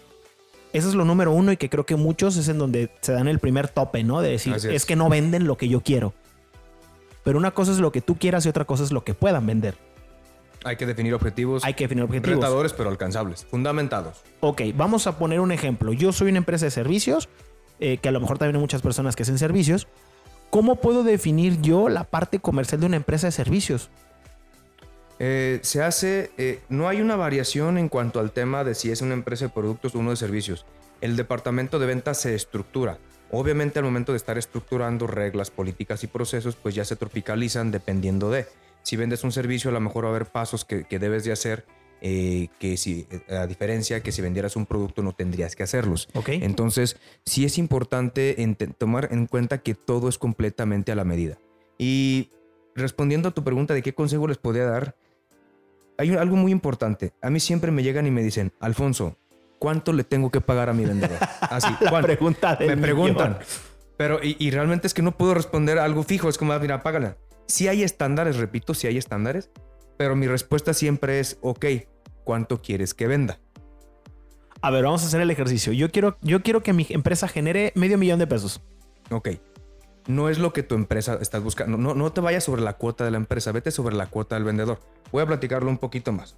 Eso 0.72 0.88
es 0.88 0.94
lo 0.94 1.04
número 1.04 1.32
uno 1.32 1.52
y 1.52 1.56
que 1.56 1.68
creo 1.68 1.84
que 1.84 1.96
muchos 1.96 2.36
es 2.36 2.48
en 2.48 2.58
donde 2.58 2.90
se 3.00 3.12
dan 3.12 3.28
el 3.28 3.38
primer 3.38 3.68
tope, 3.68 4.04
¿no? 4.04 4.22
De 4.22 4.30
decir, 4.30 4.54
es. 4.54 4.86
que 4.86 4.96
no 4.96 5.08
venden 5.08 5.46
lo 5.46 5.56
que 5.56 5.68
yo 5.68 5.82
quiero. 5.82 6.14
Pero 7.24 7.38
una 7.38 7.52
cosa 7.52 7.72
es 7.72 7.78
lo 7.78 7.92
que 7.92 8.00
tú 8.00 8.16
quieras 8.16 8.46
y 8.46 8.48
otra 8.48 8.64
cosa 8.64 8.82
es 8.82 8.90
lo 8.90 9.04
que 9.04 9.14
puedan 9.14 9.46
vender. 9.46 9.76
Hay 10.64 10.76
que 10.76 10.86
definir 10.86 11.14
objetivos. 11.14 11.64
Hay 11.64 11.74
que 11.74 11.84
definir 11.84 12.04
objetivos. 12.04 12.36
Retadores, 12.36 12.72
pero 12.72 12.90
alcanzables, 12.90 13.44
fundamentados. 13.44 14.22
Ok, 14.40 14.62
vamos 14.74 15.06
a 15.06 15.18
poner 15.18 15.40
un 15.40 15.52
ejemplo. 15.52 15.92
Yo 15.92 16.12
soy 16.12 16.30
una 16.30 16.38
empresa 16.38 16.66
de 16.66 16.70
servicios, 16.70 17.28
eh, 17.80 17.98
que 17.98 18.08
a 18.08 18.12
lo 18.12 18.20
mejor 18.20 18.38
también 18.38 18.56
hay 18.56 18.60
muchas 18.60 18.82
personas 18.82 19.16
que 19.16 19.24
hacen 19.24 19.38
servicios. 19.38 19.88
¿Cómo 20.50 20.76
puedo 20.76 21.02
definir 21.02 21.60
yo 21.62 21.88
la 21.88 22.04
parte 22.04 22.38
comercial 22.38 22.80
de 22.80 22.86
una 22.86 22.96
empresa 22.96 23.26
de 23.28 23.32
servicios? 23.32 23.90
Eh, 25.18 25.60
se 25.62 25.82
hace, 25.82 26.30
eh, 26.36 26.60
no 26.68 26.88
hay 26.88 27.00
una 27.00 27.16
variación 27.16 27.78
en 27.78 27.88
cuanto 27.88 28.20
al 28.20 28.32
tema 28.32 28.64
de 28.64 28.74
si 28.74 28.90
es 28.90 29.02
una 29.02 29.14
empresa 29.14 29.46
de 29.46 29.50
productos 29.52 29.94
o 29.94 29.98
uno 29.98 30.10
de 30.10 30.16
servicios. 30.16 30.66
El 31.00 31.16
departamento 31.16 31.78
de 31.78 31.86
ventas 31.86 32.20
se 32.20 32.34
estructura. 32.34 32.98
Obviamente 33.30 33.78
al 33.78 33.84
momento 33.84 34.12
de 34.12 34.16
estar 34.16 34.36
estructurando 34.36 35.06
reglas, 35.06 35.50
políticas 35.50 36.04
y 36.04 36.06
procesos, 36.06 36.54
pues 36.56 36.74
ya 36.74 36.84
se 36.84 36.96
tropicalizan 36.96 37.70
dependiendo 37.70 38.30
de. 38.30 38.46
Si 38.82 38.96
vendes 38.96 39.24
un 39.24 39.32
servicio, 39.32 39.70
a 39.70 39.72
lo 39.72 39.80
mejor 39.80 40.04
va 40.04 40.08
a 40.08 40.10
haber 40.10 40.26
pasos 40.26 40.64
que, 40.64 40.84
debes 40.98 41.24
de 41.24 41.32
hacer 41.32 41.66
eh, 42.00 42.48
que 42.58 42.76
si, 42.76 43.06
a 43.30 43.46
diferencia 43.46 44.02
que 44.02 44.10
si 44.12 44.22
vendieras 44.22 44.56
un 44.56 44.66
producto 44.66 45.02
no 45.02 45.12
tendrías 45.12 45.54
que 45.54 45.62
hacerlos. 45.62 46.08
Entonces, 46.26 46.96
sí 47.24 47.44
es 47.44 47.58
importante 47.58 48.36
tomar 48.78 49.08
en 49.12 49.26
cuenta 49.26 49.58
que 49.58 49.74
todo 49.74 50.08
es 50.08 50.18
completamente 50.18 50.92
a 50.92 50.96
la 50.96 51.04
medida. 51.04 51.38
Y 51.78 52.30
respondiendo 52.74 53.28
a 53.28 53.32
tu 53.32 53.44
pregunta 53.44 53.74
de 53.74 53.82
qué 53.82 53.94
consejo 53.94 54.26
les 54.26 54.38
podría 54.38 54.64
dar, 54.64 54.96
hay 55.98 56.14
algo 56.16 56.36
muy 56.36 56.52
importante. 56.52 57.12
A 57.22 57.30
mí 57.30 57.40
siempre 57.40 57.70
me 57.70 57.82
llegan 57.82 58.06
y 58.06 58.10
me 58.10 58.22
dicen, 58.22 58.52
Alfonso, 58.60 59.16
¿cuánto 59.58 59.92
le 59.92 60.04
tengo 60.04 60.30
que 60.30 60.40
pagar 60.40 60.68
a 60.68 60.72
mi 60.72 60.84
vendedor? 60.84 61.18
Así, 61.40 61.72
La 61.80 62.02
pregunta 62.02 62.58
Me 62.60 62.76
preguntan. 62.76 63.38
Pero, 63.96 64.18
y, 64.22 64.50
realmente 64.50 64.88
es 64.88 64.94
que 64.94 65.02
no 65.02 65.16
puedo 65.16 65.34
responder 65.34 65.78
algo 65.78 66.02
fijo. 66.02 66.28
Es 66.28 66.36
como, 66.36 66.52
ah, 66.52 66.58
mira, 66.58 66.82
págala. 66.82 67.16
Si 67.46 67.68
hay 67.68 67.82
estándares, 67.82 68.36
repito, 68.36 68.74
si 68.74 68.86
hay 68.86 68.98
estándares. 68.98 69.50
Pero 69.96 70.16
mi 70.16 70.26
respuesta 70.26 70.74
siempre 70.74 71.20
es, 71.20 71.38
ok, 71.42 71.66
¿cuánto 72.24 72.62
quieres 72.62 72.94
que 72.94 73.06
venda? 73.06 73.38
A 74.60 74.70
ver, 74.70 74.84
vamos 74.84 75.02
a 75.02 75.06
hacer 75.06 75.20
el 75.20 75.30
ejercicio. 75.30 75.72
Yo 75.72 75.90
quiero, 75.90 76.16
yo 76.22 76.42
quiero 76.42 76.62
que 76.62 76.72
mi 76.72 76.86
empresa 76.90 77.28
genere 77.28 77.72
medio 77.74 77.98
millón 77.98 78.18
de 78.18 78.26
pesos. 78.26 78.60
Ok 79.10 79.28
no 80.06 80.28
es 80.28 80.38
lo 80.38 80.52
que 80.52 80.62
tu 80.62 80.74
empresa 80.74 81.18
estás 81.20 81.42
buscando. 81.42 81.78
No, 81.78 81.94
no 81.94 82.12
te 82.12 82.20
vayas 82.20 82.44
sobre 82.44 82.62
la 82.62 82.74
cuota 82.74 83.04
de 83.04 83.10
la 83.10 83.16
empresa, 83.16 83.52
vete 83.52 83.70
sobre 83.70 83.94
la 83.94 84.06
cuota 84.06 84.34
del 84.36 84.44
vendedor. 84.44 84.80
Voy 85.10 85.22
a 85.22 85.26
platicarlo 85.26 85.70
un 85.70 85.78
poquito 85.78 86.12
más. 86.12 86.36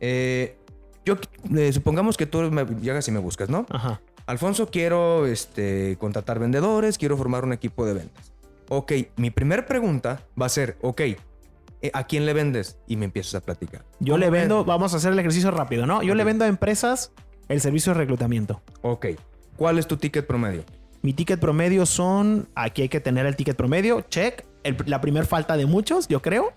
Eh, 0.00 0.58
yo 1.04 1.16
eh, 1.56 1.72
supongamos 1.72 2.16
que 2.16 2.26
tú 2.26 2.40
me, 2.50 2.64
llegas 2.80 3.06
y 3.08 3.12
me 3.12 3.18
buscas, 3.18 3.48
¿no? 3.48 3.66
Ajá. 3.70 4.00
Alfonso, 4.26 4.70
quiero 4.70 5.26
este, 5.26 5.96
contratar 5.98 6.38
vendedores, 6.38 6.96
quiero 6.96 7.16
formar 7.16 7.44
un 7.44 7.52
equipo 7.52 7.84
de 7.84 7.94
ventas. 7.94 8.32
Ok, 8.68 8.92
mi 9.16 9.30
primera 9.30 9.66
pregunta 9.66 10.22
va 10.40 10.46
a 10.46 10.48
ser, 10.48 10.76
ok, 10.80 11.00
eh, 11.00 11.90
¿a 11.92 12.04
quién 12.06 12.24
le 12.24 12.32
vendes? 12.32 12.78
Y 12.86 12.96
me 12.96 13.04
empiezas 13.04 13.34
a 13.34 13.40
platicar. 13.40 13.84
Yo 14.00 14.16
le 14.16 14.30
vendo, 14.30 14.64
vamos 14.64 14.94
a 14.94 14.96
hacer 14.96 15.12
el 15.12 15.18
ejercicio 15.18 15.50
rápido, 15.50 15.86
¿no? 15.86 16.02
Yo 16.02 16.14
le 16.14 16.24
vendo 16.24 16.44
a 16.44 16.48
empresas 16.48 17.12
el 17.48 17.60
servicio 17.60 17.92
de 17.92 17.98
reclutamiento. 17.98 18.62
Ok, 18.82 19.06
¿cuál 19.56 19.78
es 19.78 19.86
tu 19.86 19.96
ticket 19.96 20.26
promedio? 20.26 20.64
Mi 21.02 21.12
ticket 21.12 21.38
promedio 21.38 21.84
son, 21.84 22.48
aquí 22.54 22.82
hay 22.82 22.88
que 22.88 23.00
tener 23.00 23.26
el 23.26 23.36
ticket 23.36 23.56
promedio, 23.56 24.00
check, 24.02 24.46
la 24.86 25.02
primera 25.02 25.26
falta 25.26 25.58
de 25.58 25.66
muchos, 25.66 26.08
yo 26.08 26.22
creo, 26.22 26.54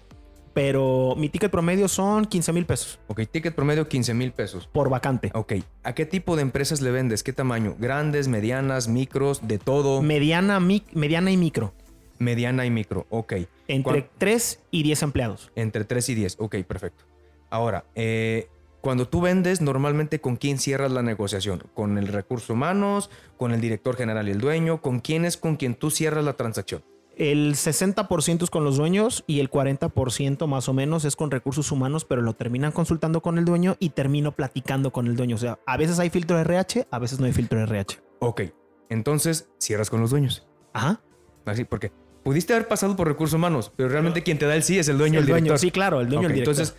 pero 0.53 1.13
mi 1.17 1.27
ticket 1.27 1.51
promedio 1.51 1.89
son 1.89 2.25
15 2.25 2.53
mil 2.53 2.65
pesos. 2.65 2.97
Ok, 3.07 3.21
ticket 3.29 3.53
promedio 3.53 3.89
15 3.89 4.13
mil 4.13 4.31
pesos. 4.31 4.67
Por 4.71 4.89
vacante. 4.89 5.29
Ok, 5.33 5.53
¿a 5.83 5.93
qué 5.93 6.05
tipo 6.05 6.35
de 6.35 6.41
empresas 6.43 6.81
le 6.81 6.89
vendes? 6.91 7.21
¿Qué 7.21 7.33
tamaño? 7.33 7.75
¿Grandes, 7.77 8.27
medianas, 8.27 8.87
micros, 8.87 9.47
de 9.47 9.59
todo? 9.59 10.01
Mediana, 10.01 10.59
mediana 10.59 11.29
y 11.29 11.37
micro. 11.37 11.73
Mediana 12.19 12.65
y 12.65 12.71
micro, 12.71 13.05
ok. 13.09 13.33
Entre 13.67 14.09
3 14.17 14.63
y 14.71 14.83
10 14.83 15.03
empleados. 15.03 15.51
Entre 15.55 15.83
3 15.83 16.09
y 16.09 16.15
10, 16.15 16.37
ok, 16.39 16.55
perfecto. 16.63 17.05
Ahora, 17.49 17.85
eh, 17.95 18.49
cuando 18.81 19.07
tú 19.07 19.21
vendes, 19.21 19.61
normalmente 19.61 20.21
con 20.21 20.35
quién 20.35 20.59
cierras 20.59 20.91
la 20.91 21.01
negociación? 21.01 21.63
¿Con 21.73 21.97
el 21.97 22.07
recurso 22.07 22.53
humanos? 22.53 23.09
¿Con 23.37 23.53
el 23.53 23.61
director 23.61 23.95
general 23.95 24.27
y 24.27 24.31
el 24.31 24.39
dueño? 24.39 24.81
¿Con 24.81 24.99
quién 24.99 25.25
es 25.25 25.35
con 25.37 25.55
quien 25.55 25.75
tú 25.75 25.91
cierras 25.91 26.23
la 26.23 26.33
transacción? 26.33 26.83
El 27.17 27.55
60% 27.55 28.43
es 28.43 28.49
con 28.51 28.63
los 28.63 28.77
dueños 28.77 29.23
y 29.25 29.39
el 29.39 29.49
40% 29.49 30.45
más 30.45 30.69
o 30.69 30.73
menos 30.73 31.03
es 31.03 31.15
con 31.15 31.31
recursos 31.31 31.71
humanos, 31.71 32.05
pero 32.05 32.21
lo 32.21 32.33
terminan 32.33 32.71
consultando 32.71 33.21
con 33.21 33.39
el 33.39 33.45
dueño 33.45 33.75
y 33.79 33.89
termino 33.89 34.33
platicando 34.33 34.91
con 34.91 35.07
el 35.07 35.15
dueño. 35.15 35.35
O 35.35 35.39
sea, 35.39 35.57
a 35.65 35.77
veces 35.77 35.97
hay 35.97 36.11
filtro 36.11 36.37
de 36.37 36.43
RH, 36.43 36.87
a 36.91 36.99
veces 36.99 37.19
no 37.19 37.25
hay 37.25 37.33
filtro 37.33 37.57
de 37.57 37.65
RH. 37.65 37.99
Ok, 38.19 38.41
entonces 38.89 39.49
cierras 39.57 39.89
con 39.89 39.99
los 39.99 40.11
dueños. 40.11 40.45
Ajá. 40.73 41.01
Así, 41.45 41.63
porque 41.63 41.91
pudiste 42.27 42.51
haber 42.53 42.67
pasado 42.67 42.97
por 42.97 43.07
recursos 43.07 43.35
humanos, 43.35 43.71
pero 43.77 43.87
realmente 43.87 44.21
quien 44.21 44.37
te 44.37 44.45
da 44.45 44.53
el 44.53 44.63
sí 44.63 44.77
es 44.77 44.89
el 44.89 44.97
dueño, 44.97 45.19
el, 45.19 45.23
el 45.23 45.29
dueño, 45.29 45.57
Sí, 45.57 45.71
claro, 45.71 46.01
el 46.01 46.09
dueño, 46.09 46.27
el 46.27 46.33
director. 46.33 46.55
Entonces, 46.55 46.75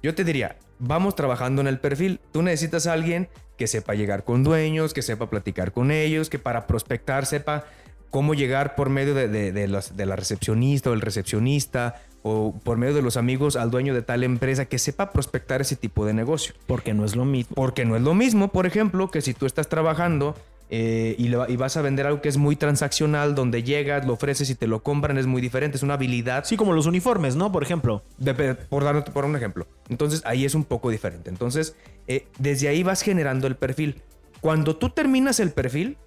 yo 0.00 0.14
te 0.14 0.22
diría, 0.22 0.56
vamos 0.78 1.16
trabajando 1.16 1.60
en 1.60 1.66
el 1.66 1.80
perfil. 1.80 2.20
Tú 2.30 2.42
necesitas 2.42 2.86
a 2.86 2.92
alguien 2.92 3.28
que 3.58 3.66
sepa 3.66 3.94
llegar 3.94 4.22
con 4.22 4.44
dueños, 4.44 4.94
que 4.94 5.02
sepa 5.02 5.28
platicar 5.28 5.72
con 5.72 5.90
ellos, 5.90 6.30
que 6.30 6.38
para 6.38 6.68
prospectar 6.68 7.26
sepa 7.26 7.64
cómo 8.10 8.34
llegar 8.34 8.76
por 8.76 8.90
medio 8.90 9.12
de, 9.14 9.26
de, 9.26 9.50
de 9.50 9.66
los- 9.66 9.96
de 9.96 10.06
la 10.06 10.14
recepcionista 10.14 10.90
o 10.90 10.92
el 10.92 11.00
recepcionista 11.00 12.00
o 12.22 12.54
por 12.62 12.76
medio 12.78 12.94
de 12.94 13.02
los 13.02 13.16
amigos 13.16 13.56
al 13.56 13.72
dueño 13.72 13.94
de 13.94 14.02
tal 14.02 14.22
empresa 14.22 14.66
que 14.66 14.78
sepa 14.78 15.10
prospectar 15.10 15.60
ese 15.60 15.74
tipo 15.74 16.06
de 16.06 16.14
negocio. 16.14 16.54
Porque 16.68 16.94
no 16.94 17.04
es 17.04 17.16
lo 17.16 17.24
mismo. 17.24 17.56
Porque 17.56 17.84
no 17.84 17.96
es 17.96 18.02
lo 18.02 18.14
mismo, 18.14 18.52
por 18.52 18.66
ejemplo, 18.66 19.10
que 19.10 19.20
si 19.22 19.34
tú 19.34 19.46
estás 19.46 19.68
trabajando 19.68 20.36
eh, 20.74 21.14
y, 21.18 21.28
va- 21.28 21.50
y 21.50 21.56
vas 21.56 21.76
a 21.76 21.82
vender 21.82 22.06
algo 22.06 22.22
que 22.22 22.30
es 22.30 22.38
muy 22.38 22.56
transaccional, 22.56 23.34
donde 23.34 23.62
llegas, 23.62 24.06
lo 24.06 24.14
ofreces 24.14 24.48
y 24.48 24.54
te 24.54 24.66
lo 24.66 24.82
compran, 24.82 25.18
es 25.18 25.26
muy 25.26 25.42
diferente, 25.42 25.76
es 25.76 25.82
una 25.82 25.94
habilidad. 25.94 26.44
Sí, 26.46 26.56
como 26.56 26.72
los 26.72 26.86
uniformes, 26.86 27.36
¿no? 27.36 27.52
Por 27.52 27.62
ejemplo. 27.62 28.02
de- 28.16 28.54
por 28.54 28.82
darte 28.82 29.10
por 29.10 29.26
un 29.26 29.36
ejemplo. 29.36 29.66
Entonces 29.90 30.22
ahí 30.24 30.46
es 30.46 30.54
un 30.54 30.64
poco 30.64 30.88
diferente. 30.88 31.28
Entonces, 31.28 31.76
eh, 32.08 32.26
desde 32.38 32.68
ahí 32.68 32.82
vas 32.82 33.02
generando 33.02 33.46
el 33.46 33.56
perfil. 33.56 34.00
Cuando 34.40 34.74
tú 34.76 34.88
terminas 34.88 35.40
el 35.40 35.50
perfil, 35.50 35.98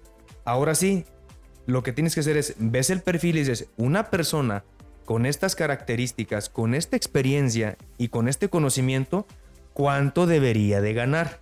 ahora 0.44 0.74
sí, 0.74 1.04
lo 1.66 1.84
que 1.84 1.92
tienes 1.92 2.14
que 2.14 2.20
hacer 2.20 2.36
es, 2.36 2.54
ves 2.58 2.90
el 2.90 3.02
perfil 3.02 3.36
y 3.36 3.40
dices, 3.40 3.68
una 3.76 4.10
persona 4.10 4.64
con 5.04 5.26
estas 5.26 5.54
características, 5.54 6.48
con 6.48 6.74
esta 6.74 6.96
experiencia 6.96 7.76
y 7.98 8.08
con 8.08 8.26
este 8.26 8.48
conocimiento, 8.48 9.26
¿cuánto 9.74 10.26
debería 10.26 10.80
de 10.80 10.92
ganar? 10.92 11.38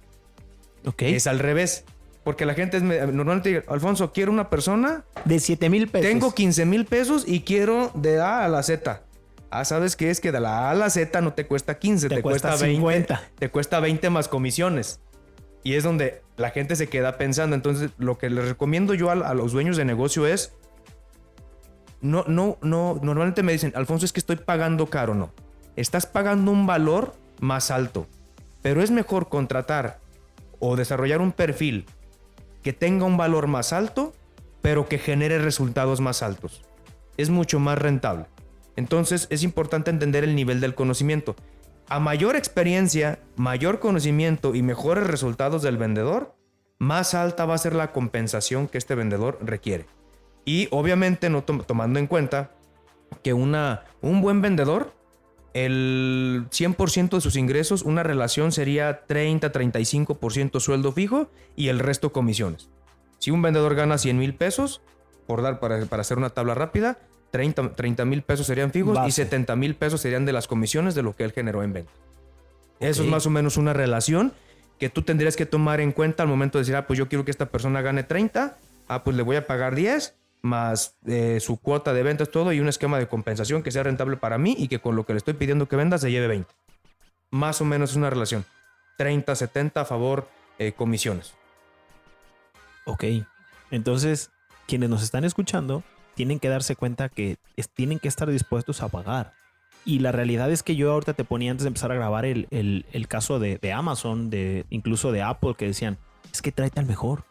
Ok. 0.85 1.01
Es 1.03 1.27
al 1.27 1.39
revés. 1.39 1.85
Porque 2.25 2.47
la 2.47 2.55
gente 2.55 2.79
es, 2.79 2.83
me- 2.83 2.99
normalmente, 3.07 3.51
dice, 3.51 3.65
Alfonso, 3.69 4.13
quiero 4.13 4.33
una 4.33 4.49
persona, 4.51 5.05
de 5.25 5.39
7 5.39 5.69
mil 5.69 5.89
pesos. 5.89 6.09
tengo 6.11 6.35
15 6.35 6.65
mil 6.65 6.87
pesos 6.87 7.25
y 7.27 7.41
quiero 7.43 7.91
de 7.95 8.21
A 8.21 8.45
a 8.45 8.49
la 8.49 8.63
Z. 8.63 9.03
Ah, 9.51 9.65
¿sabes 9.65 9.95
qué? 9.95 10.11
Es 10.11 10.21
que 10.21 10.33
de 10.33 10.41
la 10.41 10.69
A 10.69 10.71
a 10.71 10.75
la 10.75 10.91
Z 10.91 11.21
no 11.21 11.35
te 11.35 11.47
cuesta 11.47 11.79
15, 11.79 12.09
Te 12.09 12.17
te, 12.17 12.23
cuesta 12.23 12.49
cuesta, 12.49 12.65
20. 12.65 12.77
50. 12.81 13.23
Te 13.39 13.51
cuesta 13.51 13.79
20 13.81 14.11
más 14.11 14.29
comisiones. 14.29 15.01
Y 15.63 15.75
es 15.75 15.85
donde 15.85 16.23
la 16.37 16.51
gente 16.51 16.77
se 16.77 16.89
queda 16.89 17.17
pensando. 17.19 17.55
Entonces, 17.55 17.91
lo 17.99 18.19
que 18.19 18.29
les 18.31 18.49
recomiendo 18.49 18.95
yo 18.95 19.11
a, 19.11 19.13
a 19.13 19.35
los 19.35 19.53
dueños 19.53 19.77
de 19.77 19.85
negocio 19.85 20.27
es. 20.27 20.53
No, 22.01 22.25
no, 22.27 22.59
no. 22.63 22.99
Normalmente 23.03 23.43
me 23.43 23.53
dicen, 23.53 23.73
Alfonso, 23.77 24.05
es 24.05 24.13
que 24.13 24.21
estoy 24.21 24.37
pagando 24.37 24.87
caro. 24.87 25.15
No. 25.15 25.31
Estás 25.77 26.07
pagando 26.07 26.51
un 26.51 26.67
valor 26.67 27.15
más 27.41 27.71
alto. 27.71 28.07
Pero 28.63 28.83
es 28.83 28.91
mejor 28.91 29.29
contratar 29.29 30.01
o 30.59 30.77
desarrollar 30.77 31.21
un 31.21 31.33
perfil 31.33 31.87
que 32.65 32.73
tenga 32.73 33.05
un 33.05 33.17
valor 33.17 33.47
más 33.47 33.73
alto, 33.73 34.13
pero 34.61 34.89
que 34.89 34.99
genere 34.99 35.39
resultados 35.39 36.01
más 36.01 36.23
altos. 36.23 36.63
Es 37.17 37.31
mucho 37.31 37.61
más 37.61 37.79
rentable. 37.79 38.27
Entonces 38.75 39.29
es 39.31 39.45
importante 39.45 39.91
entender 39.91 40.25
el 40.25 40.35
nivel 40.35 40.61
del 40.61 40.75
conocimiento. 40.75 41.37
A 41.89 42.01
mayor 42.01 42.35
experiencia, 42.35 43.21
mayor 43.37 43.79
conocimiento 43.79 44.55
y 44.55 44.63
mejores 44.63 45.07
resultados 45.07 45.63
del 45.63 45.77
vendedor, 45.77 46.35
más 46.79 47.15
alta 47.15 47.45
va 47.45 47.55
a 47.55 47.59
ser 47.59 47.75
la 47.75 47.93
compensación 47.93 48.67
que 48.67 48.79
este 48.79 48.95
vendedor 48.95 49.39
requiere. 49.43 49.87
Y 50.47 50.67
obviamente 50.71 51.29
no 51.31 51.45
tom- 51.45 51.63
tomando 51.65 51.99
en 51.99 52.07
cuenta 52.07 52.51
que 53.23 53.35
una, 53.35 53.85
un 54.01 54.23
buen 54.23 54.41
vendedor, 54.41 54.95
el 55.55 56.47
100% 56.51 57.11
de 57.11 57.21
sus 57.21 57.37
ingresos, 57.37 57.83
una 57.83 58.03
relación 58.03 58.53
sería 58.53 59.07
30-35% 59.07 60.61
sueldo 60.61 60.93
fijo 60.93 61.31
y 61.57 61.69
el 61.69 61.79
resto 61.79 62.13
comisiones. 62.13 62.69
Si 63.21 63.31
un 63.31 63.41
vendedor 63.41 63.75
gana 63.77 63.97
100 63.97 64.19
mil 64.19 64.35
pesos, 64.35 64.83
por 65.27 65.43
dar 65.43 65.61
para, 65.61 65.87
para 65.87 66.03
hacer 66.03 66.19
una 66.19 66.31
tabla 66.31 66.55
rápida, 66.55 66.99
30 67.31 68.05
mil 68.05 68.23
pesos 68.23 68.47
serían 68.47 68.71
fijos 68.71 68.97
y 68.97 69.01
Base. 69.01 69.25
70 69.25 69.57
mil 69.57 69.75
pesos 69.75 70.01
serían 70.01 70.27
de 70.27 70.33
las 70.33 70.47
comisiones 70.47 70.95
de 70.95 71.03
lo 71.03 71.17
que 71.17 71.25
él 71.25 71.33
generó 71.33 71.63
en 71.63 71.73
venta. 71.73 71.93
Eso 72.81 73.03
es 73.03 73.09
más 73.09 73.25
o 73.27 73.31
menos 73.31 73.57
una 73.57 73.73
relación 73.73 74.33
que 74.79 74.89
tú 74.89 75.03
tendrías 75.03 75.37
que 75.37 75.47
tomar 75.47 75.81
en 75.81 75.93
cuenta 75.93 76.25
al 76.25 76.29
momento 76.29 76.59
de 76.59 76.63
decir, 76.63 76.77
ah, 76.77 76.87
pues 76.87 76.99
yo 76.99 77.09
quiero 77.09 77.25
que 77.25 77.31
esta 77.31 77.47
persona 77.47 77.81
gane 77.81 78.03
30, 78.03 78.57
ah, 78.89 79.05
pues 79.05 79.17
le 79.17 79.23
voy 79.23 79.37
a 79.37 79.47
pagar 79.47 79.75
10 79.75 80.17
más 80.45 80.97
eh, 81.07 81.39
su 81.41 81.57
cuota 81.57 81.95
de 81.95 82.03
ventas, 82.03 82.31
todo 82.31 82.53
y 82.53 82.61
un 82.61 82.69
esquema 82.69 82.99
de 82.99 83.09
compensación 83.09 83.63
que 83.63 83.71
sea 83.71 83.83
rentable 83.83 84.19
para 84.19 84.37
mí 84.37 84.55
y 84.59 84.69
que 84.69 84.79
con 84.79 84.95
lo 84.95 85.07
que 85.07 85.15
le 85.15 85.17
estoy 85.19 85.33
pidiendo 85.35 85.67
que 85.69 85.77
venda 85.77 85.97
se 85.97 86.11
lleve 86.11 86.27
20. 86.29 86.53
Más 87.31 87.63
o 87.63 87.65
menos 87.65 87.91
es 87.93 87.97
una 87.97 88.11
relación. 88.11 88.45
30, 88.99 89.35
70 89.35 89.81
a 89.81 89.85
favor 89.87 90.29
eh, 90.59 90.73
comisiones. 90.73 91.33
Ok. 92.85 93.05
Entonces, 93.71 94.31
quienes 94.67 94.91
nos 94.91 95.03
están 95.03 95.25
escuchando 95.25 95.83
tienen 96.15 96.39
que 96.39 96.49
darse 96.51 96.77
cuenta 96.77 97.09
que 97.09 97.39
es- 97.57 97.71
tienen 97.71 97.99
que 97.99 98.09
estar 98.09 98.31
dispuestos 98.31 98.83
a 98.83 98.89
pagar. 98.89 99.33
Y 99.87 99.99
la 100.01 100.13
realidad 100.13 100.51
es 100.51 100.63
que 100.63 100.77
yo 100.77 100.93
ahorita 100.93 101.15
te 101.15 101.25
ponía 101.25 101.51
antes 101.51 101.65
de 101.65 101.69
empezar 101.69 101.91
a 101.91 101.95
grabar 101.97 102.25
el, 102.27 102.47
el- 102.51 102.85
el 102.93 103.09
caso 103.09 103.39
de, 103.39 103.57
de 103.59 103.73
Amazon, 103.73 104.29
de 104.31 104.67
incluso 104.71 105.11
de 105.11 105.23
Apple, 105.23 105.55
que 105.57 105.67
decían, 105.67 105.97
es 106.33 106.43
que 106.43 106.53
tráete 106.53 106.81
al 106.81 106.87
mejor, 106.87 107.25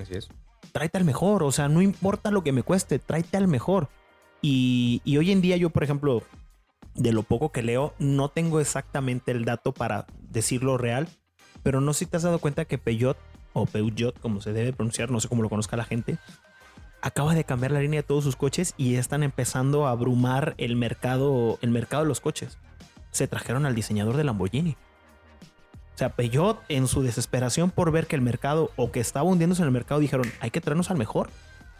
Así 0.00 0.14
es. 0.14 0.28
Tráete 0.72 0.98
al 0.98 1.04
mejor, 1.04 1.42
o 1.42 1.52
sea, 1.52 1.68
no 1.68 1.82
importa 1.82 2.30
lo 2.30 2.42
que 2.42 2.52
me 2.52 2.62
cueste, 2.62 2.98
tráete 2.98 3.36
al 3.36 3.48
mejor. 3.48 3.88
Y, 4.40 5.00
y 5.04 5.18
hoy 5.18 5.30
en 5.30 5.40
día 5.40 5.56
yo, 5.56 5.70
por 5.70 5.84
ejemplo, 5.84 6.22
de 6.94 7.12
lo 7.12 7.22
poco 7.22 7.52
que 7.52 7.62
leo, 7.62 7.94
no 7.98 8.28
tengo 8.28 8.60
exactamente 8.60 9.30
el 9.30 9.44
dato 9.44 9.72
para 9.72 10.06
decirlo 10.20 10.78
real, 10.78 11.08
pero 11.62 11.80
no 11.80 11.92
sé 11.92 12.00
si 12.00 12.06
te 12.06 12.16
has 12.16 12.22
dado 12.22 12.38
cuenta 12.38 12.64
que 12.64 12.78
Peugeot, 12.78 13.16
o 13.52 13.66
Peugeot, 13.66 14.18
como 14.20 14.40
se 14.40 14.52
debe 14.52 14.72
pronunciar, 14.72 15.10
no 15.10 15.20
sé 15.20 15.28
cómo 15.28 15.42
lo 15.42 15.48
conozca 15.48 15.76
la 15.76 15.84
gente, 15.84 16.18
acaba 17.02 17.34
de 17.34 17.44
cambiar 17.44 17.72
la 17.72 17.80
línea 17.80 18.00
de 18.00 18.06
todos 18.06 18.24
sus 18.24 18.36
coches 18.36 18.74
y 18.76 18.94
están 18.94 19.22
empezando 19.22 19.86
a 19.86 19.90
abrumar 19.90 20.54
el 20.56 20.76
mercado, 20.76 21.58
el 21.60 21.70
mercado 21.70 22.04
de 22.04 22.08
los 22.08 22.20
coches. 22.20 22.58
Se 23.10 23.28
trajeron 23.28 23.66
al 23.66 23.74
diseñador 23.74 24.16
de 24.16 24.24
Lamborghini. 24.24 24.76
Sea, 26.02 26.08
Peugeot 26.16 26.58
en 26.68 26.88
su 26.88 27.02
desesperación 27.04 27.70
por 27.70 27.92
ver 27.92 28.08
que 28.08 28.16
el 28.16 28.22
mercado 28.22 28.72
o 28.74 28.90
que 28.90 28.98
estaba 28.98 29.22
hundiéndose 29.24 29.62
en 29.62 29.66
el 29.66 29.72
mercado 29.72 30.00
dijeron, 30.00 30.26
hay 30.40 30.50
que 30.50 30.60
traernos 30.60 30.90
al 30.90 30.96
mejor 30.96 31.30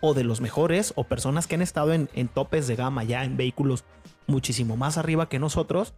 o 0.00 0.14
de 0.14 0.22
los 0.22 0.40
mejores 0.40 0.92
o 0.94 1.02
personas 1.02 1.48
que 1.48 1.56
han 1.56 1.62
estado 1.62 1.92
en, 1.92 2.08
en 2.14 2.28
topes 2.28 2.68
de 2.68 2.76
gama 2.76 3.02
ya 3.02 3.24
en 3.24 3.36
vehículos 3.36 3.82
muchísimo 4.28 4.76
más 4.76 4.96
arriba 4.96 5.28
que 5.28 5.40
nosotros 5.40 5.94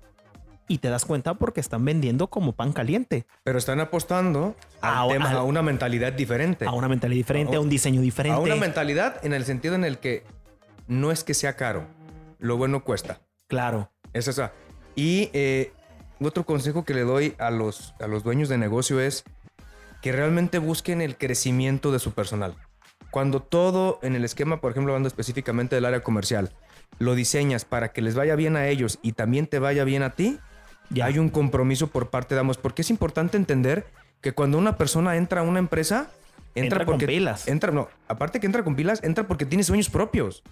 y 0.69 0.79
te 0.79 0.89
das 0.89 1.05
cuenta 1.05 1.35
porque 1.35 1.61
están 1.61 1.85
vendiendo 1.85 2.29
como 2.29 2.53
pan 2.53 2.73
caliente 2.73 3.27
Pero 3.43 3.59
están 3.59 3.79
apostando 3.81 4.57
A- 4.81 5.07
tema- 5.07 5.29
al- 5.29 5.37
a 5.37 5.43
una 5.43 5.61
mentalidad 5.61 6.15
diferente. 6.15 6.65
a 6.65 6.73
una 6.73 6.89
mentalidad 6.89 7.19
diferente, 7.19 7.57
A 7.57 7.61
un 7.61 7.69
diseño 7.69 8.01
diferente. 8.01 8.39
A 8.39 8.41
una 8.43 8.57
mentalidad 8.57 9.23
en 9.23 9.35
el 9.35 9.45
sentido 9.45 9.75
en 9.75 9.85
el 9.85 9.99
que 9.99 10.25
no 10.87 11.11
es 11.11 11.25
que 11.25 11.35
sea 11.35 11.57
caro, 11.57 11.87
lo 12.39 12.57
bueno 12.57 12.85
cuesta. 12.85 13.21
Claro. 13.49 13.91
Es 14.15 14.29
esa. 14.29 14.53
Y 14.97 15.29
eh, 15.35 15.73
otro 16.27 16.45
consejo 16.45 16.85
que 16.85 16.95
le 16.95 17.03
doy 17.03 17.35
a 17.39 17.51
los, 17.51 17.95
a 18.01 18.07
los 18.07 18.23
dueños 18.25 18.49
de 18.49 18.59
negocio 18.59 19.01
es 19.01 19.25
que 20.03 20.13
realmente 20.13 20.59
busquen 20.59 21.01
el 21.01 21.17
crecimiento 21.17 21.91
de 21.93 21.99
su 21.99 22.13
personal. 22.13 22.55
Cuando 23.11 23.41
todo 23.41 23.99
en 24.03 24.17
el 24.17 24.25
esquema, 24.25 24.61
por 24.61 24.73
ejemplo, 24.73 24.93
hablando 24.93 25.07
específicamente 25.09 25.77
del 25.77 25.85
área 25.85 26.01
comercial, 26.01 26.53
lo 26.99 27.15
diseñas 27.15 27.65
para 27.65 27.93
que 27.93 28.03
les 28.03 28.15
vaya 28.15 28.35
bien 28.37 28.57
a 28.57 28.67
ellos 28.69 28.99
y 29.03 29.13
también 29.13 29.47
te 29.47 29.59
vaya 29.59 29.85
bien 29.85 30.03
a 30.03 30.11
ti, 30.11 30.39
Ya. 30.91 31.07
hay 31.07 31.19
un 31.19 31.29
compromiso 31.31 31.87
por 31.89 32.11
parte 32.11 32.35
de 32.35 32.41
ambos. 32.41 32.59
Porque 32.59 32.83
es 32.83 32.91
importante 32.91 33.37
entender 33.37 33.87
que 34.21 34.33
cuando 34.33 34.59
una 34.59 34.77
persona 34.77 35.17
entra 35.17 35.41
a 35.41 35.45
una 35.45 35.59
empresa, 35.61 36.09
entra, 36.55 36.63
Entra 36.65 36.79
con 36.87 36.95
porque 36.95 37.07
pilas. 37.07 37.49
entra, 37.49 37.73
no, 37.73 37.89
aparte 38.09 38.41
que 38.41 38.47
entra 38.47 38.63
con 38.65 38.75
pilas, 38.77 39.03
entra 39.05 39.27
porque 39.27 39.47
tiene 39.47 39.65
sueños 39.65 39.89
propios. 39.91 40.43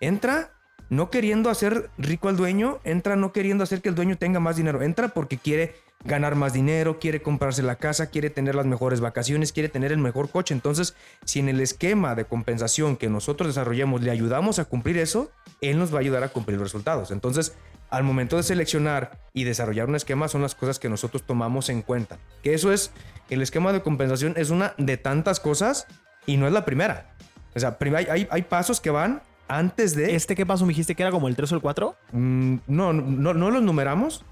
Entra 0.00 0.52
no 0.90 1.10
queriendo 1.10 1.50
hacer 1.50 1.90
rico 1.98 2.28
al 2.28 2.36
dueño, 2.36 2.78
entra 2.84 3.16
no 3.16 3.32
queriendo 3.32 3.64
hacer 3.64 3.80
que 3.82 3.88
el 3.88 3.94
dueño 3.94 4.16
tenga 4.16 4.40
más 4.40 4.56
dinero, 4.56 4.82
entra 4.82 5.08
porque 5.08 5.38
quiere 5.38 5.74
ganar 6.04 6.34
más 6.34 6.52
dinero, 6.52 6.98
quiere 6.98 7.22
comprarse 7.22 7.62
la 7.62 7.76
casa, 7.76 8.10
quiere 8.10 8.28
tener 8.28 8.54
las 8.54 8.66
mejores 8.66 9.00
vacaciones, 9.00 9.52
quiere 9.52 9.70
tener 9.70 9.90
el 9.90 9.98
mejor 9.98 10.28
coche. 10.28 10.52
Entonces, 10.52 10.94
si 11.24 11.40
en 11.40 11.48
el 11.48 11.60
esquema 11.60 12.14
de 12.14 12.26
compensación 12.26 12.96
que 12.96 13.08
nosotros 13.08 13.48
desarrollamos 13.48 14.02
le 14.02 14.10
ayudamos 14.10 14.58
a 14.58 14.66
cumplir 14.66 14.98
eso, 14.98 15.30
él 15.62 15.78
nos 15.78 15.92
va 15.92 15.98
a 15.98 16.00
ayudar 16.00 16.22
a 16.22 16.28
cumplir 16.28 16.58
los 16.58 16.66
resultados. 16.66 17.10
Entonces, 17.10 17.54
al 17.88 18.02
momento 18.02 18.36
de 18.36 18.42
seleccionar 18.42 19.18
y 19.32 19.44
desarrollar 19.44 19.88
un 19.88 19.94
esquema 19.94 20.28
son 20.28 20.42
las 20.42 20.54
cosas 20.54 20.78
que 20.78 20.88
nosotros 20.90 21.22
tomamos 21.22 21.70
en 21.70 21.80
cuenta. 21.80 22.18
Que 22.42 22.52
eso 22.52 22.70
es, 22.72 22.90
el 23.30 23.40
esquema 23.40 23.72
de 23.72 23.80
compensación 23.82 24.34
es 24.36 24.50
una 24.50 24.74
de 24.76 24.96
tantas 24.98 25.40
cosas 25.40 25.86
y 26.26 26.36
no 26.36 26.46
es 26.46 26.52
la 26.52 26.64
primera. 26.66 27.14
O 27.54 27.60
sea, 27.60 27.78
hay, 27.80 28.06
hay- 28.10 28.28
hay 28.30 28.42
pasos 28.42 28.80
que 28.80 28.90
van 28.90 29.22
antes 29.48 29.94
de... 29.94 30.14
¿Este 30.14 30.34
qué 30.34 30.46
pasó? 30.46 30.64
Me 30.64 30.70
dijiste 30.70 30.94
que 30.94 31.02
era 31.02 31.12
como 31.12 31.28
el 31.28 31.36
3 31.36 31.52
o 31.52 31.54
el 31.56 31.60
4. 31.60 31.96
Mm, 32.12 32.56
no, 32.66 32.92
no, 32.92 33.34
no 33.34 33.50
los 33.50 33.62
numeramos, 33.62 34.24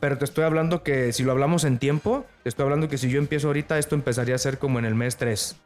pero 0.00 0.18
te 0.18 0.24
estoy 0.24 0.44
hablando 0.44 0.82
que 0.82 1.12
si 1.12 1.22
lo 1.24 1.32
hablamos 1.32 1.64
en 1.64 1.78
tiempo, 1.78 2.24
te 2.42 2.48
estoy 2.48 2.64
hablando 2.64 2.88
que 2.88 2.98
si 2.98 3.10
yo 3.10 3.18
empiezo 3.18 3.48
ahorita, 3.48 3.78
esto 3.78 3.94
empezaría 3.94 4.34
a 4.34 4.38
ser 4.38 4.58
como 4.58 4.78
en 4.78 4.86
el 4.86 4.94
mes 4.94 5.16
3. 5.16 5.56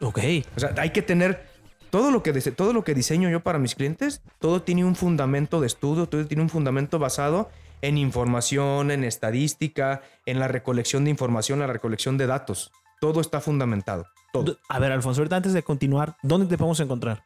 Ok. 0.00 0.18
O 0.56 0.60
sea, 0.60 0.74
hay 0.78 0.90
que 0.90 1.02
tener 1.02 1.46
todo 1.90 2.10
lo 2.10 2.22
que, 2.22 2.32
todo 2.32 2.72
lo 2.72 2.82
que 2.82 2.94
diseño 2.94 3.30
yo 3.30 3.40
para 3.40 3.58
mis 3.58 3.74
clientes, 3.74 4.22
todo 4.38 4.62
tiene 4.62 4.84
un 4.84 4.96
fundamento 4.96 5.60
de 5.60 5.66
estudio, 5.66 6.06
todo 6.06 6.26
tiene 6.26 6.42
un 6.42 6.48
fundamento 6.48 6.98
basado 6.98 7.50
en 7.82 7.98
información, 7.98 8.90
en 8.90 9.04
estadística, 9.04 10.02
en 10.26 10.40
la 10.40 10.48
recolección 10.48 11.04
de 11.04 11.10
información, 11.10 11.60
la 11.60 11.66
recolección 11.66 12.16
de 12.16 12.26
datos. 12.26 12.72
Todo 13.00 13.20
está 13.20 13.40
fundamentado. 13.40 14.06
Todo. 14.32 14.58
A 14.68 14.78
ver, 14.78 14.90
Alfonso, 14.90 15.20
ahorita 15.20 15.36
antes 15.36 15.52
de 15.52 15.62
continuar, 15.62 16.16
¿dónde 16.22 16.46
te 16.46 16.56
podemos 16.56 16.80
encontrar? 16.80 17.22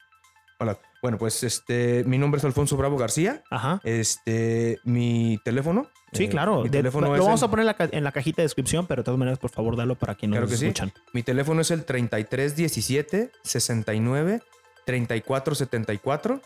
Hola. 0.61 0.77
Bueno, 1.03 1.19
pues 1.19 1.45
este, 1.45 2.03
mi 2.05 2.19
nombre 2.19 2.39
es 2.41 2.45
Alfonso 2.45 2.77
Bravo 2.77 2.97
García. 2.97 3.45
Ajá. 3.49 3.81
Este, 3.85 4.81
mi 4.83 5.39
teléfono. 5.45 5.87
Sí, 6.13 6.25
eh, 6.25 6.29
claro. 6.29 6.63
Mi 6.63 6.69
De- 6.69 6.79
teléfono 6.79 7.15
lo 7.15 7.23
vamos 7.23 7.41
el- 7.43 7.47
a 7.47 7.51
poner 7.51 7.67
en 7.69 7.75
la, 7.79 7.89
en 7.99 8.03
la 8.05 8.11
cajita 8.11 8.43
de 8.43 8.47
descripción, 8.47 8.87
pero 8.89 9.03
de 9.03 9.05
todas 9.05 9.19
maneras, 9.19 9.39
por 9.39 9.51
favor, 9.51 9.77
dalo 9.77 9.95
para 9.95 10.17
quienes 10.17 10.35
Claro 10.35 10.47
nos 10.47 10.51
que 10.51 10.57
sí. 10.59 10.67
escuchan. 10.67 10.93
Mi 11.15 11.23
teléfono 11.23 11.61
es 11.61 11.71
el 11.71 11.85
3317 11.85 13.31
69 13.45 14.43
34 14.85 15.55
74. 15.55 16.41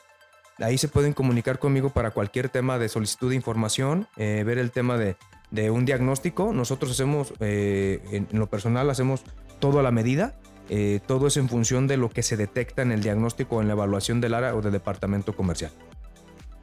Ahí 0.58 0.76
se 0.76 0.88
pueden 0.88 1.14
comunicar 1.14 1.58
conmigo 1.58 1.88
para 1.90 2.10
cualquier 2.10 2.50
tema 2.50 2.78
de 2.78 2.90
solicitud 2.90 3.30
de 3.30 3.36
información, 3.36 4.08
eh, 4.18 4.42
ver 4.44 4.58
el 4.58 4.70
tema 4.72 4.98
de, 4.98 5.16
de 5.50 5.70
un 5.70 5.86
diagnóstico. 5.86 6.52
Nosotros 6.52 6.90
hacemos, 6.92 7.32
eh, 7.40 8.02
en, 8.12 8.28
en 8.30 8.38
lo 8.38 8.48
personal, 8.50 8.90
hacemos 8.90 9.22
todo 9.58 9.80
a 9.80 9.82
la 9.82 9.90
medida. 9.90 10.34
Eh, 10.74 11.00
todo 11.06 11.26
es 11.26 11.36
en 11.36 11.50
función 11.50 11.86
de 11.86 11.98
lo 11.98 12.08
que 12.08 12.22
se 12.22 12.38
detecta 12.38 12.80
en 12.80 12.92
el 12.92 13.02
diagnóstico 13.02 13.56
o 13.56 13.60
en 13.60 13.66
la 13.66 13.74
evaluación 13.74 14.22
del 14.22 14.32
área 14.32 14.54
o 14.54 14.62
del 14.62 14.72
departamento 14.72 15.36
comercial. 15.36 15.70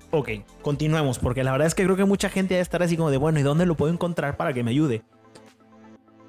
Ok, 0.10 0.30
continuemos, 0.64 1.20
porque 1.20 1.44
la 1.44 1.52
verdad 1.52 1.68
es 1.68 1.76
que 1.76 1.84
creo 1.84 1.96
que 1.96 2.06
mucha 2.06 2.28
gente 2.28 2.56
debe 2.56 2.64
estar 2.64 2.82
así 2.82 2.98
como 2.98 3.12
de, 3.12 3.18
bueno, 3.18 3.40
¿y 3.40 3.44
dónde 3.44 3.68
lo 3.68 3.78
puedo 3.78 3.94
encontrar 3.94 4.36
para 4.36 4.52
que 4.52 4.64
me 4.64 4.72
ayude? 4.72 5.04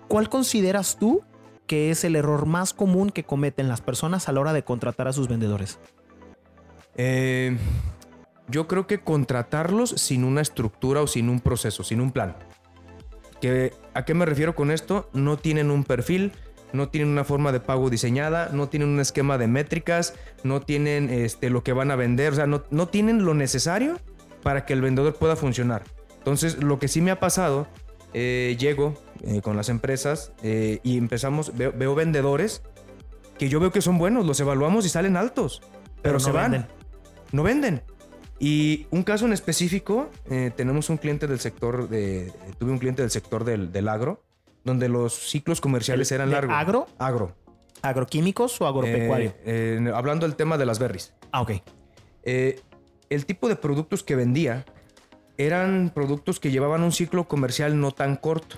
¿Cuál 0.08 0.28
consideras 0.28 0.98
tú 1.00 1.22
que 1.66 1.90
es 1.90 2.04
el 2.04 2.16
error 2.16 2.44
más 2.44 2.74
común 2.74 3.08
que 3.08 3.24
cometen 3.24 3.68
las 3.68 3.80
personas 3.80 4.28
a 4.28 4.32
la 4.32 4.40
hora 4.40 4.52
de 4.52 4.62
contratar 4.62 5.08
a 5.08 5.14
sus 5.14 5.26
vendedores? 5.26 5.78
Eh, 6.96 7.56
yo 8.48 8.68
creo 8.68 8.86
que 8.86 9.00
contratarlos 9.00 9.88
sin 9.92 10.24
una 10.24 10.42
estructura 10.42 11.00
o 11.00 11.06
sin 11.06 11.30
un 11.30 11.40
proceso, 11.40 11.82
sin 11.82 12.02
un 12.02 12.12
plan. 12.12 12.36
Que, 13.40 13.72
¿A 13.94 14.04
qué 14.04 14.12
me 14.12 14.26
refiero 14.26 14.54
con 14.54 14.70
esto? 14.70 15.08
No 15.14 15.38
tienen 15.38 15.70
un 15.70 15.84
perfil, 15.84 16.32
no 16.72 16.88
tienen 16.88 17.10
una 17.10 17.24
forma 17.24 17.52
de 17.52 17.60
pago 17.60 17.90
diseñada, 17.90 18.50
no 18.52 18.68
tienen 18.68 18.88
un 18.88 19.00
esquema 19.00 19.38
de 19.38 19.46
métricas, 19.46 20.14
no 20.42 20.60
tienen 20.60 21.10
este, 21.10 21.50
lo 21.50 21.62
que 21.62 21.72
van 21.72 21.90
a 21.90 21.96
vender, 21.96 22.32
o 22.32 22.36
sea, 22.36 22.46
no, 22.46 22.62
no 22.70 22.88
tienen 22.88 23.24
lo 23.24 23.34
necesario 23.34 23.98
para 24.42 24.66
que 24.66 24.72
el 24.72 24.80
vendedor 24.80 25.14
pueda 25.14 25.36
funcionar. 25.36 25.84
Entonces, 26.18 26.62
lo 26.62 26.78
que 26.78 26.88
sí 26.88 27.00
me 27.00 27.10
ha 27.10 27.20
pasado, 27.20 27.66
eh, 28.12 28.56
llego 28.58 28.94
eh, 29.22 29.40
con 29.42 29.56
las 29.56 29.68
empresas 29.68 30.32
eh, 30.42 30.80
y 30.82 30.98
empezamos, 30.98 31.56
veo, 31.56 31.72
veo 31.76 31.94
vendedores 31.94 32.62
que 33.38 33.48
yo 33.48 33.58
veo 33.60 33.72
que 33.72 33.80
son 33.80 33.96
buenos, 33.98 34.26
los 34.26 34.38
evaluamos 34.40 34.84
y 34.84 34.90
salen 34.90 35.16
altos, 35.16 35.62
pero, 36.02 36.14
no 36.14 36.20
se 36.20 36.30
van 36.30 36.52
venden. 36.52 36.70
no 37.32 37.42
venden. 37.42 37.82
Y 38.38 38.86
un 38.90 39.02
caso 39.02 39.26
en 39.26 39.34
específico, 39.34 40.10
eh, 40.30 40.50
tenemos 40.56 40.88
un 40.88 40.96
cliente 40.96 41.26
del 41.26 41.40
sector 41.40 41.88
de, 41.88 42.32
tuve 42.58 42.70
un 42.70 42.78
cliente 42.78 43.02
del 43.02 43.10
sector 43.10 43.44
del, 43.44 43.70
del 43.70 43.86
agro, 43.86 44.22
donde 44.64 44.88
los 44.88 45.14
ciclos 45.14 45.60
comerciales 45.60 46.10
¿El- 46.12 46.16
eran 46.16 46.30
largos. 46.30 46.54
agro? 46.56 46.86
Agro. 46.98 47.36
¿Agroquímicos 47.82 48.60
o 48.60 48.66
agropecuario? 48.66 49.30
Eh, 49.44 49.80
eh, 49.82 49.92
hablando 49.94 50.26
del 50.26 50.36
tema 50.36 50.58
de 50.58 50.66
las 50.66 50.78
berries. 50.78 51.14
ah, 51.32 51.40
ok. 51.42 51.52
Eh, 52.24 52.60
el 53.08 53.24
tipo 53.26 53.48
de 53.48 53.56
productos 53.56 54.02
que 54.02 54.14
vendía 54.16 54.64
eran 55.38 55.90
productos 55.94 56.38
que 56.38 56.50
llevaban 56.50 56.82
un 56.82 56.92
ciclo 56.92 57.26
comercial 57.26 57.80
no 57.80 57.92
tan 57.92 58.16
corto. 58.16 58.56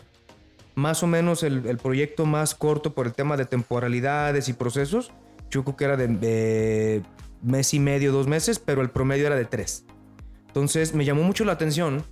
Más 0.75 1.03
o 1.03 1.07
menos 1.07 1.43
el, 1.45 1.67
el 1.67 1.79
proyecto 1.79 2.27
más 2.27 2.55
corto 2.55 2.95
por 2.95 3.07
el 3.07 3.13
tema 3.13 3.37
de 3.37 3.45
temporalidades 3.45 4.49
y 4.49 4.53
procesos, 4.55 5.13
yo 5.51 5.63
creo 5.65 5.77
que 5.77 5.85
era 5.85 5.97
de, 5.97 6.09
de 6.09 7.03
mes 7.43 7.73
y 7.75 7.79
medio, 7.79 8.11
dos 8.11 8.27
meses, 8.27 8.59
pero 8.59 8.83
el 8.83 8.91
promedio 8.91 9.27
era 9.27 9.37
de 9.37 9.45
tres. 9.45 9.85
Entonces 10.49 10.95
me 10.95 11.05
llamó 11.05 11.23
mucho 11.23 11.45
la 11.45 11.53
atención 11.53 12.03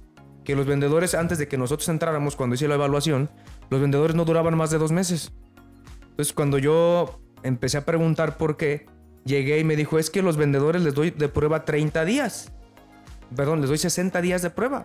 que 0.45 0.55
los 0.55 0.67
vendedores, 0.67 1.15
antes 1.15 1.39
de 1.39 1.49
que 1.49 1.59
nosotros 1.59 1.89
entráramos, 1.89 2.37
cuando 2.37 2.55
hice 2.55 2.69
la 2.69 2.75
evaluación, 2.77 3.29
los 3.71 3.81
vendedores 3.81 4.15
no 4.17 4.25
duraban 4.25 4.57
más 4.57 4.71
de 4.71 4.79
dos 4.79 4.93
meses. 4.93 5.33
Entonces 6.11 6.33
cuando 6.35 6.59
yo 6.59 7.21
empecé 7.43 7.79
a 7.79 7.85
preguntar 7.85 8.37
por 8.37 8.57
qué, 8.57 8.87
llegué 9.25 9.59
y 9.59 9.65
me 9.65 9.77
dijo, 9.77 9.99
es 9.99 10.11
que 10.11 10.23
los 10.23 10.37
vendedores 10.37 10.83
les 10.83 10.95
doy 10.95 11.11
de 11.11 11.29
prueba 11.29 11.65
30 11.65 12.05
días. 12.05 12.53
Perdón, 13.35 13.61
les 13.61 13.69
doy 13.69 13.79
60 13.79 14.21
días 14.21 14.43
de 14.43 14.51
prueba. 14.51 14.85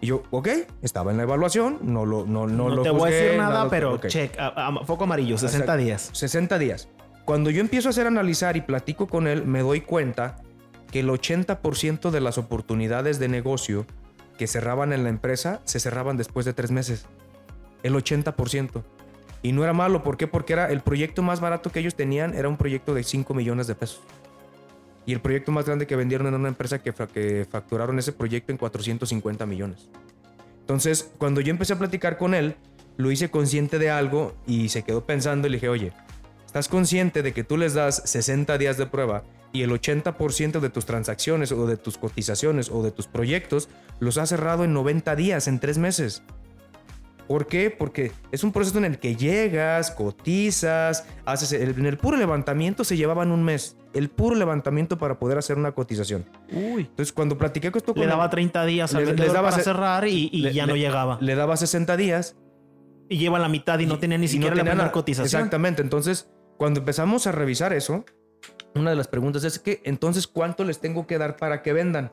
Y 0.00 0.06
yo, 0.06 0.22
ok, 0.30 0.48
estaba 0.82 1.12
en 1.12 1.18
la 1.18 1.22
evaluación, 1.22 1.78
no 1.82 2.04
lo 2.04 2.26
no, 2.26 2.46
no, 2.48 2.68
No, 2.68 2.76
lo 2.76 2.82
te 2.82 2.90
voy 2.90 3.02
a 3.02 3.04
juzgué, 3.04 3.14
decir 3.22 3.38
nada, 3.38 3.68
pero 3.70 3.94
ok. 3.94 4.06
check, 4.08 4.36
a- 4.38 4.48
a- 4.48 4.84
foco 4.84 5.04
amarillo, 5.04 5.38
60 5.38 5.58
Exacto. 5.64 5.76
días. 5.82 6.10
60 6.12 6.58
días. 6.58 6.88
Cuando 7.24 7.50
yo 7.50 7.60
empiezo 7.60 7.88
a 7.88 7.90
hacer 7.90 8.08
analizar 8.08 8.56
y 8.56 8.62
platico 8.62 9.06
con 9.06 9.28
él, 9.28 9.44
me 9.46 9.60
doy 9.60 9.82
cuenta 9.82 10.36
que 10.90 11.00
el 11.00 11.08
80% 11.10 12.10
de 12.10 12.20
las 12.20 12.36
oportunidades 12.36 13.20
de 13.20 13.28
negocio 13.28 13.86
que 14.38 14.48
cerraban 14.48 14.92
en 14.92 15.04
la 15.04 15.10
empresa 15.10 15.60
se 15.64 15.78
cerraban 15.78 16.16
después 16.16 16.44
de 16.46 16.52
tres 16.52 16.72
meses. 16.72 17.06
El 17.82 17.94
80%. 17.94 18.82
Y 19.42 19.52
no 19.52 19.64
era 19.64 19.72
malo, 19.72 20.02
¿por 20.02 20.16
qué? 20.16 20.26
Porque 20.26 20.52
era 20.52 20.70
el 20.70 20.80
proyecto 20.80 21.22
más 21.22 21.40
barato 21.40 21.70
que 21.70 21.80
ellos 21.80 21.96
tenían 21.96 22.34
era 22.34 22.48
un 22.48 22.56
proyecto 22.56 22.94
de 22.94 23.02
5 23.02 23.34
millones 23.34 23.66
de 23.66 23.74
pesos. 23.74 24.00
Y 25.04 25.12
el 25.12 25.20
proyecto 25.20 25.50
más 25.50 25.66
grande 25.66 25.86
que 25.86 25.96
vendieron 25.96 26.28
era 26.28 26.36
una 26.36 26.48
empresa 26.48 26.80
que, 26.80 26.92
que 26.92 27.46
facturaron 27.50 27.98
ese 27.98 28.12
proyecto 28.12 28.52
en 28.52 28.58
450 28.58 29.46
millones. 29.46 29.88
Entonces, 30.60 31.10
cuando 31.18 31.40
yo 31.40 31.50
empecé 31.50 31.72
a 31.72 31.78
platicar 31.78 32.18
con 32.18 32.34
él, 32.34 32.54
lo 32.96 33.10
hice 33.10 33.30
consciente 33.30 33.80
de 33.80 33.90
algo 33.90 34.34
y 34.46 34.68
se 34.68 34.84
quedó 34.84 35.04
pensando 35.04 35.48
y 35.48 35.50
le 35.50 35.56
dije, 35.56 35.68
oye, 35.68 35.92
¿estás 36.46 36.68
consciente 36.68 37.22
de 37.22 37.32
que 37.32 37.42
tú 37.42 37.56
les 37.56 37.74
das 37.74 38.02
60 38.04 38.56
días 38.58 38.76
de 38.76 38.86
prueba 38.86 39.24
y 39.52 39.62
el 39.62 39.70
80% 39.70 40.60
de 40.60 40.70
tus 40.70 40.86
transacciones 40.86 41.50
o 41.50 41.66
de 41.66 41.76
tus 41.76 41.98
cotizaciones 41.98 42.70
o 42.70 42.82
de 42.82 42.92
tus 42.92 43.08
proyectos 43.08 43.68
los 43.98 44.18
has 44.18 44.28
cerrado 44.28 44.62
en 44.62 44.72
90 44.72 45.16
días, 45.16 45.48
en 45.48 45.58
3 45.58 45.78
meses? 45.78 46.22
¿Por 47.32 47.46
qué? 47.46 47.70
Porque 47.70 48.12
es 48.30 48.44
un 48.44 48.52
proceso 48.52 48.76
en 48.76 48.84
el 48.84 48.98
que 48.98 49.16
llegas, 49.16 49.90
cotizas, 49.90 51.06
haces 51.24 51.52
el, 51.52 51.70
en 51.78 51.86
el 51.86 51.96
puro 51.96 52.18
levantamiento 52.18 52.84
se 52.84 52.94
llevaban 52.94 53.32
un 53.32 53.42
mes, 53.42 53.78
el 53.94 54.10
puro 54.10 54.36
levantamiento 54.36 54.98
para 54.98 55.18
poder 55.18 55.38
hacer 55.38 55.56
una 55.56 55.72
cotización. 55.72 56.26
Uy. 56.52 56.82
Entonces, 56.82 57.10
cuando 57.10 57.38
platiqué 57.38 57.70
con 57.72 57.78
esto 57.78 57.94
con 57.94 58.02
Le 58.02 58.06
daba 58.06 58.28
30 58.28 58.66
días 58.66 58.94
al 58.94 59.06
Les- 59.06 59.18
les 59.18 59.32
daba 59.32 59.48
para 59.48 59.62
cerrar 59.62 60.06
y, 60.06 60.28
y 60.30 60.42
le- 60.42 60.52
ya 60.52 60.66
no 60.66 60.74
le- 60.74 60.80
llegaba. 60.80 61.16
le 61.22 61.34
daba 61.34 61.56
60 61.56 61.96
días 61.96 62.36
y 63.08 63.16
lleva 63.16 63.38
la 63.38 63.48
mitad 63.48 63.78
y 63.78 63.86
no 63.86 63.98
tenía 63.98 64.18
ni 64.18 64.26
no 64.26 64.30
siquiera 64.30 64.54
la 64.54 64.60
tenía 64.60 64.72
primera 64.72 64.92
cotización. 64.92 65.24
Exactamente. 65.24 65.80
Entonces, 65.80 66.30
cuando 66.58 66.80
empezamos 66.80 67.26
a 67.26 67.32
revisar 67.32 67.72
eso, 67.72 68.04
una 68.74 68.90
de 68.90 68.96
las 68.96 69.08
preguntas 69.08 69.42
es 69.44 69.58
que, 69.58 69.80
entonces, 69.86 70.26
¿cuánto 70.26 70.64
les 70.64 70.80
tengo 70.80 71.06
que 71.06 71.16
dar 71.16 71.38
para 71.38 71.62
que 71.62 71.72
vendan? 71.72 72.12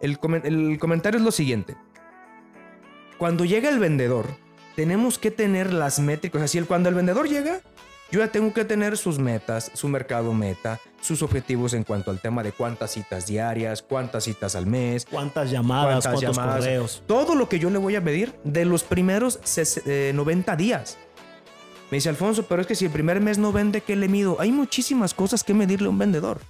El 0.00 0.18
comentario 0.18 1.18
es 1.18 1.24
lo 1.26 1.30
siguiente. 1.30 1.76
Cuando 3.20 3.44
llega 3.44 3.68
el 3.68 3.78
vendedor, 3.78 4.24
tenemos 4.76 5.18
que 5.18 5.30
tener 5.30 5.74
las 5.74 5.98
métricas. 6.00 6.40
Así, 6.40 6.56
el- 6.56 6.64
cuando 6.66 6.88
el 6.88 6.94
vendedor 6.94 7.28
llega, 7.28 7.60
yo 8.10 8.20
ya 8.20 8.28
tengo 8.32 8.54
que 8.54 8.64
tener 8.64 8.96
sus 8.96 9.18
metas, 9.18 9.70
su 9.74 9.88
mercado 9.88 10.32
meta, 10.32 10.80
sus 11.02 11.20
objetivos 11.20 11.74
en 11.74 11.84
cuanto 11.84 12.10
al 12.10 12.18
tema 12.18 12.42
de 12.42 12.52
cuántas 12.52 12.92
citas 12.92 13.26
diarias, 13.26 13.82
cuántas 13.82 14.24
citas 14.24 14.56
al 14.56 14.64
mes, 14.66 15.04
¿Cuántas 15.04 15.50
llamadas? 15.50 16.04
cuántas 16.06 16.12
¿Cuántos 16.14 16.36
llamadas, 16.38 16.60
correos? 16.64 17.02
todo 17.06 17.34
lo 17.34 17.46
que 17.50 17.58
yo 17.58 17.68
le 17.68 17.76
voy 17.76 17.94
a 17.94 18.00
medir 18.00 18.34
de 18.42 18.64
los 18.64 18.84
primeros 18.84 19.38
ses- 19.42 19.82
eh, 19.84 20.12
90 20.14 20.56
días. 20.56 20.96
Me 21.90 21.96
dice 21.98 22.08
Alfonso, 22.08 22.46
pero 22.48 22.62
es 22.62 22.66
que 22.66 22.74
si 22.74 22.86
el 22.86 22.90
primer 22.90 23.20
mes 23.20 23.36
no 23.36 23.52
vende, 23.52 23.82
¿qué 23.82 23.96
le 23.96 24.08
mido? 24.08 24.40
Hay 24.40 24.50
muchísimas 24.50 25.12
cosas 25.12 25.44
que 25.44 25.52
medirle 25.52 25.88
a 25.88 25.90
un 25.90 25.98
vendedor. 25.98 26.40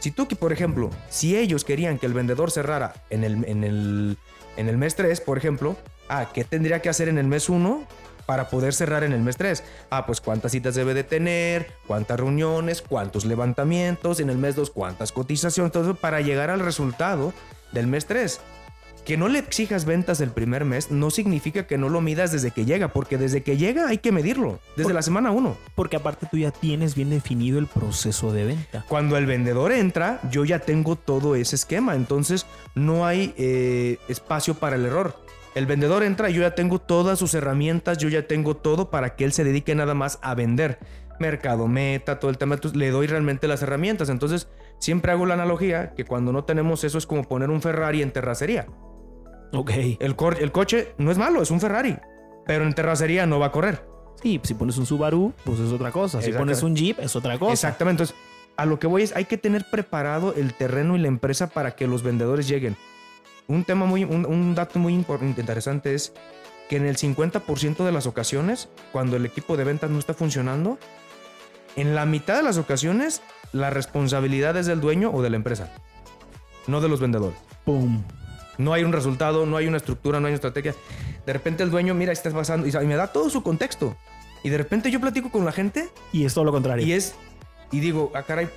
Si 0.00 0.10
tú, 0.10 0.26
que 0.26 0.36
por 0.36 0.54
ejemplo, 0.54 0.88
si 1.10 1.36
ellos 1.36 1.64
querían 1.64 1.98
que 1.98 2.06
el 2.06 2.14
vendedor 2.14 2.50
cerrara 2.50 2.94
en 3.10 3.24
el, 3.24 3.44
en 3.44 3.62
el, 3.64 4.16
en 4.56 4.68
el 4.70 4.78
mes 4.78 4.94
3, 4.96 5.20
por 5.20 5.36
ejemplo, 5.36 5.76
ah, 6.08 6.30
¿qué 6.32 6.44
tendría 6.44 6.80
que 6.82 6.88
hacer 6.88 7.08
en 7.08 7.18
el 7.18 7.26
mes 7.26 7.48
1 7.48 7.86
para 8.26 8.48
poder 8.48 8.72
cerrar 8.72 9.04
en 9.04 9.12
el 9.12 9.20
mes 9.20 9.36
3? 9.36 9.62
Ah, 9.90 10.06
pues 10.06 10.20
cuántas 10.20 10.52
citas 10.52 10.74
debe 10.74 10.94
de 10.94 11.04
tener, 11.04 11.72
cuántas 11.86 12.18
reuniones, 12.18 12.82
cuántos 12.82 13.24
levantamientos, 13.24 14.20
en 14.20 14.30
el 14.30 14.38
mes 14.38 14.56
2 14.56 14.70
cuántas 14.70 15.12
cotizaciones, 15.12 15.72
todo 15.72 15.82
eso 15.84 15.94
para 15.94 16.20
llegar 16.20 16.50
al 16.50 16.60
resultado 16.60 17.32
del 17.72 17.86
mes 17.86 18.06
3. 18.06 18.40
Que 19.04 19.18
no 19.18 19.28
le 19.28 19.38
exijas 19.38 19.84
ventas 19.84 20.22
el 20.22 20.30
primer 20.30 20.64
mes 20.64 20.90
no 20.90 21.10
significa 21.10 21.66
que 21.66 21.76
no 21.76 21.90
lo 21.90 22.00
midas 22.00 22.32
desde 22.32 22.52
que 22.52 22.64
llega, 22.64 22.88
porque 22.88 23.18
desde 23.18 23.42
que 23.42 23.58
llega 23.58 23.86
hay 23.86 23.98
que 23.98 24.12
medirlo, 24.12 24.60
desde 24.76 24.84
Por- 24.84 24.94
la 24.94 25.02
semana 25.02 25.30
1. 25.30 25.58
Porque 25.74 25.96
aparte 25.96 26.26
tú 26.30 26.38
ya 26.38 26.50
tienes 26.50 26.94
bien 26.94 27.10
definido 27.10 27.58
el 27.58 27.66
proceso 27.66 28.32
de 28.32 28.46
venta. 28.46 28.86
Cuando 28.88 29.18
el 29.18 29.26
vendedor 29.26 29.72
entra, 29.72 30.20
yo 30.30 30.46
ya 30.46 30.60
tengo 30.60 30.96
todo 30.96 31.34
ese 31.34 31.54
esquema, 31.56 31.96
entonces 31.96 32.46
no 32.74 33.04
hay 33.04 33.34
eh, 33.36 33.98
espacio 34.08 34.54
para 34.54 34.76
el 34.76 34.86
error. 34.86 35.22
El 35.54 35.66
vendedor 35.66 36.02
entra, 36.02 36.30
yo 36.30 36.42
ya 36.42 36.54
tengo 36.54 36.80
todas 36.80 37.18
sus 37.18 37.32
herramientas, 37.34 37.98
yo 37.98 38.08
ya 38.08 38.26
tengo 38.26 38.56
todo 38.56 38.90
para 38.90 39.14
que 39.14 39.24
él 39.24 39.32
se 39.32 39.44
dedique 39.44 39.74
nada 39.74 39.94
más 39.94 40.18
a 40.22 40.34
vender. 40.34 40.78
Mercado 41.20 41.68
meta, 41.68 42.18
todo 42.18 42.30
el 42.30 42.38
tema, 42.38 42.56
entonces 42.56 42.76
le 42.76 42.90
doy 42.90 43.06
realmente 43.06 43.46
las 43.46 43.62
herramientas. 43.62 44.08
Entonces 44.08 44.48
siempre 44.78 45.12
hago 45.12 45.26
la 45.26 45.34
analogía 45.34 45.94
que 45.94 46.04
cuando 46.04 46.32
no 46.32 46.44
tenemos 46.44 46.82
eso 46.82 46.98
es 46.98 47.06
como 47.06 47.22
poner 47.22 47.50
un 47.50 47.62
Ferrari 47.62 48.02
en 48.02 48.10
terracería. 48.10 48.66
Ok. 49.52 49.70
El, 50.00 50.16
el 50.40 50.52
coche 50.52 50.94
no 50.98 51.12
es 51.12 51.18
malo, 51.18 51.40
es 51.40 51.52
un 51.52 51.60
Ferrari, 51.60 51.96
pero 52.46 52.64
en 52.64 52.74
terracería 52.74 53.26
no 53.26 53.38
va 53.38 53.46
a 53.46 53.52
correr. 53.52 53.86
Sí, 54.20 54.40
si 54.42 54.54
pones 54.54 54.76
un 54.78 54.86
Subaru, 54.86 55.32
pues 55.44 55.60
es 55.60 55.70
otra 55.70 55.92
cosa. 55.92 56.20
Si 56.20 56.32
pones 56.32 56.62
un 56.62 56.74
Jeep, 56.74 56.98
es 56.98 57.14
otra 57.14 57.38
cosa. 57.38 57.52
Exactamente. 57.52 58.02
Entonces, 58.02 58.16
a 58.56 58.66
lo 58.66 58.78
que 58.78 58.86
voy 58.86 59.02
es, 59.02 59.14
hay 59.14 59.26
que 59.26 59.38
tener 59.38 59.66
preparado 59.70 60.34
el 60.34 60.54
terreno 60.54 60.96
y 60.96 60.98
la 60.98 61.08
empresa 61.08 61.48
para 61.50 61.72
que 61.76 61.86
los 61.86 62.02
vendedores 62.02 62.48
lleguen. 62.48 62.76
Un 63.46 63.64
tema 63.64 63.86
muy, 63.86 64.04
un, 64.04 64.26
un 64.26 64.54
dato 64.54 64.78
muy 64.78 64.94
interesante 64.94 65.94
es 65.94 66.12
que 66.68 66.76
en 66.76 66.86
el 66.86 66.96
50% 66.96 67.84
de 67.84 67.92
las 67.92 68.06
ocasiones, 68.06 68.68
cuando 68.92 69.16
el 69.16 69.26
equipo 69.26 69.56
de 69.56 69.64
ventas 69.64 69.90
no 69.90 69.98
está 69.98 70.14
funcionando, 70.14 70.78
en 71.76 71.94
la 71.94 72.06
mitad 72.06 72.36
de 72.36 72.42
las 72.42 72.56
ocasiones, 72.56 73.20
la 73.52 73.70
responsabilidad 73.70 74.56
es 74.56 74.66
del 74.66 74.80
dueño 74.80 75.10
o 75.12 75.22
de 75.22 75.30
la 75.30 75.36
empresa, 75.36 75.70
no 76.66 76.80
de 76.80 76.88
los 76.88 77.00
vendedores. 77.00 77.38
¡Pum! 77.64 78.02
No 78.56 78.72
hay 78.72 78.84
un 78.84 78.92
resultado, 78.92 79.46
no 79.46 79.56
hay 79.56 79.66
una 79.66 79.78
estructura, 79.78 80.20
no 80.20 80.26
hay 80.26 80.32
una 80.32 80.36
estrategia. 80.36 80.74
De 81.26 81.32
repente 81.32 81.62
el 81.62 81.70
dueño, 81.70 81.94
mira, 81.94 82.12
estás 82.12 82.32
pasando 82.32 82.66
y 82.66 82.86
me 82.86 82.96
da 82.96 83.08
todo 83.08 83.28
su 83.28 83.42
contexto. 83.42 83.96
Y 84.42 84.50
de 84.50 84.58
repente 84.58 84.90
yo 84.90 85.00
platico 85.00 85.30
con 85.30 85.44
la 85.44 85.52
gente. 85.52 85.88
Y 86.12 86.24
es 86.24 86.34
todo 86.34 86.44
lo 86.44 86.52
contrario. 86.52 86.86
Y 86.86 86.92
es, 86.92 87.14
y 87.72 87.80
digo, 87.80 88.12
ah, 88.14 88.22
caray, 88.22 88.48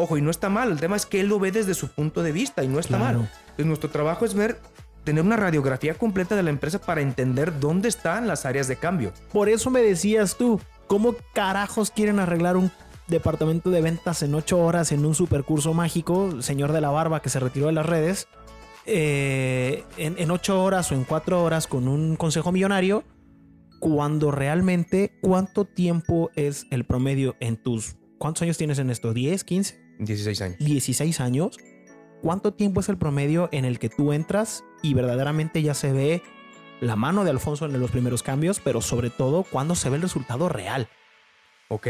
ojo, 0.00 0.16
y 0.16 0.22
no 0.22 0.30
está 0.30 0.48
mal. 0.48 0.70
El 0.70 0.80
tema 0.80 0.96
es 0.96 1.06
que 1.06 1.20
él 1.20 1.28
lo 1.28 1.38
ve 1.38 1.52
desde 1.52 1.74
su 1.74 1.88
punto 1.88 2.22
de 2.22 2.32
vista 2.32 2.64
y 2.64 2.68
no 2.68 2.78
está 2.78 2.98
mal. 2.98 3.28
Entonces 3.40 3.66
nuestro 3.66 3.90
trabajo 3.90 4.24
es 4.24 4.34
ver 4.34 4.58
tener 5.04 5.24
una 5.24 5.36
radiografía 5.36 5.94
completa 5.94 6.36
de 6.36 6.42
la 6.42 6.50
empresa 6.50 6.80
para 6.80 7.00
entender 7.00 7.58
dónde 7.58 7.88
están 7.88 8.26
las 8.26 8.44
áreas 8.46 8.68
de 8.68 8.76
cambio. 8.76 9.12
Por 9.32 9.48
eso 9.48 9.70
me 9.70 9.80
decías 9.80 10.36
tú, 10.36 10.60
¿cómo 10.86 11.14
carajos 11.32 11.90
quieren 11.90 12.18
arreglar 12.18 12.56
un 12.56 12.70
departamento 13.08 13.70
de 13.70 13.80
ventas 13.80 14.22
en 14.22 14.34
ocho 14.34 14.60
horas 14.60 14.92
en 14.92 15.04
un 15.04 15.14
supercurso 15.14 15.74
mágico, 15.74 16.42
señor 16.42 16.72
de 16.72 16.80
la 16.80 16.90
barba 16.90 17.22
que 17.22 17.28
se 17.28 17.40
retiró 17.40 17.66
de 17.66 17.72
las 17.72 17.86
redes? 17.86 18.28
Eh, 18.86 19.84
en, 19.98 20.30
ocho 20.30 20.62
horas 20.62 20.90
o 20.90 20.94
en 20.94 21.04
cuatro 21.04 21.42
horas 21.42 21.66
con 21.66 21.86
un 21.86 22.16
consejo 22.16 22.50
millonario, 22.52 23.04
cuando 23.78 24.30
realmente 24.30 25.18
cuánto 25.22 25.64
tiempo 25.64 26.30
es 26.34 26.66
el 26.70 26.84
promedio 26.84 27.36
en 27.40 27.56
tus... 27.56 27.96
¿Cuántos 28.18 28.42
años 28.42 28.58
tienes 28.58 28.78
en 28.78 28.90
esto? 28.90 29.14
¿10, 29.14 29.44
15? 29.44 29.89
16 30.04 30.40
años. 30.42 30.58
16 30.58 31.20
años. 31.20 31.58
¿Cuánto 32.22 32.52
tiempo 32.52 32.80
es 32.80 32.88
el 32.88 32.98
promedio 32.98 33.48
en 33.52 33.64
el 33.64 33.78
que 33.78 33.88
tú 33.88 34.12
entras 34.12 34.64
y 34.82 34.94
verdaderamente 34.94 35.62
ya 35.62 35.74
se 35.74 35.92
ve 35.92 36.22
la 36.80 36.96
mano 36.96 37.24
de 37.24 37.30
Alfonso 37.30 37.66
en 37.66 37.78
los 37.78 37.90
primeros 37.90 38.22
cambios, 38.22 38.60
pero 38.60 38.80
sobre 38.80 39.10
todo 39.10 39.44
cuando 39.44 39.74
se 39.74 39.88
ve 39.88 39.96
el 39.96 40.02
resultado 40.02 40.48
real? 40.48 40.88
Ok. 41.68 41.88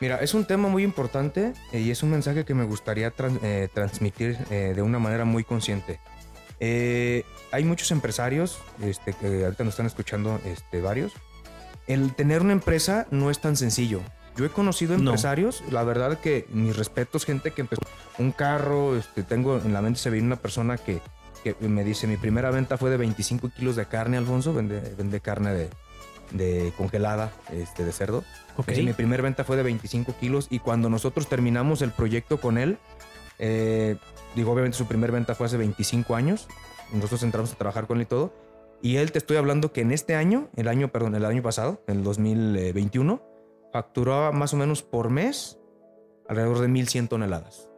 Mira, 0.00 0.16
es 0.16 0.34
un 0.34 0.44
tema 0.44 0.68
muy 0.68 0.82
importante 0.82 1.52
eh, 1.72 1.80
y 1.80 1.90
es 1.90 2.02
un 2.02 2.10
mensaje 2.10 2.44
que 2.44 2.52
me 2.52 2.64
gustaría 2.64 3.12
eh, 3.42 3.68
transmitir 3.72 4.36
de 4.48 4.82
una 4.82 4.98
manera 4.98 5.24
muy 5.24 5.44
consciente. 5.44 6.00
Eh, 6.60 7.24
hay 7.50 7.64
muchos 7.64 7.90
empresarios 7.90 8.58
este, 8.82 9.12
que 9.12 9.44
ahorita 9.44 9.64
nos 9.64 9.74
están 9.74 9.86
escuchando 9.86 10.40
este, 10.44 10.80
varios. 10.80 11.12
El 11.86 12.14
tener 12.14 12.40
una 12.40 12.52
empresa 12.52 13.06
no 13.10 13.30
es 13.30 13.40
tan 13.40 13.56
sencillo. 13.56 14.00
Yo 14.36 14.44
he 14.44 14.48
conocido 14.48 14.94
empresarios, 14.94 15.62
la 15.70 15.84
verdad 15.84 16.18
que 16.18 16.46
mis 16.50 16.76
respetos, 16.76 17.24
gente 17.24 17.52
que 17.52 17.60
empezó 17.60 17.82
un 18.18 18.32
carro, 18.32 18.96
este, 18.96 19.22
tengo 19.22 19.58
en 19.58 19.72
la 19.72 19.80
mente 19.80 20.00
se 20.00 20.10
ve 20.10 20.20
una 20.20 20.36
persona 20.36 20.76
que, 20.76 21.00
que, 21.44 21.54
me 21.68 21.84
dice, 21.84 22.06
mi 22.06 22.16
primera 22.16 22.50
venta 22.50 22.76
fue 22.76 22.90
de 22.90 22.96
25 22.96 23.50
kilos 23.50 23.76
de 23.76 23.86
carne, 23.86 24.16
Alfonso, 24.16 24.52
vende, 24.52 24.80
vende 24.96 25.20
carne 25.20 25.54
de, 25.54 25.70
de, 26.32 26.72
congelada 26.76 27.32
este, 27.52 27.84
de 27.84 27.92
cerdo. 27.92 28.24
Okay. 28.56 28.84
mi 28.84 28.92
primera 28.92 29.22
venta 29.22 29.44
fue 29.44 29.56
de 29.56 29.62
25 29.62 30.14
kilos 30.18 30.48
y 30.50 30.58
cuando 30.58 30.88
nosotros 30.88 31.28
terminamos 31.28 31.82
el 31.82 31.90
proyecto 31.90 32.40
con 32.40 32.58
él, 32.58 32.78
eh, 33.38 33.96
digo, 34.34 34.52
obviamente 34.52 34.76
su 34.76 34.86
primer 34.86 35.12
venta 35.12 35.34
fue 35.34 35.46
hace 35.46 35.56
25 35.56 36.14
años. 36.16 36.48
Nosotros 36.92 37.22
entramos 37.22 37.52
a 37.52 37.56
trabajar 37.56 37.86
con 37.86 37.98
él 37.98 38.02
y 38.02 38.06
todo. 38.06 38.32
Y 38.82 38.96
él 38.96 39.12
te 39.12 39.18
estoy 39.18 39.36
hablando 39.36 39.72
que 39.72 39.80
en 39.80 39.92
este 39.92 40.14
año, 40.14 40.48
el 40.56 40.68
año, 40.68 40.88
perdón, 40.88 41.14
el 41.14 41.24
año 41.24 41.42
pasado, 41.42 41.82
el 41.86 42.02
2021, 42.04 43.22
facturaba 43.74 44.30
más 44.30 44.54
o 44.54 44.56
menos 44.56 44.84
por 44.84 45.10
mes 45.10 45.58
alrededor 46.28 46.60
de 46.60 46.68
1100 46.68 47.08
toneladas. 47.08 47.68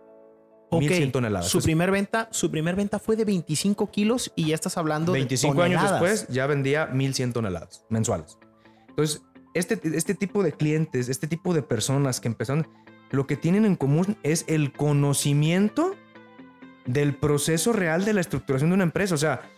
1100 0.70 1.11
toneladas. 1.11 1.48
Su 1.48 1.62
primer 1.62 1.90
venta, 1.90 2.28
su 2.32 2.50
primer 2.50 2.76
venta 2.76 2.98
fue 2.98 3.16
de 3.16 3.24
25 3.24 3.90
kilos 3.90 4.30
y 4.37 4.48
ya 4.48 4.54
estás 4.54 4.76
hablando 4.76 5.12
25 5.12 5.54
de 5.54 5.59
25 5.59 5.62
años 5.62 5.90
después 5.90 6.28
ya 6.28 6.46
vendía 6.46 6.88
1100 6.88 7.32
toneladas 7.32 7.87
mensuales. 7.88 8.37
Entonces, 8.90 9.22
este, 9.54 9.80
este 9.96 10.14
tipo 10.14 10.42
de 10.42 10.52
clientes, 10.52 11.09
este 11.09 11.28
tipo 11.28 11.54
de 11.54 11.62
personas 11.62 12.20
que 12.20 12.28
empezaron, 12.28 12.68
lo 13.11 13.26
que 13.26 13.38
tienen 13.38 13.64
en 13.64 13.74
común 13.74 14.18
es 14.22 14.44
el 14.48 14.74
conocimiento 14.74 15.94
del 16.85 17.16
proceso 17.16 17.72
real 17.72 18.04
de 18.04 18.12
la 18.12 18.20
estructuración 18.20 18.68
de 18.68 18.74
una 18.74 18.85
empresa. 18.85 19.14
O 19.14 19.18
sea, 19.18 19.50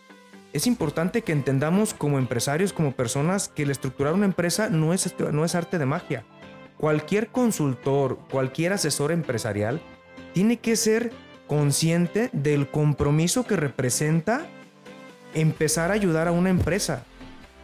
es 0.51 0.65
importante 0.67 1.21
que 1.21 1.31
entendamos 1.31 1.93
como 1.93 2.17
empresarios, 2.17 2.73
como 2.73 2.93
personas, 2.93 3.49
que 3.49 3.63
el 3.63 3.71
estructurar 3.71 4.13
una 4.13 4.25
empresa 4.25 4.69
no 4.69 4.93
es, 4.93 5.13
no 5.31 5.45
es 5.45 5.55
arte 5.55 5.77
de 5.77 5.85
magia. 5.85 6.23
Cualquier 6.77 7.27
consultor, 7.27 8.19
cualquier 8.31 8.73
asesor 8.73 9.11
empresarial 9.11 9.81
tiene 10.33 10.57
que 10.57 10.75
ser 10.75 11.11
consciente 11.47 12.29
del 12.31 12.69
compromiso 12.69 13.45
que 13.45 13.57
representa 13.57 14.47
empezar 15.33 15.91
a 15.91 15.95
ayudar 15.95 16.27
a 16.27 16.31
una 16.31 16.49
empresa. 16.49 17.03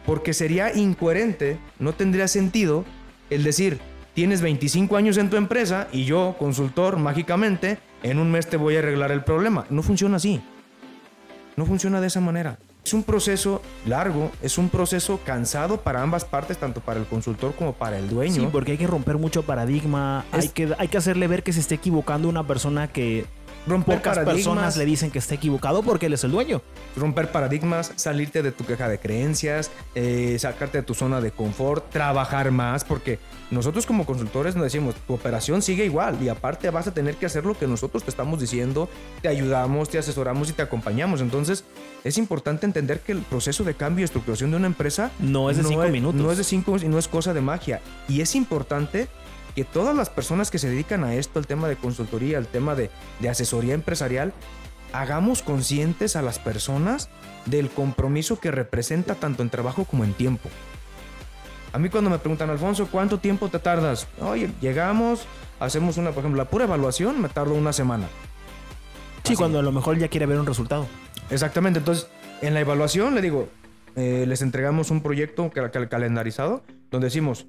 Porque 0.04 0.34
sería 0.34 0.72
incoherente, 0.72 1.58
no 1.80 1.92
tendría 1.92 2.28
sentido 2.28 2.84
el 3.30 3.42
decir, 3.42 3.80
tienes 4.14 4.40
25 4.40 4.96
años 4.96 5.16
en 5.16 5.30
tu 5.30 5.36
empresa 5.36 5.88
y 5.90 6.04
yo, 6.04 6.36
consultor, 6.38 6.98
mágicamente, 6.98 7.78
en 8.04 8.20
un 8.20 8.30
mes 8.30 8.46
te 8.48 8.56
voy 8.56 8.76
a 8.76 8.78
arreglar 8.78 9.10
el 9.10 9.24
problema. 9.24 9.66
No 9.70 9.82
funciona 9.82 10.16
así. 10.16 10.40
No 11.56 11.66
funciona 11.66 12.00
de 12.00 12.06
esa 12.06 12.20
manera. 12.20 12.58
Es 12.86 12.94
un 12.94 13.02
proceso 13.02 13.62
largo, 13.84 14.30
es 14.42 14.58
un 14.58 14.68
proceso 14.68 15.18
cansado 15.24 15.80
para 15.80 16.02
ambas 16.02 16.24
partes, 16.24 16.56
tanto 16.56 16.80
para 16.80 17.00
el 17.00 17.06
consultor 17.06 17.52
como 17.56 17.72
para 17.72 17.98
el 17.98 18.08
dueño. 18.08 18.34
Sí, 18.34 18.48
porque 18.52 18.70
hay 18.70 18.78
que 18.78 18.86
romper 18.86 19.18
mucho 19.18 19.42
paradigma, 19.42 20.24
hay, 20.30 20.50
que, 20.50 20.72
hay 20.78 20.86
que 20.86 20.96
hacerle 20.96 21.26
ver 21.26 21.42
que 21.42 21.52
se 21.52 21.58
esté 21.58 21.74
equivocando 21.74 22.28
una 22.28 22.46
persona 22.46 22.86
que 22.86 23.26
Romper 23.66 23.96
Pocas 23.96 24.18
personas 24.20 24.76
le 24.76 24.84
dicen 24.84 25.10
que 25.10 25.18
está 25.18 25.34
equivocado 25.34 25.82
porque 25.82 26.06
él 26.06 26.12
es 26.12 26.22
el 26.24 26.30
dueño. 26.30 26.62
Romper 26.96 27.32
paradigmas, 27.32 27.92
salirte 27.96 28.42
de 28.42 28.52
tu 28.52 28.64
queja 28.64 28.88
de 28.88 28.98
creencias, 28.98 29.70
eh, 29.94 30.36
sacarte 30.38 30.78
de 30.78 30.82
tu 30.82 30.94
zona 30.94 31.20
de 31.20 31.32
confort, 31.32 31.90
trabajar 31.90 32.50
más, 32.52 32.84
porque 32.84 33.18
nosotros 33.50 33.86
como 33.86 34.06
consultores 34.06 34.54
nos 34.54 34.64
decimos, 34.64 34.94
tu 35.06 35.14
operación 35.14 35.62
sigue 35.62 35.84
igual 35.84 36.16
y 36.22 36.28
aparte 36.28 36.70
vas 36.70 36.86
a 36.86 36.94
tener 36.94 37.16
que 37.16 37.26
hacer 37.26 37.44
lo 37.44 37.58
que 37.58 37.66
nosotros 37.66 38.04
te 38.04 38.10
estamos 38.10 38.40
diciendo, 38.40 38.88
te 39.22 39.28
ayudamos, 39.28 39.88
te 39.88 39.98
asesoramos 39.98 40.48
y 40.50 40.52
te 40.52 40.62
acompañamos. 40.62 41.20
Entonces, 41.20 41.64
es 42.04 42.18
importante 42.18 42.66
entender 42.66 43.00
que 43.00 43.12
el 43.12 43.22
proceso 43.22 43.64
de 43.64 43.74
cambio 43.74 44.02
y 44.02 44.04
estructuración 44.04 44.52
de 44.52 44.58
una 44.58 44.66
empresa 44.66 45.10
no 45.18 45.50
es 45.50 45.56
de 45.56 45.64
cinco 45.64 45.88
minutos. 45.88 46.20
No 46.20 46.30
es 46.30 46.38
de 46.38 46.44
cinco 46.44 46.76
y 46.76 46.88
no 46.88 46.98
es 46.98 47.08
cosa 47.08 47.34
de 47.34 47.40
magia. 47.40 47.80
Y 48.08 48.20
es 48.20 48.34
importante 48.36 49.08
que 49.56 49.64
todas 49.64 49.96
las 49.96 50.10
personas 50.10 50.50
que 50.50 50.58
se 50.58 50.68
dedican 50.68 51.02
a 51.02 51.14
esto, 51.14 51.38
al 51.38 51.46
tema 51.46 51.66
de 51.66 51.76
consultoría, 51.76 52.36
al 52.36 52.46
tema 52.46 52.74
de, 52.74 52.90
asesoría 53.26 53.72
empresarial, 53.72 54.34
hagamos 54.92 55.40
conscientes 55.42 56.14
a 56.14 56.20
las 56.20 56.38
personas 56.38 57.08
del 57.46 57.70
compromiso 57.70 58.38
que 58.38 58.50
representa 58.50 59.14
tanto 59.14 59.42
en 59.42 59.48
trabajo 59.48 59.86
como 59.86 60.04
en 60.04 60.12
tiempo. 60.12 60.50
A 61.72 61.78
mí 61.78 61.88
cuando 61.88 62.10
me 62.10 62.18
preguntan, 62.18 62.50
Alfonso, 62.50 62.86
¿cuánto 62.92 63.18
tiempo 63.18 63.48
te 63.48 63.58
tardas? 63.58 64.06
Oye, 64.20 64.50
llegamos, 64.60 65.26
hacemos 65.58 65.96
una, 65.96 66.10
por 66.10 66.20
ejemplo, 66.20 66.42
la 66.42 66.50
pura 66.50 66.64
evaluación 66.64 67.20
me 67.22 67.30
tardo 67.30 67.54
una 67.54 67.72
semana. 67.72 68.08
Sí, 69.24 69.36
cuando 69.36 69.58
a 69.58 69.62
lo 69.62 69.72
mejor 69.72 69.96
ya 69.96 70.08
quiere 70.08 70.26
ver 70.26 70.38
un 70.38 70.46
resultado. 70.46 70.86
Exactamente, 71.30 71.78
entonces 71.78 72.08
en 72.42 72.52
la 72.52 72.60
evaluación 72.60 73.14
le 73.14 73.22
digo, 73.22 73.48
eh, 73.96 74.26
les 74.28 74.42
entregamos 74.42 74.90
un 74.90 75.02
proyecto 75.02 75.50
calendarizado 75.50 76.62
donde 76.90 77.06
decimos, 77.06 77.46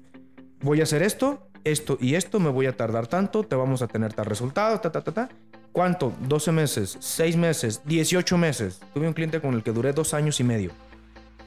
voy 0.60 0.80
a 0.80 0.84
hacer 0.84 1.02
esto, 1.02 1.47
esto 1.64 1.98
y 2.00 2.14
esto, 2.14 2.40
me 2.40 2.50
voy 2.50 2.66
a 2.66 2.76
tardar 2.76 3.06
tanto, 3.06 3.44
te 3.44 3.56
vamos 3.56 3.82
a 3.82 3.88
tener 3.88 4.12
tal 4.12 4.26
resultado, 4.26 4.80
ta, 4.80 4.90
ta, 4.92 5.02
ta, 5.02 5.12
ta. 5.12 5.28
¿Cuánto? 5.72 6.12
12 6.28 6.52
meses, 6.52 6.96
6 7.00 7.36
meses, 7.36 7.82
18 7.84 8.38
meses. 8.38 8.80
Tuve 8.94 9.06
un 9.06 9.14
cliente 9.14 9.40
con 9.40 9.54
el 9.54 9.62
que 9.62 9.72
duré 9.72 9.92
dos 9.92 10.14
años 10.14 10.40
y 10.40 10.44
medio. 10.44 10.70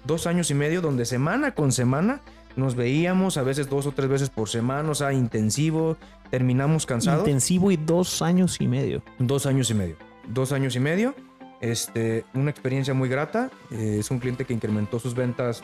Dos 0.06 0.28
años 0.28 0.50
y 0.52 0.54
medio 0.54 0.82
donde 0.82 1.06
semana 1.06 1.54
con 1.54 1.72
semana 1.72 2.22
nos 2.56 2.76
veíamos, 2.76 3.38
a 3.38 3.44
veces 3.44 3.70
dos 3.70 3.86
o 3.88 3.92
tres 3.92 4.10
veces 4.10 4.30
por 4.30 4.50
semana, 4.50 4.90
o 4.90 4.96
sea, 4.96 5.14
intensivo, 5.14 5.98
terminamos 6.30 6.86
cansados. 6.86 7.28
Intensivo 7.28 7.72
y 7.72 7.78
dos 7.78 8.22
años 8.22 8.58
y 8.60 8.68
medio. 8.68 9.04
Dos 9.20 9.46
años 9.46 9.70
y 9.70 9.74
medio. 9.74 9.96
Dos 10.28 10.52
años 10.52 10.76
y 10.76 10.80
medio. 10.80 11.16
Este, 11.62 12.26
una 12.34 12.52
experiencia 12.52 12.94
muy 12.94 13.10
grata. 13.10 13.50
Eh, 13.72 13.98
es 14.00 14.12
un 14.12 14.20
cliente 14.20 14.46
que 14.46 14.54
incrementó 14.54 15.00
sus 15.00 15.14
ventas 15.14 15.64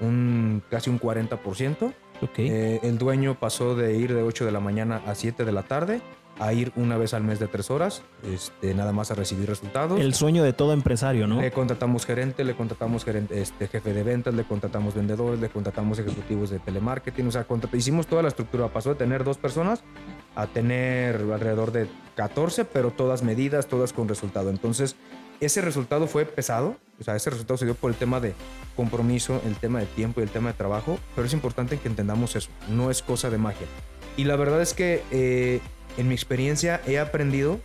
un, 0.00 0.62
casi 0.70 0.90
un 0.90 1.00
40%. 1.00 1.92
Eh, 2.36 2.80
el 2.82 2.98
dueño 2.98 3.38
pasó 3.38 3.74
de 3.74 3.96
ir 3.96 4.14
de 4.14 4.22
8 4.22 4.44
de 4.44 4.52
la 4.52 4.60
mañana 4.60 5.02
a 5.06 5.14
7 5.14 5.44
de 5.44 5.52
la 5.52 5.62
tarde 5.62 6.00
a 6.38 6.52
ir 6.52 6.72
una 6.76 6.96
vez 6.96 7.14
al 7.14 7.22
mes 7.22 7.38
de 7.38 7.46
3 7.46 7.70
horas, 7.70 8.02
este, 8.24 8.74
nada 8.74 8.92
más 8.92 9.10
a 9.10 9.14
recibir 9.14 9.48
resultados. 9.48 10.00
El 10.00 10.14
sueño 10.14 10.42
de 10.42 10.52
todo 10.52 10.72
empresario, 10.72 11.26
¿no? 11.26 11.40
Le 11.40 11.52
contratamos 11.52 12.06
gerente, 12.06 12.42
le 12.42 12.54
contratamos 12.54 13.04
gerente, 13.04 13.40
este, 13.40 13.68
jefe 13.68 13.92
de 13.92 14.02
ventas, 14.02 14.34
le 14.34 14.44
contratamos 14.44 14.94
vendedores, 14.94 15.40
le 15.40 15.48
contratamos 15.50 15.98
ejecutivos 15.98 16.50
de 16.50 16.58
telemarketing, 16.58 17.26
o 17.28 17.30
sea, 17.30 17.46
hicimos 17.74 18.06
toda 18.06 18.22
la 18.22 18.28
estructura. 18.28 18.68
Pasó 18.68 18.90
de 18.90 18.96
tener 18.96 19.24
dos 19.24 19.38
personas 19.38 19.84
a 20.34 20.46
tener 20.46 21.16
alrededor 21.32 21.70
de 21.70 21.88
14, 22.16 22.64
pero 22.64 22.90
todas 22.90 23.22
medidas, 23.22 23.66
todas 23.66 23.92
con 23.92 24.08
resultado. 24.08 24.50
Entonces, 24.50 24.96
ese 25.40 25.60
resultado 25.60 26.06
fue 26.06 26.24
pesado, 26.24 26.76
o 27.02 27.04
sea, 27.04 27.16
ese 27.16 27.30
resultado 27.30 27.58
se 27.58 27.64
dio 27.64 27.74
por 27.74 27.90
el 27.90 27.96
tema 27.96 28.20
de 28.20 28.34
compromiso, 28.76 29.42
el 29.44 29.56
tema 29.56 29.80
de 29.80 29.86
tiempo 29.86 30.20
y 30.20 30.24
el 30.24 30.30
tema 30.30 30.50
de 30.50 30.54
trabajo, 30.54 30.98
pero 31.14 31.26
es 31.26 31.32
importante 31.32 31.78
que 31.78 31.88
entendamos 31.88 32.36
eso, 32.36 32.48
no 32.68 32.90
es 32.90 33.02
cosa 33.02 33.28
de 33.28 33.38
magia. 33.38 33.66
Y 34.16 34.24
la 34.24 34.36
verdad 34.36 34.62
es 34.62 34.72
que 34.72 35.02
eh, 35.10 35.60
en 35.98 36.08
mi 36.08 36.14
experiencia 36.14 36.80
he 36.86 36.98
aprendido 36.98 37.60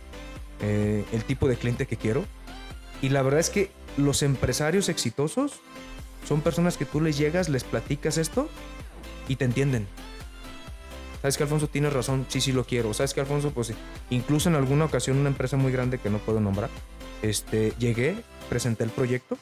eh, 0.60 1.04
el 1.12 1.24
tipo 1.24 1.48
de 1.48 1.56
cliente 1.56 1.86
que 1.86 1.96
quiero 1.96 2.24
y 3.00 3.10
la 3.10 3.22
verdad 3.22 3.38
es 3.38 3.50
que 3.50 3.70
los 3.96 4.22
empresarios 4.22 4.88
exitosos 4.88 5.60
son 6.26 6.40
personas 6.40 6.76
que 6.76 6.84
tú 6.84 7.00
les 7.00 7.16
llegas, 7.16 7.48
les 7.48 7.62
platicas 7.62 8.18
esto 8.18 8.48
y 9.28 9.36
te 9.36 9.44
entienden. 9.44 9.86
¿Sabes 11.22 11.36
que 11.36 11.44
Alfonso 11.44 11.68
tienes 11.68 11.92
razón? 11.92 12.26
Sí, 12.28 12.40
sí 12.40 12.52
lo 12.52 12.64
quiero. 12.64 12.92
¿Sabes 12.94 13.14
que 13.14 13.20
Alfonso? 13.20 13.50
Pues 13.50 13.72
incluso 14.10 14.48
en 14.48 14.54
alguna 14.56 14.84
ocasión 14.84 15.18
una 15.18 15.28
empresa 15.28 15.56
muy 15.56 15.72
grande 15.72 15.98
que 15.98 16.10
no 16.10 16.18
puedo 16.18 16.40
nombrar, 16.40 16.70
este, 17.22 17.72
llegué, 17.78 18.16
presenté 18.48 18.84
el 18.84 18.90
proyecto 18.90 19.38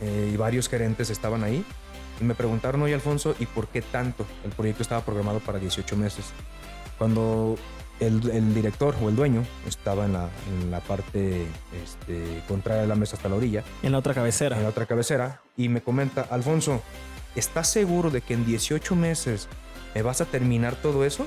eh, 0.00 0.30
y 0.32 0.36
varios 0.36 0.68
gerentes 0.68 1.10
estaban 1.10 1.44
ahí 1.44 1.64
y 2.20 2.24
me 2.24 2.34
preguntaron, 2.34 2.82
oye 2.82 2.94
Alfonso, 2.94 3.34
¿y 3.38 3.46
por 3.46 3.68
qué 3.68 3.82
tanto? 3.82 4.26
El 4.44 4.50
proyecto 4.52 4.82
estaba 4.82 5.04
programado 5.04 5.40
para 5.40 5.58
18 5.58 5.96
meses. 5.96 6.26
Cuando 6.98 7.56
el, 8.00 8.54
director 8.54 8.94
o 9.02 9.08
el 9.08 9.16
dueño 9.16 9.44
estaba 9.66 10.06
en 10.06 10.14
la, 10.14 10.30
en 10.50 10.70
la 10.70 10.80
parte 10.80 11.46
este, 11.84 12.42
contraria 12.48 12.82
de 12.82 12.88
la 12.88 12.94
mesa 12.94 13.16
hasta 13.16 13.28
la 13.28 13.36
orilla. 13.36 13.64
En 13.82 13.92
la 13.92 13.98
otra 13.98 14.14
cabecera. 14.14 14.56
En 14.56 14.62
la 14.62 14.70
otra 14.70 14.86
cabecera. 14.86 15.42
Y 15.56 15.68
me 15.68 15.82
comenta, 15.82 16.22
Alfonso, 16.22 16.82
¿estás 17.34 17.70
seguro 17.70 18.10
de 18.10 18.22
que 18.22 18.34
en 18.34 18.46
18 18.46 18.96
meses 18.96 19.48
me 19.94 20.02
vas 20.02 20.20
a 20.22 20.24
terminar 20.24 20.76
todo 20.76 21.04
eso? 21.04 21.26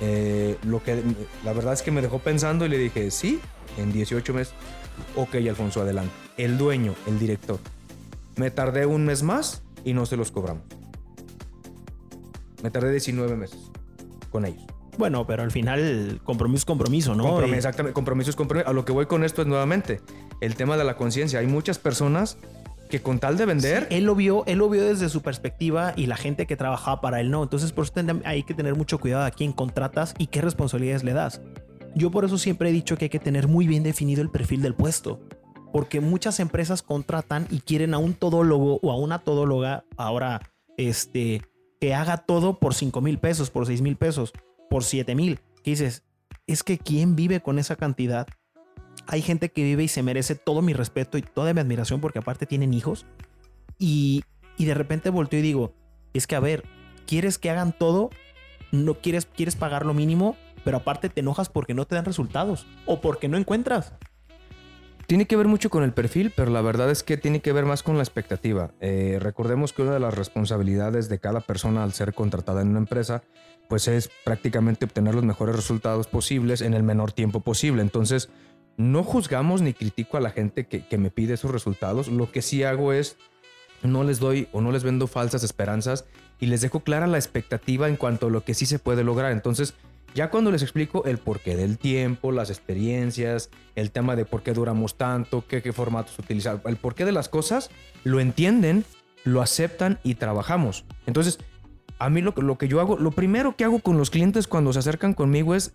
Eh, 0.00 0.56
lo 0.64 0.82
que 0.82 1.02
la 1.44 1.52
verdad 1.52 1.74
es 1.74 1.82
que 1.82 1.90
me 1.90 2.00
dejó 2.00 2.18
pensando 2.18 2.64
y 2.64 2.68
le 2.68 2.78
dije, 2.78 3.10
sí, 3.10 3.40
en 3.76 3.92
18 3.92 4.32
meses. 4.32 4.54
Ok, 5.16 5.34
Alfonso, 5.34 5.82
adelante. 5.82 6.12
El 6.36 6.58
dueño, 6.58 6.94
el 7.06 7.18
director. 7.18 7.58
Me 8.36 8.50
tardé 8.50 8.86
un 8.86 9.04
mes 9.04 9.22
más 9.22 9.62
y 9.84 9.92
no 9.92 10.06
se 10.06 10.16
los 10.16 10.30
cobramos. 10.30 10.62
Me 12.62 12.70
tardé 12.70 12.90
19 12.90 13.36
meses 13.36 13.70
con 14.30 14.44
ellos. 14.46 14.64
Bueno, 14.98 15.26
pero 15.26 15.42
al 15.42 15.50
final 15.50 16.20
compromiso 16.22 16.58
es 16.58 16.64
compromiso, 16.64 17.14
¿no? 17.14 17.24
Compromiso, 17.24 17.56
exactamente, 17.56 17.94
compromiso 17.94 18.30
es 18.30 18.36
compromiso. 18.36 18.68
A 18.68 18.72
lo 18.72 18.84
que 18.84 18.92
voy 18.92 19.06
con 19.06 19.24
esto 19.24 19.42
es 19.42 19.48
nuevamente 19.48 20.00
el 20.40 20.54
tema 20.54 20.76
de 20.76 20.84
la 20.84 20.96
conciencia. 20.96 21.40
Hay 21.40 21.46
muchas 21.46 21.78
personas 21.78 22.36
que 22.90 23.00
con 23.00 23.18
tal 23.18 23.38
de 23.38 23.46
vender... 23.46 23.86
él, 23.90 24.04
lo 24.04 24.14
vio, 24.14 24.44
él 24.46 24.58
lo 24.58 24.68
vio 24.68 24.84
desde 24.84 25.08
su 25.08 25.22
perspectiva 25.22 25.94
y 25.96 26.06
la 26.06 26.16
gente 26.16 26.46
que 26.46 26.56
trabajaba 26.56 27.00
para 27.00 27.20
él 27.22 27.30
no. 27.30 27.42
Entonces 27.42 27.72
por 27.72 27.86
eso 27.86 27.94
hay 28.24 28.42
que 28.42 28.52
tener 28.52 28.74
mucho 28.74 28.98
cuidado 28.98 29.24
a 29.24 29.30
quién 29.30 29.52
contratas 29.52 30.14
y 30.18 30.26
qué 30.26 30.42
responsabilidades 30.42 31.02
le 31.02 31.14
das. 31.14 31.40
Yo 31.94 32.10
por 32.10 32.24
eso 32.24 32.38
siempre 32.38 32.70
he 32.70 32.72
dicho 32.72 32.96
que 32.96 33.06
hay 33.06 33.10
que 33.10 33.18
tener 33.18 33.48
muy 33.48 33.66
bien 33.66 33.82
definido 33.82 34.22
el 34.22 34.30
perfil 34.30 34.62
del 34.62 34.74
puesto 34.74 35.20
porque 35.72 36.00
muchas 36.00 36.38
empresas 36.38 36.82
contratan 36.82 37.46
y 37.50 37.60
quieren 37.60 37.94
a 37.94 37.98
un 37.98 38.14
todólogo 38.14 38.78
o 38.82 38.92
a 38.92 38.96
una 38.96 39.20
todóloga 39.20 39.84
ahora 39.96 40.40
este 40.76 41.42
que 41.80 41.94
haga 41.94 42.18
todo 42.18 42.60
por 42.60 42.74
5 42.74 43.00
mil 43.00 43.18
pesos, 43.18 43.50
por 43.50 43.66
6 43.66 43.82
mil 43.82 43.96
pesos, 43.96 44.32
por 44.70 44.84
7 44.84 45.14
mil. 45.14 45.40
dices, 45.64 46.04
es 46.46 46.62
que 46.62 46.78
¿quién 46.78 47.16
vive 47.16 47.40
con 47.40 47.58
esa 47.58 47.74
cantidad? 47.74 48.28
Hay 49.06 49.22
gente 49.22 49.50
que 49.50 49.64
vive 49.64 49.82
y 49.84 49.88
se 49.88 50.02
merece 50.02 50.34
todo 50.34 50.62
mi 50.62 50.74
respeto 50.74 51.18
y 51.18 51.22
toda 51.22 51.52
mi 51.54 51.60
admiración 51.60 52.00
porque 52.00 52.20
aparte 52.20 52.46
tienen 52.46 52.72
hijos. 52.72 53.06
Y, 53.78 54.22
y 54.56 54.66
de 54.66 54.74
repente 54.74 55.10
volteo 55.10 55.40
y 55.40 55.42
digo, 55.42 55.74
es 56.12 56.26
que 56.26 56.36
a 56.36 56.40
ver, 56.40 56.64
¿quieres 57.06 57.38
que 57.38 57.50
hagan 57.50 57.76
todo? 57.76 58.10
¿No 58.70 58.94
quieres, 58.94 59.26
quieres 59.26 59.56
pagar 59.56 59.84
lo 59.84 59.94
mínimo? 59.94 60.36
Pero 60.64 60.78
aparte 60.78 61.08
te 61.08 61.20
enojas 61.20 61.48
porque 61.48 61.74
no 61.74 61.86
te 61.86 61.94
dan 61.94 62.04
resultados 62.04 62.66
o 62.86 63.00
porque 63.00 63.28
no 63.28 63.36
encuentras. 63.36 63.94
Tiene 65.06 65.26
que 65.26 65.36
ver 65.36 65.48
mucho 65.48 65.68
con 65.68 65.82
el 65.82 65.92
perfil, 65.92 66.32
pero 66.34 66.50
la 66.50 66.62
verdad 66.62 66.90
es 66.90 67.02
que 67.02 67.16
tiene 67.16 67.40
que 67.40 67.52
ver 67.52 67.66
más 67.66 67.82
con 67.82 67.96
la 67.96 68.02
expectativa. 68.02 68.70
Eh, 68.80 69.18
recordemos 69.20 69.72
que 69.72 69.82
una 69.82 69.92
de 69.92 70.00
las 70.00 70.14
responsabilidades 70.14 71.08
de 71.08 71.18
cada 71.18 71.40
persona 71.40 71.82
al 71.82 71.92
ser 71.92 72.14
contratada 72.14 72.62
en 72.62 72.68
una 72.68 72.78
empresa, 72.78 73.22
pues 73.68 73.88
es 73.88 74.10
prácticamente 74.24 74.84
obtener 74.84 75.14
los 75.14 75.24
mejores 75.24 75.56
resultados 75.56 76.06
posibles 76.06 76.62
en 76.62 76.72
el 76.72 76.82
menor 76.82 77.12
tiempo 77.12 77.40
posible. 77.40 77.82
Entonces, 77.82 78.30
no 78.76 79.02
juzgamos 79.02 79.60
ni 79.60 79.74
critico 79.74 80.16
a 80.16 80.20
la 80.20 80.30
gente 80.30 80.66
que, 80.66 80.86
que 80.86 80.98
me 80.98 81.10
pide 81.10 81.34
esos 81.34 81.50
resultados. 81.50 82.08
Lo 82.08 82.30
que 82.30 82.40
sí 82.40 82.62
hago 82.62 82.92
es 82.92 83.16
no 83.82 84.04
les 84.04 84.20
doy 84.20 84.48
o 84.52 84.60
no 84.60 84.72
les 84.72 84.84
vendo 84.84 85.08
falsas 85.08 85.42
esperanzas 85.42 86.04
y 86.38 86.46
les 86.46 86.60
dejo 86.60 86.80
clara 86.80 87.06
la 87.06 87.18
expectativa 87.18 87.88
en 87.88 87.96
cuanto 87.96 88.28
a 88.28 88.30
lo 88.30 88.44
que 88.44 88.54
sí 88.54 88.66
se 88.66 88.78
puede 88.78 89.04
lograr. 89.04 89.32
Entonces, 89.32 89.74
ya 90.14 90.30
cuando 90.30 90.50
les 90.50 90.62
explico 90.62 91.04
el 91.04 91.18
porqué 91.18 91.56
del 91.56 91.78
tiempo, 91.78 92.32
las 92.32 92.50
experiencias, 92.50 93.50
el 93.74 93.90
tema 93.90 94.16
de 94.16 94.24
por 94.24 94.42
qué 94.42 94.52
duramos 94.52 94.96
tanto, 94.96 95.44
qué, 95.46 95.62
qué 95.62 95.72
formatos 95.72 96.18
utilizar, 96.18 96.60
el 96.64 96.76
porqué 96.76 97.04
de 97.04 97.12
las 97.12 97.28
cosas, 97.28 97.70
lo 98.04 98.20
entienden, 98.20 98.84
lo 99.24 99.40
aceptan 99.40 99.98
y 100.02 100.16
trabajamos. 100.16 100.84
Entonces, 101.06 101.38
a 101.98 102.10
mí 102.10 102.20
lo, 102.20 102.34
lo 102.36 102.58
que 102.58 102.68
yo 102.68 102.80
hago, 102.80 102.98
lo 102.98 103.12
primero 103.12 103.56
que 103.56 103.64
hago 103.64 103.78
con 103.78 103.96
los 103.96 104.10
clientes 104.10 104.46
cuando 104.46 104.72
se 104.72 104.80
acercan 104.80 105.14
conmigo 105.14 105.54
es 105.54 105.74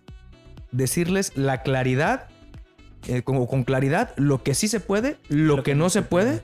decirles 0.72 1.32
la 1.36 1.62
claridad, 1.62 2.28
eh, 3.06 3.22
con, 3.22 3.46
con, 3.46 3.64
claridad, 3.64 4.14
lo 4.16 4.42
que 4.42 4.54
sí 4.54 4.68
se 4.68 4.80
puede, 4.80 5.16
lo, 5.28 5.62
que, 5.62 5.74
no 5.74 5.88
se 5.90 6.02
puede, 6.02 6.42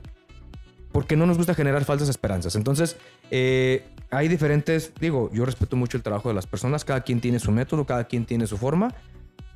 porque 0.91 1.15
no 1.15 1.25
nos 1.25 1.37
gusta 1.37 1.53
generar 1.53 1.85
falsas 1.85 2.09
esperanzas. 2.09 2.55
Entonces, 2.55 2.97
eh, 3.31 3.85
hay 4.15 4.27
diferentes, 4.27 4.93
digo, 4.99 5.29
yo 5.33 5.45
respeto 5.45 5.75
mucho 5.75 5.97
el 5.97 6.03
trabajo 6.03 6.29
de 6.29 6.35
las 6.35 6.47
personas, 6.47 6.85
cada 6.85 7.01
quien 7.01 7.21
tiene 7.21 7.39
su 7.39 7.51
método, 7.51 7.85
cada 7.85 8.05
quien 8.05 8.25
tiene 8.25 8.47
su 8.47 8.57
forma, 8.57 8.93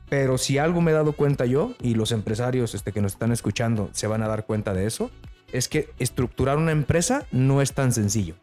pero 0.09 0.37
si 0.37 0.57
algo 0.57 0.81
me 0.81 0.91
he 0.91 0.93
dado 0.93 1.13
cuenta 1.13 1.45
yo 1.45 1.73
y 1.81 1.93
los 1.93 2.11
empresarios 2.11 2.73
este, 2.73 2.91
que 2.91 3.01
nos 3.01 3.13
están 3.13 3.31
escuchando 3.31 3.89
se 3.93 4.07
van 4.07 4.23
a 4.23 4.27
dar 4.27 4.45
cuenta 4.45 4.73
de 4.73 4.85
eso, 4.85 5.11
es 5.53 5.67
que 5.67 5.89
estructurar 5.99 6.57
una 6.57 6.71
empresa 6.71 7.25
no 7.31 7.61
es 7.61 7.73
tan 7.73 7.91
sencillo. 7.91 8.35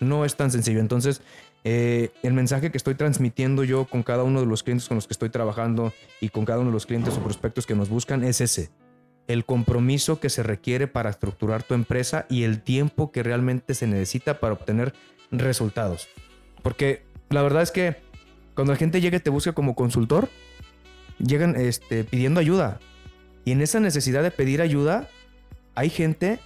No 0.00 0.24
es 0.24 0.36
tan 0.36 0.50
sencillo. 0.50 0.80
Entonces, 0.80 1.22
eh, 1.64 2.10
el 2.22 2.32
mensaje 2.32 2.70
que 2.70 2.76
estoy 2.76 2.94
transmitiendo 2.94 3.64
yo 3.64 3.86
con 3.86 4.04
cada 4.04 4.22
uno 4.22 4.40
de 4.40 4.46
los 4.46 4.62
clientes 4.62 4.86
con 4.86 4.96
los 4.96 5.08
que 5.08 5.14
estoy 5.14 5.30
trabajando 5.30 5.92
y 6.20 6.28
con 6.28 6.44
cada 6.44 6.60
uno 6.60 6.70
de 6.70 6.74
los 6.74 6.86
clientes 6.86 7.16
o 7.16 7.20
prospectos 7.20 7.66
que 7.66 7.74
nos 7.74 7.88
buscan 7.88 8.22
es 8.22 8.40
ese. 8.40 8.70
El 9.26 9.44
compromiso 9.44 10.20
que 10.20 10.30
se 10.30 10.44
requiere 10.44 10.86
para 10.86 11.10
estructurar 11.10 11.64
tu 11.64 11.74
empresa 11.74 12.26
y 12.28 12.44
el 12.44 12.62
tiempo 12.62 13.10
que 13.10 13.24
realmente 13.24 13.74
se 13.74 13.88
necesita 13.88 14.38
para 14.38 14.52
obtener 14.52 14.94
resultados. 15.30 16.08
Porque 16.62 17.04
la 17.30 17.42
verdad 17.42 17.62
es 17.62 17.70
que 17.70 17.96
cuando 18.54 18.72
la 18.72 18.78
gente 18.78 19.00
llega 19.00 19.18
y 19.18 19.20
te 19.20 19.30
busca 19.30 19.52
como 19.52 19.74
consultor, 19.74 20.28
llegan 21.18 21.56
este, 21.56 22.04
pidiendo 22.04 22.40
ayuda. 22.40 22.80
Y 23.44 23.52
en 23.52 23.60
esa 23.60 23.80
necesidad 23.80 24.22
de 24.22 24.30
pedir 24.30 24.60
ayuda, 24.60 25.08
hay 25.74 25.90
gente 25.90 26.40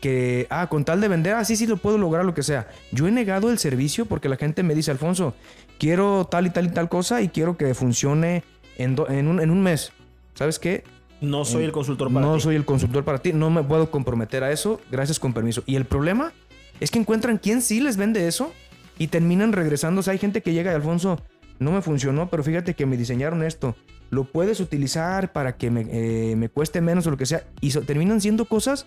que, 0.00 0.46
ah, 0.50 0.68
con 0.68 0.84
tal 0.84 1.00
de 1.00 1.08
vender, 1.08 1.34
así 1.34 1.52
ah, 1.52 1.56
sí, 1.56 1.66
lo 1.66 1.76
puedo 1.76 1.98
lograr, 1.98 2.24
lo 2.24 2.34
que 2.34 2.42
sea. 2.42 2.68
Yo 2.90 3.06
he 3.06 3.10
negado 3.10 3.50
el 3.50 3.58
servicio 3.58 4.06
porque 4.06 4.28
la 4.28 4.36
gente 4.36 4.62
me 4.62 4.74
dice, 4.74 4.90
Alfonso, 4.90 5.34
quiero 5.78 6.26
tal 6.30 6.46
y 6.46 6.50
tal 6.50 6.66
y 6.66 6.70
tal 6.70 6.88
cosa 6.88 7.22
y 7.22 7.28
quiero 7.28 7.56
que 7.56 7.74
funcione 7.74 8.42
en, 8.78 8.96
en, 9.08 9.28
un, 9.28 9.40
en 9.40 9.50
un 9.50 9.62
mes. 9.62 9.92
¿Sabes 10.34 10.58
qué? 10.58 10.84
No 11.20 11.44
soy 11.44 11.64
el 11.64 11.72
consultor 11.72 12.12
para 12.12 12.24
ti. 12.24 12.32
No 12.32 12.40
soy 12.40 12.56
el 12.56 12.64
consultor 12.64 13.04
para 13.04 13.18
ti, 13.18 13.32
no 13.34 13.50
me 13.50 13.62
puedo 13.62 13.90
comprometer 13.90 14.42
a 14.42 14.50
eso, 14.50 14.80
gracias 14.90 15.20
con 15.20 15.34
permiso. 15.34 15.62
Y 15.66 15.76
el 15.76 15.84
problema 15.84 16.32
es 16.80 16.90
que 16.90 16.98
encuentran 16.98 17.38
quién 17.38 17.62
sí 17.62 17.80
les 17.80 17.96
vende 17.96 18.26
eso 18.26 18.52
y 18.98 19.08
terminan 19.08 19.52
regresando. 19.52 20.00
O 20.00 20.02
sea, 20.02 20.12
hay 20.12 20.18
gente 20.18 20.42
que 20.42 20.52
llega 20.52 20.72
y 20.72 20.74
Alfonso, 20.74 21.20
no 21.58 21.72
me 21.72 21.82
funcionó, 21.82 22.28
pero 22.28 22.42
fíjate 22.42 22.74
que 22.74 22.86
me 22.86 22.96
diseñaron 22.96 23.42
esto. 23.42 23.76
Lo 24.10 24.24
puedes 24.24 24.60
utilizar 24.60 25.32
para 25.32 25.56
que 25.56 25.70
me, 25.70 25.86
eh, 25.90 26.48
cueste 26.52 26.80
menos 26.80 27.06
o 27.06 27.10
lo 27.10 27.16
que 27.16 27.26
sea. 27.26 27.44
Y 27.60 27.70
terminan 27.70 28.20
siendo 28.20 28.46
cosas 28.46 28.86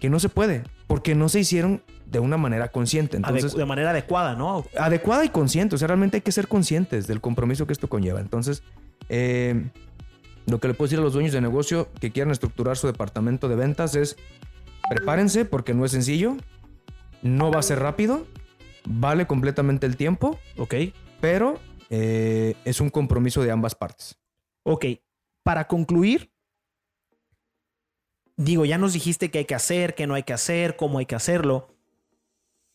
que 0.00 0.08
no 0.08 0.18
se 0.18 0.28
puede, 0.28 0.64
porque 0.86 1.14
no 1.14 1.28
se 1.28 1.40
hicieron 1.40 1.82
de 2.06 2.18
una 2.18 2.36
manera 2.36 2.68
consciente. 2.68 3.16
Entonces, 3.16 3.54
de 3.54 3.64
manera 3.64 3.90
adecuada, 3.90 4.34
¿no? 4.34 4.64
Adecuada 4.78 5.24
y 5.24 5.28
consciente. 5.28 5.74
O 5.74 5.78
sea, 5.78 5.88
realmente 5.88 6.16
hay 6.16 6.20
que 6.22 6.32
ser 6.32 6.48
conscientes 6.48 7.06
del 7.06 7.20
compromiso 7.20 7.66
que 7.66 7.72
esto 7.72 7.88
conlleva. 7.88 8.20
Entonces, 8.20 8.62
eh, 9.08 9.70
lo 10.46 10.58
que 10.58 10.68
le 10.68 10.74
puedo 10.74 10.86
decir 10.86 10.98
a 10.98 11.02
los 11.02 11.12
dueños 11.12 11.32
de 11.32 11.40
negocio 11.40 11.88
que 12.00 12.10
quieran 12.10 12.32
estructurar 12.32 12.76
su 12.76 12.86
departamento 12.86 13.48
de 13.48 13.56
ventas 13.56 13.94
es 13.94 14.16
prepárense 14.90 15.44
porque 15.44 15.74
no 15.74 15.84
es 15.84 15.92
sencillo. 15.92 16.36
No 17.22 17.50
va 17.50 17.60
a 17.60 17.62
ser 17.62 17.78
rápido, 17.78 18.26
vale 18.84 19.26
completamente 19.26 19.86
el 19.86 19.96
tiempo, 19.96 20.38
ok, 20.58 20.74
pero 21.20 21.58
eh, 21.88 22.54
es 22.64 22.80
un 22.80 22.90
compromiso 22.90 23.42
de 23.42 23.50
ambas 23.50 23.74
partes. 23.74 24.18
Ok, 24.64 24.86
para 25.42 25.66
concluir, 25.68 26.32
digo, 28.36 28.64
ya 28.64 28.78
nos 28.78 28.92
dijiste 28.92 29.30
qué 29.30 29.38
hay 29.38 29.44
que 29.44 29.54
hacer, 29.54 29.94
qué 29.94 30.06
no 30.06 30.14
hay 30.14 30.22
que 30.24 30.32
hacer, 30.32 30.76
cómo 30.76 30.98
hay 30.98 31.06
que 31.06 31.14
hacerlo. 31.14 31.68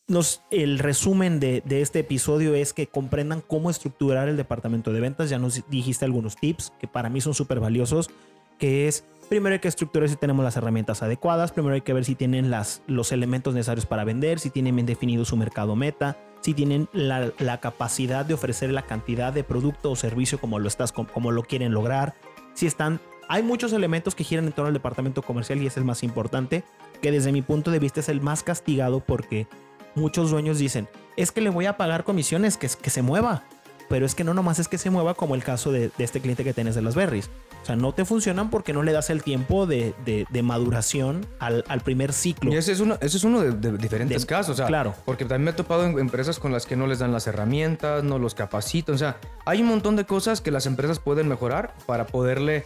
Nos, 0.07 0.41
el 0.51 0.79
resumen 0.79 1.41
de, 1.41 1.61
de, 1.65 1.81
este 1.81 1.99
episodio 1.99 2.55
es 2.55 2.71
que 2.71 2.87
comprendan 2.87 3.41
cómo 3.41 3.69
estructurar 3.69 4.29
el 4.29 4.37
departamento 4.37 4.93
de 4.93 5.01
ventas. 5.01 5.29
Ya 5.29 5.39
nos 5.39 5.67
dijiste 5.69 6.05
algunos 6.05 6.37
tips 6.37 6.71
que 6.79 6.87
para 6.87 7.09
mí 7.09 7.19
son 7.19 7.33
súper 7.33 7.59
valiosos, 7.59 8.09
que 8.57 8.87
es 8.87 9.03
Primero 9.29 9.53
hay 9.53 9.59
que 9.59 9.67
estructurar 9.67 10.07
si 10.07 10.15
tenemos 10.15 10.43
las 10.45 10.55
herramientas 10.55 11.03
adecuadas, 11.03 11.51
primero 11.51 11.75
hay 11.75 11.81
que 11.81 11.91
ver 11.91 12.05
si 12.05 12.15
tienen 12.15 12.49
las, 12.49 12.81
los 12.87 13.11
elementos 13.11 13.53
necesarios 13.53 13.85
para 13.85 14.05
vender, 14.05 14.39
si 14.39 14.49
tienen 14.49 14.75
bien 14.75 14.85
definido 14.85 15.25
su 15.25 15.35
mercado 15.35 15.75
meta, 15.75 16.17
si 16.39 16.53
tienen 16.53 16.87
la, 16.93 17.59
capacidad 17.59 18.25
de 18.25 18.35
ofrecer 18.35 18.71
la 18.71 18.83
cantidad 18.83 19.33
de 19.33 19.43
producto 19.43 19.91
o 19.91 19.97
servicio 19.97 20.39
como 20.39 20.59
lo, 20.59 20.69
estás, 20.69 20.93
como 20.93 21.31
lo 21.31 21.43
quieren 21.43 21.73
lograr, 21.73 22.15
si 22.53 22.67
están... 22.67 23.01
Hay 23.29 23.43
muchos 23.43 23.73
elementos 23.73 24.15
que 24.15 24.23
giran 24.23 24.45
en 24.45 24.53
torno 24.53 24.67
al 24.67 24.73
departamento 24.73 25.21
comercial 25.21 25.61
y 25.61 25.67
es 25.67 25.75
el 25.75 25.83
más 25.83 26.01
importante, 26.03 26.63
que 27.01 27.11
desde 27.11 27.33
mi 27.33 27.41
punto 27.41 27.71
de 27.71 27.79
vista 27.79 27.99
es 27.99 28.07
el 28.07 28.21
más 28.21 28.41
castigado 28.41 29.01
porque 29.01 29.47
muchos 29.95 30.31
dueños 30.31 30.59
dicen, 30.59 30.87
es 31.17 31.33
que 31.33 31.41
le 31.41 31.49
voy 31.49 31.65
a 31.65 31.75
pagar 31.75 32.05
comisiones, 32.05 32.55
que, 32.55 32.69
que 32.81 32.89
se 32.89 33.01
mueva. 33.01 33.43
Pero 33.89 34.05
es 34.05 34.15
que 34.15 34.23
no 34.23 34.33
nomás 34.33 34.59
es 34.59 34.67
que 34.67 34.77
se 34.77 34.89
mueva 34.89 35.13
como 35.13 35.33
el 35.35 35.43
caso 35.43 35.71
de, 35.71 35.91
de 35.97 36.03
este 36.03 36.19
cliente 36.19 36.43
que 36.43 36.53
tienes 36.53 36.75
de 36.75 36.81
las 36.81 36.93
berries. 36.95 37.29
O 37.63 37.65
sea, 37.65 37.75
no 37.75 37.93
te 37.93 38.03
funcionan 38.05 38.49
porque 38.49 38.73
no 38.73 38.83
le 38.83 38.91
das 38.91 39.09
el 39.09 39.23
tiempo 39.23 39.65
de, 39.65 39.93
de- 40.05 40.25
de 40.29 40.43
maduración 40.43 41.25
al, 41.39 41.63
al 41.67 41.81
primer 41.81 42.11
ciclo. 42.13 42.51
Y 42.51 42.55
ese 42.57 42.71
es 42.73 42.79
uno, 42.81 42.97
ese 43.01 43.17
es 43.17 43.23
uno 43.23 43.41
de, 43.41 43.77
diferentes 43.77 44.25
casos. 44.25 44.53
O 44.53 44.57
sea, 44.57 44.67
claro. 44.67 44.93
Porque 45.05 45.23
también 45.25 45.45
me 45.45 45.51
he 45.51 45.53
topado 45.53 45.85
en 45.85 45.97
empresas 45.99 46.39
con 46.39 46.51
las 46.51 46.65
que 46.65 46.75
no 46.75 46.85
les 46.87 46.99
dan 46.99 47.11
las 47.11 47.27
herramientas, 47.27 48.03
no 48.03 48.19
los 48.19 48.35
capacitan. 48.35 48.95
O 48.95 48.97
sea, 48.97 49.17
hay 49.45 49.61
un 49.61 49.67
montón 49.67 49.95
de 49.95 50.05
cosas 50.05 50.41
que 50.41 50.51
las 50.51 50.65
empresas 50.65 50.99
pueden 50.99 51.27
mejorar 51.27 51.73
para 51.85 52.05
poderle 52.07 52.63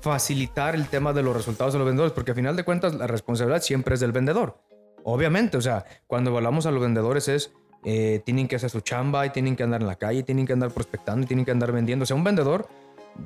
facilitar 0.00 0.74
el 0.74 0.86
tema 0.88 1.12
de 1.12 1.22
los 1.22 1.36
resultados 1.36 1.72
de 1.72 1.78
los 1.78 1.86
vendedores. 1.86 2.12
Porque 2.12 2.30
al 2.32 2.36
final 2.36 2.56
de 2.56 2.64
cuentas, 2.64 2.94
la 2.94 3.06
responsabilidad 3.06 3.62
siempre 3.62 3.94
es 3.94 4.00
del 4.00 4.12
vendedor. 4.12 4.58
Obviamente, 5.04 5.56
o 5.56 5.60
sea, 5.62 5.84
cuando 6.06 6.30
evaluamos 6.30 6.66
a 6.66 6.70
los 6.70 6.82
vendedores 6.82 7.28
es. 7.28 7.52
Eh, 7.84 8.20
tienen 8.24 8.48
que 8.48 8.56
hacer 8.56 8.70
su 8.70 8.80
chamba 8.80 9.24
y 9.26 9.30
tienen 9.30 9.56
que 9.56 9.62
andar 9.62 9.80
en 9.80 9.86
la 9.86 9.96
calle, 9.96 10.22
tienen 10.22 10.46
que 10.46 10.52
andar 10.52 10.70
prospectando 10.70 11.24
y 11.24 11.26
tienen 11.26 11.44
que 11.44 11.50
andar 11.50 11.72
vendiendo. 11.72 12.02
O 12.02 12.06
sea, 12.06 12.16
un 12.16 12.24
vendedor, 12.24 12.68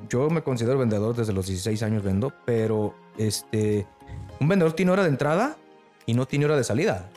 yo 0.08 0.30
me 0.30 0.42
considero 0.42 0.78
vendedor 0.78 1.14
desde 1.14 1.32
los 1.32 1.46
16 1.46 1.82
años 1.82 2.02
vendo, 2.02 2.32
pero 2.44 2.94
este, 3.18 3.86
un 4.40 4.48
vendedor 4.48 4.72
tiene 4.74 4.92
hora 4.92 5.02
de 5.02 5.08
entrada 5.08 5.56
y 6.06 6.14
no 6.14 6.26
tiene 6.26 6.44
hora 6.44 6.56
de 6.56 6.64
salida. 6.64 7.10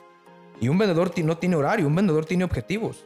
Y 0.62 0.70
un 0.70 0.78
vendedor 0.78 1.12
no 1.24 1.38
tiene 1.38 1.56
horario, 1.56 1.88
un 1.88 1.96
vendedor 1.96 2.26
tiene 2.26 2.44
objetivos. 2.44 3.04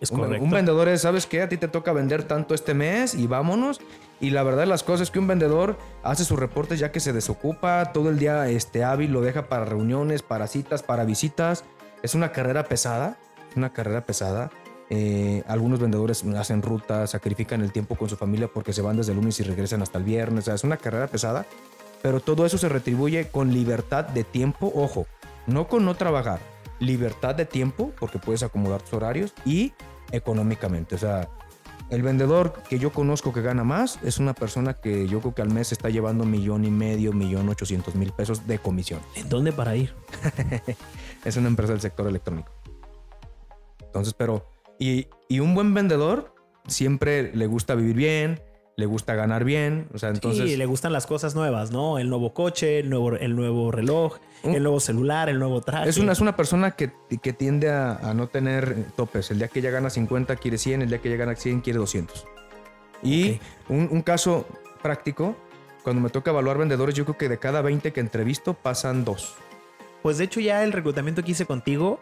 es 0.00 0.10
Un, 0.10 0.20
correcto. 0.20 0.44
un 0.44 0.50
vendedor 0.50 0.88
es, 0.88 1.02
¿sabes 1.02 1.26
qué? 1.26 1.42
A 1.42 1.48
ti 1.48 1.56
te 1.56 1.68
toca 1.68 1.92
vender 1.92 2.22
tanto 2.24 2.54
este 2.54 2.74
mes 2.74 3.14
y 3.14 3.26
vámonos. 3.26 3.80
Y 4.20 4.30
la 4.30 4.42
verdad 4.44 4.60
de 4.60 4.66
las 4.66 4.84
cosas 4.84 5.08
es 5.08 5.10
que 5.10 5.18
un 5.18 5.26
vendedor 5.26 5.76
hace 6.02 6.24
sus 6.24 6.38
reportes 6.38 6.78
ya 6.78 6.92
que 6.92 7.00
se 7.00 7.12
desocupa, 7.12 7.92
todo 7.92 8.10
el 8.10 8.18
día 8.18 8.48
este, 8.48 8.84
hábil 8.84 9.12
lo 9.12 9.20
deja 9.20 9.48
para 9.48 9.64
reuniones, 9.64 10.22
para 10.22 10.46
citas, 10.46 10.82
para 10.82 11.04
visitas. 11.04 11.64
Es 12.02 12.14
una 12.14 12.32
carrera 12.32 12.64
pesada, 12.64 13.18
es 13.18 13.23
una 13.56 13.72
carrera 13.72 14.04
pesada. 14.04 14.50
Eh, 14.90 15.42
algunos 15.46 15.80
vendedores 15.80 16.24
hacen 16.36 16.62
rutas, 16.62 17.10
sacrifican 17.10 17.62
el 17.62 17.72
tiempo 17.72 17.96
con 17.96 18.08
su 18.08 18.16
familia 18.16 18.48
porque 18.48 18.72
se 18.72 18.82
van 18.82 18.96
desde 18.96 19.12
el 19.12 19.18
lunes 19.18 19.40
y 19.40 19.42
regresan 19.42 19.82
hasta 19.82 19.98
el 19.98 20.04
viernes. 20.04 20.44
O 20.44 20.46
sea, 20.46 20.54
es 20.54 20.64
una 20.64 20.76
carrera 20.76 21.06
pesada, 21.06 21.46
pero 22.02 22.20
todo 22.20 22.44
eso 22.46 22.58
se 22.58 22.68
retribuye 22.68 23.28
con 23.28 23.52
libertad 23.52 24.04
de 24.04 24.24
tiempo, 24.24 24.70
ojo, 24.74 25.06
no 25.46 25.68
con 25.68 25.84
no 25.84 25.94
trabajar, 25.94 26.40
libertad 26.78 27.34
de 27.34 27.46
tiempo 27.46 27.92
porque 27.98 28.18
puedes 28.18 28.42
acomodar 28.42 28.82
tus 28.82 28.94
horarios 28.94 29.32
y 29.44 29.72
económicamente. 30.12 30.94
O 30.94 30.98
sea, 30.98 31.28
el 31.90 32.02
vendedor 32.02 32.54
que 32.68 32.78
yo 32.78 32.92
conozco 32.92 33.32
que 33.32 33.42
gana 33.42 33.62
más 33.62 33.98
es 34.02 34.18
una 34.18 34.34
persona 34.34 34.74
que 34.74 35.06
yo 35.06 35.20
creo 35.20 35.34
que 35.34 35.42
al 35.42 35.50
mes 35.50 35.70
está 35.70 35.90
llevando 35.90 36.24
millón 36.24 36.64
y 36.64 36.70
medio, 36.70 37.12
millón 37.12 37.48
ochocientos 37.48 37.94
mil 37.94 38.12
pesos 38.12 38.46
de 38.46 38.58
comisión. 38.58 39.00
¿En 39.16 39.28
dónde 39.28 39.52
para 39.52 39.76
ir? 39.76 39.94
Es 41.24 41.38
una 41.38 41.48
empresa 41.48 41.72
del 41.72 41.80
sector 41.80 42.06
electrónico. 42.06 42.52
Entonces, 43.94 44.12
pero, 44.14 44.44
y, 44.76 45.06
y 45.28 45.38
un 45.38 45.54
buen 45.54 45.72
vendedor 45.72 46.34
siempre 46.66 47.30
le 47.32 47.46
gusta 47.46 47.76
vivir 47.76 47.94
bien, 47.94 48.42
le 48.76 48.86
gusta 48.86 49.14
ganar 49.14 49.44
bien. 49.44 49.86
O 49.94 49.98
sea, 49.98 50.08
entonces... 50.08 50.50
sí, 50.50 50.56
le 50.56 50.66
gustan 50.66 50.92
las 50.92 51.06
cosas 51.06 51.36
nuevas, 51.36 51.70
¿no? 51.70 52.00
El 52.00 52.08
nuevo 52.10 52.34
coche, 52.34 52.80
el 52.80 52.90
nuevo, 52.90 53.12
el 53.12 53.36
nuevo 53.36 53.70
reloj, 53.70 54.16
Un- 54.42 54.56
el 54.56 54.64
nuevo 54.64 54.80
celular, 54.80 55.28
el 55.28 55.38
nuevo 55.38 55.60
traje. 55.60 55.88
Es 55.88 55.98
una, 55.98 56.10
es 56.10 56.20
una 56.20 56.34
persona 56.34 56.72
que, 56.72 56.90
que 57.22 57.32
tiende 57.32 57.70
a, 57.70 57.92
a 57.98 58.14
no 58.14 58.26
tener 58.26 58.84
topes. 58.96 59.30
El 59.30 59.38
día 59.38 59.46
que 59.46 59.60
ya 59.62 59.70
gana 59.70 59.90
50 59.90 60.34
quiere 60.36 60.58
100, 60.58 60.82
el 60.82 60.88
día 60.88 60.98
que 60.98 61.08
ya 61.08 61.16
gana 61.16 61.36
100 61.36 61.60
quiere 61.60 61.78
200. 61.78 62.26
Y 63.04 63.34
Ok. 63.34 63.40
un, 63.68 63.88
un 63.92 64.02
caso 64.02 64.44
práctico, 64.82 65.36
cuando 65.84 66.02
me 66.02 66.10
toca 66.10 66.32
evaluar 66.32 66.58
vendedores, 66.58 66.96
yo 66.96 67.04
creo 67.04 67.16
que 67.16 67.28
de 67.28 67.38
cada 67.38 67.62
20 67.62 67.92
que 67.92 68.00
entrevisto 68.00 68.54
pasan 68.54 69.04
dos. 69.04 69.36
Pues 70.02 70.18
de 70.18 70.24
hecho 70.24 70.40
ya 70.40 70.64
el 70.64 70.72
reclutamiento 70.72 71.22
que 71.22 71.30
hice 71.30 71.46
contigo 71.46 72.00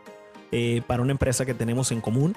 eh, 0.53 0.83
para 0.87 1.03
una 1.03 1.13
empresa 1.13 1.45
que 1.45 1.55
tenemos 1.55 1.91
en 1.91 2.01
común 2.01 2.37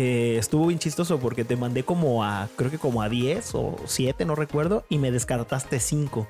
eh, 0.00 0.36
estuvo 0.38 0.68
bien 0.68 0.78
chistoso 0.78 1.18
porque 1.18 1.44
te 1.44 1.56
mandé 1.56 1.82
como 1.82 2.22
a, 2.22 2.48
creo 2.54 2.70
que 2.70 2.78
como 2.78 3.02
a 3.02 3.08
10 3.08 3.54
o 3.54 3.76
7, 3.84 4.24
no 4.26 4.36
recuerdo, 4.36 4.84
y 4.88 4.98
me 4.98 5.10
descartaste 5.10 5.80
5. 5.80 6.28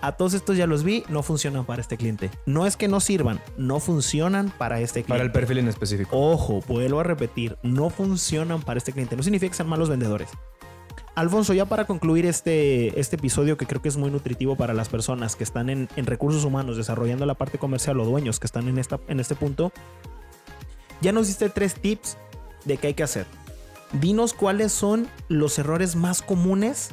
A 0.00 0.12
todos 0.12 0.32
estos 0.32 0.56
ya 0.56 0.68
los 0.68 0.84
vi, 0.84 1.02
no 1.08 1.24
funcionan 1.24 1.64
para 1.64 1.82
este 1.82 1.96
cliente. 1.96 2.30
No 2.46 2.66
es 2.66 2.76
que 2.76 2.86
no 2.86 3.00
sirvan, 3.00 3.40
no 3.58 3.80
funcionan 3.80 4.50
para 4.56 4.80
este 4.80 5.02
cliente. 5.02 5.12
Para 5.12 5.24
el 5.24 5.32
perfil 5.32 5.58
en 5.58 5.66
específico. 5.66 6.16
Ojo, 6.16 6.62
vuelvo 6.68 7.00
a 7.00 7.02
repetir, 7.02 7.58
no 7.64 7.90
funcionan 7.90 8.62
para 8.62 8.78
este 8.78 8.92
cliente. 8.92 9.16
No 9.16 9.24
significa 9.24 9.50
que 9.50 9.56
sean 9.56 9.68
malos 9.68 9.88
vendedores. 9.88 10.28
Alfonso, 11.16 11.52
ya 11.52 11.66
para 11.66 11.86
concluir 11.86 12.24
este, 12.24 12.98
este 12.98 13.16
episodio 13.16 13.56
que 13.56 13.66
creo 13.66 13.82
que 13.82 13.88
es 13.88 13.96
muy 13.96 14.12
nutritivo 14.12 14.54
para 14.54 14.72
las 14.72 14.88
personas 14.88 15.34
que 15.34 15.42
están 15.42 15.68
en, 15.68 15.88
en 15.96 16.06
recursos 16.06 16.44
humanos 16.44 16.76
desarrollando 16.76 17.26
la 17.26 17.34
parte 17.34 17.58
comercial 17.58 17.98
o 17.98 18.04
dueños 18.04 18.38
que 18.38 18.46
están 18.46 18.68
en, 18.68 18.78
esta, 18.78 19.00
en 19.08 19.18
este 19.18 19.34
punto, 19.34 19.72
ya 21.00 21.12
nos 21.12 21.26
diste 21.26 21.48
tres 21.48 21.74
tips 21.74 22.16
de 22.64 22.76
qué 22.76 22.88
hay 22.88 22.94
que 22.94 23.02
hacer. 23.02 23.26
Dinos 23.92 24.34
cuáles 24.34 24.72
son 24.72 25.08
los 25.28 25.58
errores 25.58 25.96
más 25.96 26.22
comunes 26.22 26.90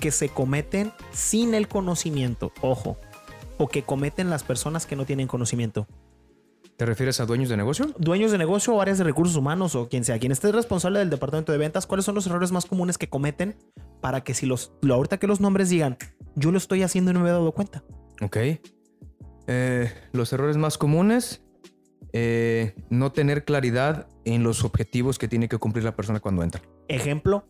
que 0.00 0.10
se 0.10 0.28
cometen 0.28 0.92
sin 1.12 1.54
el 1.54 1.68
conocimiento, 1.68 2.52
ojo, 2.60 2.96
o 3.58 3.68
que 3.68 3.84
cometen 3.84 4.30
las 4.30 4.42
personas 4.42 4.86
que 4.86 4.96
no 4.96 5.04
tienen 5.04 5.28
conocimiento 5.28 5.86
¿Te 6.76 6.86
refieres 6.86 7.20
a 7.20 7.26
dueños 7.26 7.48
de 7.48 7.56
negocio? 7.56 7.94
dueños 7.98 8.32
de 8.32 8.38
negocio 8.38 8.74
o 8.74 8.80
áreas 8.80 8.98
de 8.98 9.04
recursos 9.04 9.36
humanos 9.36 9.76
o 9.76 9.88
quien 9.88 10.04
sea, 10.04 10.18
quien 10.18 10.32
esté 10.32 10.50
responsable 10.50 10.98
del 10.98 11.10
departamento 11.10 11.52
de 11.52 11.58
ventas, 11.58 11.86
¿cuáles 11.86 12.04
son 12.04 12.14
los 12.14 12.26
errores 12.26 12.50
más 12.50 12.66
comunes 12.66 12.98
que 12.98 13.08
cometen 13.08 13.56
para 14.00 14.24
que 14.24 14.34
si 14.34 14.46
los, 14.46 14.72
lo 14.80 14.94
ahorita 14.94 15.18
que 15.18 15.26
los 15.26 15.40
nombres 15.40 15.68
digan, 15.68 15.96
yo 16.34 16.50
lo 16.50 16.58
estoy 16.58 16.82
haciendo 16.82 17.10
y 17.10 17.14
no 17.14 17.20
me 17.20 17.28
he 17.28 17.32
dado 17.32 17.52
cuenta? 17.52 17.84
Ok. 18.20 18.36
Eh, 19.46 19.92
los 20.12 20.32
errores 20.32 20.56
más 20.56 20.78
comunes, 20.78 21.41
eh, 22.12 22.74
no 22.90 23.12
tener 23.12 23.44
claridad 23.44 24.06
en 24.24 24.42
los 24.42 24.64
objetivos 24.64 25.18
que 25.18 25.28
tiene 25.28 25.48
que 25.48 25.58
cumplir 25.58 25.84
la 25.84 25.94
persona 25.96 26.20
cuando 26.20 26.42
entra. 26.42 26.62
Ejemplo, 26.88 27.46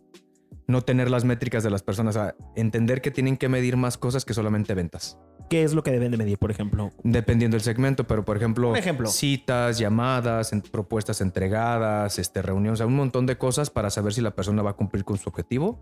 No 0.68 0.82
tener 0.82 1.10
las 1.10 1.24
métricas 1.24 1.62
de 1.64 1.70
las 1.70 1.82
personas, 1.82 2.16
a 2.16 2.34
entender 2.54 3.00
que 3.02 3.10
tienen 3.10 3.36
que 3.36 3.48
medir 3.48 3.76
más 3.76 3.98
cosas 3.98 4.24
que 4.24 4.34
solamente 4.34 4.74
ventas. 4.74 5.18
¿qué 5.50 5.64
es 5.64 5.74
lo 5.74 5.82
que 5.82 5.90
deben 5.90 6.10
de 6.12 6.16
medir, 6.16 6.38
por 6.38 6.50
ejemplo? 6.50 6.90
Dependiendo 7.04 7.56
del 7.56 7.62
segmento, 7.62 8.06
pero 8.06 8.24
por 8.24 8.38
ejemplo, 8.38 8.72
citas, 9.12 9.78
llamadas, 9.78 10.54
en- 10.54 10.62
propuestas 10.62 11.20
entregadas, 11.20 12.18
este, 12.18 12.40
reuniones, 12.40 12.74
o 12.74 12.76
sea, 12.78 12.86
un 12.86 12.96
montón 12.96 13.26
de 13.26 13.36
cosas 13.36 13.68
para 13.68 13.90
saber 13.90 14.14
si 14.14 14.22
la 14.22 14.30
persona 14.34 14.62
va 14.62 14.70
a 14.70 14.76
cumplir 14.76 15.04
con 15.04 15.18
su 15.18 15.28
objetivo. 15.28 15.78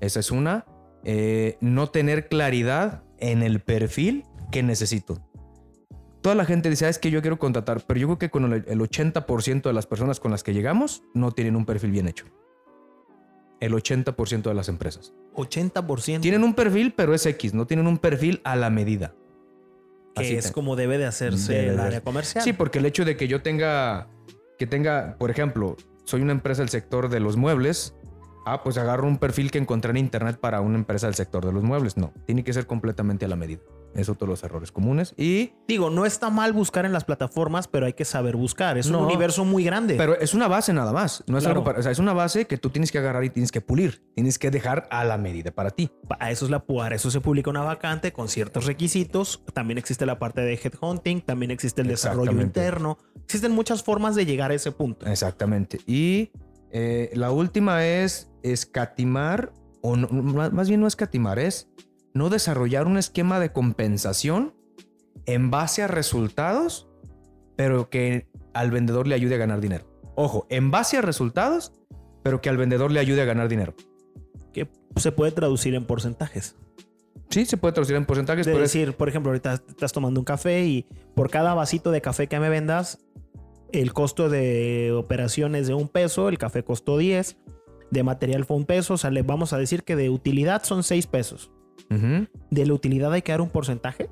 Esa 0.00 0.20
es 0.20 0.30
una. 0.30 0.66
Eh, 1.04 1.56
no 1.62 1.86
tener 1.88 2.28
claridad 2.28 3.04
en 3.18 3.42
el 3.42 3.60
perfil 3.60 4.24
que 4.50 4.62
necesito. 4.62 5.22
Toda 6.26 6.34
la 6.34 6.44
gente 6.44 6.68
dice, 6.68 6.86
"Ah, 6.86 6.88
es 6.88 6.98
que 6.98 7.12
yo 7.12 7.20
quiero 7.20 7.38
contratar, 7.38 7.84
pero 7.86 8.00
yo 8.00 8.08
creo 8.08 8.18
que 8.18 8.30
con 8.30 8.52
el, 8.52 8.64
el 8.66 8.80
80% 8.80 9.68
de 9.68 9.72
las 9.72 9.86
personas 9.86 10.18
con 10.18 10.32
las 10.32 10.42
que 10.42 10.52
llegamos 10.52 11.04
no 11.14 11.30
tienen 11.30 11.54
un 11.54 11.64
perfil 11.64 11.92
bien 11.92 12.08
hecho. 12.08 12.24
El 13.60 13.72
80% 13.74 14.42
de 14.50 14.54
las 14.54 14.68
empresas. 14.68 15.14
80% 15.36 16.22
Tienen 16.22 16.42
un 16.42 16.54
perfil, 16.54 16.94
pero 16.96 17.14
es 17.14 17.24
X, 17.26 17.54
no 17.54 17.68
tienen 17.68 17.86
un 17.86 17.98
perfil 17.98 18.40
a 18.42 18.56
la 18.56 18.70
medida. 18.70 19.14
que 20.16 20.22
Así 20.22 20.34
es 20.34 20.50
como 20.50 20.74
debe 20.74 20.98
de 20.98 21.06
hacerse 21.06 21.52
Debe 21.52 21.74
el 21.74 21.78
área 21.78 22.00
comercial. 22.00 22.42
Sí, 22.42 22.52
porque 22.52 22.80
el 22.80 22.86
hecho 22.86 23.04
de 23.04 23.16
que 23.16 23.28
yo 23.28 23.42
tenga, 23.42 24.08
que 24.58 24.66
tenga, 24.66 25.14
por 25.20 25.30
ejemplo, 25.30 25.76
soy 26.02 26.22
una 26.22 26.32
empresa 26.32 26.60
del 26.60 26.70
sector 26.70 27.08
de 27.08 27.20
los 27.20 27.36
muebles, 27.36 27.94
ah, 28.46 28.64
pues 28.64 28.78
agarro 28.78 29.06
un 29.06 29.18
perfil 29.18 29.52
que 29.52 29.58
encontré 29.58 29.92
en 29.92 29.98
internet 29.98 30.40
para 30.40 30.60
una 30.60 30.74
empresa 30.74 31.06
del 31.06 31.14
sector 31.14 31.46
de 31.46 31.52
los 31.52 31.62
muebles. 31.62 31.96
No, 31.96 32.12
tiene 32.26 32.42
que 32.42 32.52
ser 32.52 32.66
completamente 32.66 33.26
a 33.26 33.28
la 33.28 33.36
medida. 33.36 33.60
Es 33.96 34.08
otro 34.08 34.26
de 34.26 34.32
los 34.32 34.42
errores 34.44 34.70
comunes. 34.72 35.14
Y, 35.16 35.52
Digo, 35.68 35.90
no 35.90 36.06
está 36.06 36.30
mal 36.30 36.52
buscar 36.52 36.84
en 36.86 36.92
las 36.92 37.04
plataformas, 37.04 37.66
pero 37.68 37.86
hay 37.86 37.92
que 37.94 38.04
saber 38.04 38.36
buscar. 38.36 38.78
Es 38.78 38.90
No. 38.90 38.98
un 39.00 39.04
universo 39.06 39.44
muy 39.44 39.64
grande. 39.64 39.94
pero 39.96 40.18
es 40.18 40.34
una 40.34 40.48
base 40.48 40.72
nada 40.72 40.92
más. 40.92 41.24
No 41.26 41.38
es 41.38 41.44
Claro. 41.44 41.54
algo 41.60 41.64
para- 41.64 41.80
o 41.80 41.82
sea, 41.82 41.90
es 41.92 41.98
una 41.98 42.12
base 42.12 42.46
que 42.46 42.58
tú 42.58 42.70
tienes 42.70 42.92
que 42.92 42.98
agarrar 42.98 43.24
y 43.24 43.30
tienes 43.30 43.50
que 43.52 43.60
pulir. 43.60 44.02
Tienes 44.14 44.38
que 44.38 44.50
dejar 44.50 44.86
a 44.90 45.04
la 45.04 45.18
medida 45.18 45.50
para 45.50 45.70
ti. 45.70 45.90
Para 46.08 46.30
eso 46.30 46.44
es 46.44 46.50
la 46.50 46.60
para 46.66 46.94
eso 46.96 47.10
se 47.10 47.20
publica 47.20 47.50
una 47.50 47.62
vacante 47.62 48.12
con 48.12 48.28
ciertos 48.28 48.66
requisitos. 48.66 49.42
También 49.54 49.78
existe 49.78 50.04
la 50.06 50.18
parte 50.18 50.40
de 50.42 50.54
headhunting, 50.54 51.20
también 51.22 51.50
existe 51.50 51.82
el 51.82 51.88
desarrollo 51.88 52.40
interno. 52.40 52.98
Existen 53.24 53.52
muchas 53.52 53.82
formas 53.82 54.14
de 54.14 54.26
llegar 54.26 54.50
a 54.50 54.54
ese 54.54 54.72
punto. 54.72 55.06
Exactamente. 55.06 55.80
Y 55.86 56.30
eh, 56.70 57.10
la 57.14 57.30
última 57.30 57.86
es 57.86 58.30
escatimar, 58.42 59.52
o 59.82 59.96
no- 59.96 60.08
más 60.08 60.68
bien 60.68 60.80
no 60.80 60.86
escatimar, 60.86 61.38
es 61.38 61.68
no 62.16 62.28
desarrollar 62.30 62.86
un 62.86 62.96
esquema 62.98 63.38
de 63.40 63.52
compensación 63.52 64.54
en 65.26 65.50
base 65.50 65.82
a 65.82 65.88
resultados, 65.88 66.88
pero 67.56 67.90
que 67.90 68.28
al 68.54 68.70
vendedor 68.70 69.06
le 69.06 69.14
ayude 69.14 69.34
a 69.34 69.38
ganar 69.38 69.60
dinero. 69.60 69.84
Ojo, 70.14 70.46
en 70.50 70.70
base 70.70 70.96
a 70.96 71.02
resultados, 71.02 71.72
pero 72.22 72.40
que 72.40 72.48
al 72.48 72.56
vendedor 72.56 72.90
le 72.90 73.00
ayude 73.00 73.22
a 73.22 73.24
ganar 73.24 73.48
dinero. 73.48 73.74
Que 74.52 74.68
se 74.96 75.12
puede 75.12 75.32
traducir 75.32 75.74
en 75.74 75.84
porcentajes. 75.84 76.56
Sí, 77.30 77.44
se 77.44 77.56
puede 77.56 77.72
traducir 77.72 77.96
en 77.96 78.06
porcentajes, 78.06 78.46
pero 78.46 78.58
es- 78.58 78.72
decir, 78.72 78.94
por 78.94 79.08
ejemplo, 79.08 79.30
ahorita 79.30 79.54
estás 79.68 79.92
tomando 79.92 80.20
un 80.20 80.24
café 80.24 80.64
y 80.64 80.86
por 81.14 81.28
cada 81.28 81.54
vasito 81.54 81.90
de 81.90 82.00
café 82.00 82.28
que 82.28 82.38
me 82.38 82.48
vendas, 82.48 82.98
el 83.72 83.92
costo 83.92 84.28
de 84.28 84.92
operación 84.96 85.54
es 85.56 85.66
de 85.66 85.74
un 85.74 85.88
peso, 85.88 86.28
el 86.28 86.38
café 86.38 86.62
costó 86.62 86.98
10, 86.98 87.36
de 87.90 88.02
material 88.04 88.44
fue 88.44 88.56
un 88.56 88.64
peso, 88.64 88.96
sale, 88.96 89.22
vamos 89.22 89.52
a 89.52 89.58
decir 89.58 89.82
que 89.82 89.96
de 89.96 90.08
utilidad 90.08 90.62
son 90.62 90.82
6 90.84 91.06
pesos. 91.08 91.50
De 91.88 92.66
la 92.66 92.72
utilidad 92.74 93.12
hay 93.12 93.22
que 93.22 93.32
dar 93.32 93.40
un 93.40 93.50
porcentaje. 93.50 94.08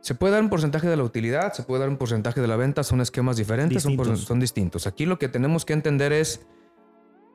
Se 0.00 0.14
puede 0.14 0.32
dar 0.32 0.42
un 0.42 0.48
porcentaje 0.48 0.88
de 0.88 0.96
la 0.96 1.02
utilidad, 1.04 1.52
se 1.52 1.62
puede 1.62 1.80
dar 1.80 1.88
un 1.90 1.98
porcentaje 1.98 2.40
de 2.40 2.46
la 2.46 2.56
venta, 2.56 2.82
son 2.84 3.00
esquemas 3.02 3.36
diferentes, 3.36 3.82
son 3.82 3.92
Distintos. 3.96 4.20
Son, 4.24 4.40
distintos. 4.40 4.86
Aquí 4.86 5.04
lo 5.04 5.18
que 5.18 5.28
tenemos 5.28 5.64
que 5.66 5.74
entender 5.74 6.12
es 6.12 6.46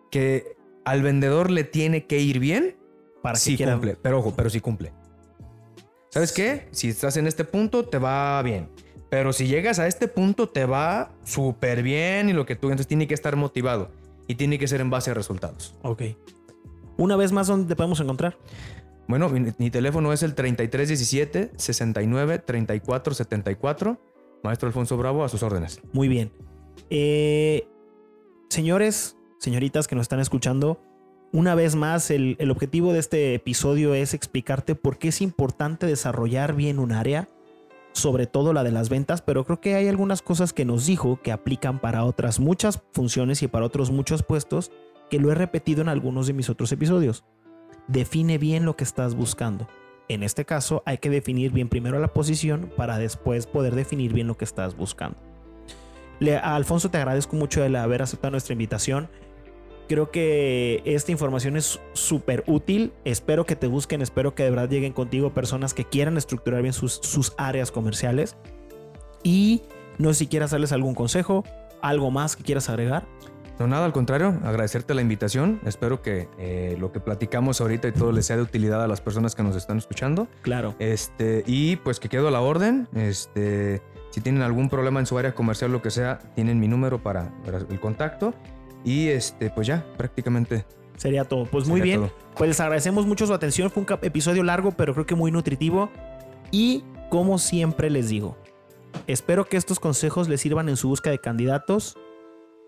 que 0.10 0.56
al 0.84 1.04
vendedor 1.04 1.52
le 1.52 1.64
tiene 1.64 2.06
que 2.08 2.20
ir 2.20 2.40
bien 2.40 2.76
Para 3.22 3.34
que 3.36 3.40
sí 3.42 3.58
quiera- 3.58 3.74
cumple. 3.74 3.98
Pero 4.02 4.20
ojo, 4.20 4.34
pero 4.36 4.50
sí 4.50 4.60
cumple. 4.62 4.94
¿Sabes 6.10 6.32
qué? 6.32 6.68
Si 6.72 6.90
estás 6.90 7.18
en 7.18 7.28
este 7.28 7.44
punto, 7.44 7.86
te 7.86 7.98
va 8.00 8.42
bien. 8.42 8.70
Pero 9.10 9.32
si 9.34 9.48
llegas 9.48 9.78
a 9.80 9.88
este 9.88 10.08
punto, 10.08 10.50
te 10.50 10.66
va 10.66 11.12
súper 11.24 11.84
bien 11.84 12.30
y 12.30 12.34
lo 12.34 12.46
que 12.46 12.56
tú... 12.56 12.68
Entonces 12.68 12.88
tiene 12.88 13.08
que 13.08 13.14
estar 13.14 13.36
motivado. 13.36 13.92
Y 14.28 14.36
tiene 14.36 14.58
que 14.58 14.68
ser 14.68 14.82
en 14.82 14.90
base 14.90 15.12
a 15.12 15.14
resultados. 15.14 15.76
Ok. 15.84 16.02
Una 16.98 17.16
vez 17.16 17.32
más, 17.32 17.46
¿dónde 17.48 17.68
te 17.68 17.76
podemos 17.76 18.00
encontrar? 18.00 18.38
Bueno, 19.08 19.30
mi, 19.30 19.70
teléfono 19.70 20.14
es 20.14 20.24
el 20.24 20.34
3317 20.34 21.52
69 21.58 22.40
34 22.40 23.14
74. 23.14 24.00
Maestro 24.44 24.68
Alfonso 24.68 24.98
Bravo, 24.98 25.24
a 25.24 25.30
sus 25.30 25.44
órdenes. 25.44 25.82
Muy 25.94 26.08
bien. 26.08 26.32
Eh, 26.90 27.68
señores, 28.50 29.18
señoritas 29.40 29.88
que 29.88 29.96
nos 29.96 30.04
están 30.04 30.20
escuchando, 30.20 30.80
una 31.32 31.56
vez 31.56 31.76
más, 31.76 32.12
el 32.12 32.52
objetivo 32.52 32.94
de 32.94 33.00
este 33.00 33.34
episodio 33.34 33.94
es 33.94 34.14
explicarte 34.14 34.76
por 34.76 34.98
qué 34.98 35.10
es 35.10 35.22
importante 35.22 35.86
desarrollar 35.86 36.56
bien 36.56 36.80
un 36.80 36.92
área, 36.92 37.28
sobre 37.92 38.28
todo 38.28 38.54
la 38.54 38.64
de 38.64 38.72
las 38.72 38.90
ventas, 38.90 39.22
pero 39.22 39.46
creo 39.46 39.60
que 39.60 39.76
hay 39.76 39.88
algunas 39.88 40.22
cosas 40.22 40.54
que 40.54 40.66
nos 40.66 40.86
dijo 40.86 41.20
que 41.22 41.32
aplican 41.32 41.80
para 41.80 42.04
otras 42.04 42.40
muchas 42.40 42.82
funciones 42.94 43.42
y 43.42 43.48
para 43.48 43.66
otros 43.66 43.92
muchos 43.92 44.24
puestos 44.24 44.72
que 45.10 45.20
lo 45.20 45.32
he 45.32 45.36
repetido 45.36 45.82
en 45.82 45.90
algunos 45.90 46.28
de 46.28 46.34
mis 46.34 46.50
otros 46.50 46.72
episodios. 46.72 47.24
Define 47.88 48.38
bien 48.38 48.66
lo 48.66 48.76
que 48.76 48.84
estás 48.84 49.16
buscando. 49.16 49.68
En 50.08 50.24
este 50.24 50.46
caso, 50.46 50.84
hay 50.86 51.00
que 51.00 51.10
definir 51.10 51.52
bien 51.52 51.70
primero 51.70 52.00
la 52.00 52.14
posición 52.14 52.72
para 52.78 52.98
después 52.98 53.48
poder 53.48 53.76
definir 53.76 54.14
bien 54.14 54.28
lo 54.28 54.38
que 54.38 54.46
estás 54.46 54.76
buscando. 54.76 55.18
Le- 56.20 56.38
a 56.38 56.56
Alfonso, 56.56 56.90
te 56.90 56.98
agradezco 56.98 57.36
mucho 57.36 57.64
el 57.64 57.76
haber 57.76 58.02
aceptado 58.02 58.32
nuestra 58.32 58.54
invitación. 58.54 59.10
Creo 59.88 60.10
que 60.10 60.82
esta 60.86 61.12
información 61.12 61.58
es 61.58 61.80
súper 61.94 62.44
útil. 62.48 62.92
Espero 63.04 63.46
que 63.46 63.56
te 63.56 63.68
busquen, 63.68 64.02
espero 64.02 64.34
que 64.34 64.44
de 64.44 64.50
verdad 64.50 64.70
lleguen 64.70 64.94
contigo 64.94 65.34
personas 65.34 65.74
que 65.74 65.86
quieran 65.86 66.18
estructurar 66.18 66.62
bien 66.62 66.74
sus, 66.74 66.94
sus 67.04 67.34
áreas 67.38 67.72
comerciales. 67.72 68.36
Y 69.24 69.62
no 69.98 70.10
sé 70.10 70.20
si 70.20 70.28
quieras 70.28 70.52
darles 70.52 70.72
algún 70.72 70.96
consejo, 70.96 71.44
algo 71.82 72.10
más 72.12 72.36
que 72.36 72.44
quieras 72.44 72.70
agregar. 72.70 73.06
No, 73.60 73.68
nada, 73.68 73.86
al 73.86 73.94
contrario, 73.94 74.38
agradecerte 74.44 74.94
la 74.94 75.02
invitación. 75.02 75.62
Espero 75.66 76.02
que 76.02 76.28
eh, 76.38 76.76
lo 76.78 76.92
que 76.92 77.00
platicamos 77.00 77.62
ahorita 77.62 77.88
y 77.88 77.94
todo 77.94 78.12
les 78.12 78.26
sea 78.26 78.36
de 78.36 78.42
utilidad 78.42 78.84
a 78.84 78.88
las 78.88 79.00
personas 79.00 79.34
que 79.34 79.44
nos 79.44 79.56
están 79.56 79.78
escuchando. 79.78 80.28
Claro. 80.42 80.76
Este, 80.80 81.44
y 81.48 81.78
pues 81.78 82.00
que 82.00 82.10
quedo 82.10 82.28
a 82.28 82.32
la 82.32 82.42
orden. 82.42 82.90
Este, 82.94 83.82
si 84.10 84.20
tienen 84.20 84.42
algún 84.42 84.70
problema 84.70 85.00
en 85.00 85.06
su 85.06 85.18
área 85.18 85.34
comercial, 85.34 85.72
lo 85.72 85.82
que 85.82 85.90
sea, 85.90 86.20
tienen 86.36 86.60
mi 86.60 86.68
número 86.68 87.02
para, 87.02 87.32
para 87.46 87.60
el 87.60 87.80
contacto. 87.80 88.34
Y 88.84 89.08
este, 89.08 89.50
pues 89.50 89.68
ya, 89.68 89.86
prácticamente. 89.98 90.66
Sería 90.98 91.24
todo. 91.24 91.46
Pues 91.46 91.68
muy 91.68 91.80
bien. 91.80 92.02
todo. 92.02 92.12
Pues 92.36 92.50
les 92.50 92.60
agradecemos 92.60 93.06
mucho 93.06 93.26
su 93.26 93.34
atención. 93.34 93.72
Fue 93.72 93.84
un 93.84 94.00
episodio 94.02 94.44
largo, 94.44 94.72
pero 94.72 94.94
creo 94.94 95.06
que 95.06 95.16
muy 95.16 95.32
nutritivo. 95.32 95.90
Y 96.52 96.84
como 97.10 97.38
siempre 97.38 97.90
les 97.90 98.10
digo, 98.10 98.38
espero 99.08 99.46
que 99.46 99.58
estos 99.58 99.80
consejos 99.80 100.28
les 100.28 100.42
sirvan 100.42 100.70
en 100.70 100.78
su 100.78 100.90
búsqueda 100.90 101.12
de 101.12 101.20
candidatos. 101.20 101.98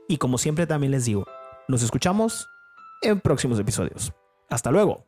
Y 0.07 0.17
como 0.17 0.37
siempre 0.37 0.65
también 0.65 0.91
les 0.91 1.05
digo, 1.05 1.25
nos 1.67 1.83
escuchamos 1.83 2.49
en 3.01 3.19
próximos 3.19 3.59
episodios. 3.59 4.13
Hasta 4.49 4.71
luego. 4.71 5.05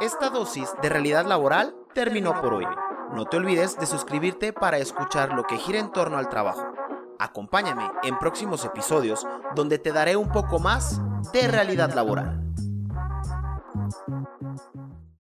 Esta 0.00 0.30
dosis 0.30 0.68
de 0.82 0.88
realidad 0.88 1.24
laboral 1.26 1.76
terminó 1.94 2.40
por 2.40 2.54
hoy. 2.54 2.66
No 3.14 3.26
te 3.26 3.36
olvides 3.36 3.78
de 3.78 3.86
suscribirte 3.86 4.52
para 4.52 4.78
escuchar 4.78 5.32
lo 5.32 5.44
que 5.44 5.58
gira 5.58 5.78
en 5.78 5.92
torno 5.92 6.18
al 6.18 6.28
trabajo. 6.28 6.72
Acompáñame 7.20 7.88
en 8.02 8.18
próximos 8.18 8.64
episodios 8.64 9.24
donde 9.54 9.78
te 9.78 9.92
daré 9.92 10.16
un 10.16 10.32
poco 10.32 10.58
más 10.58 11.00
de 11.32 11.46
realidad 11.46 11.94
laboral. 11.94 12.42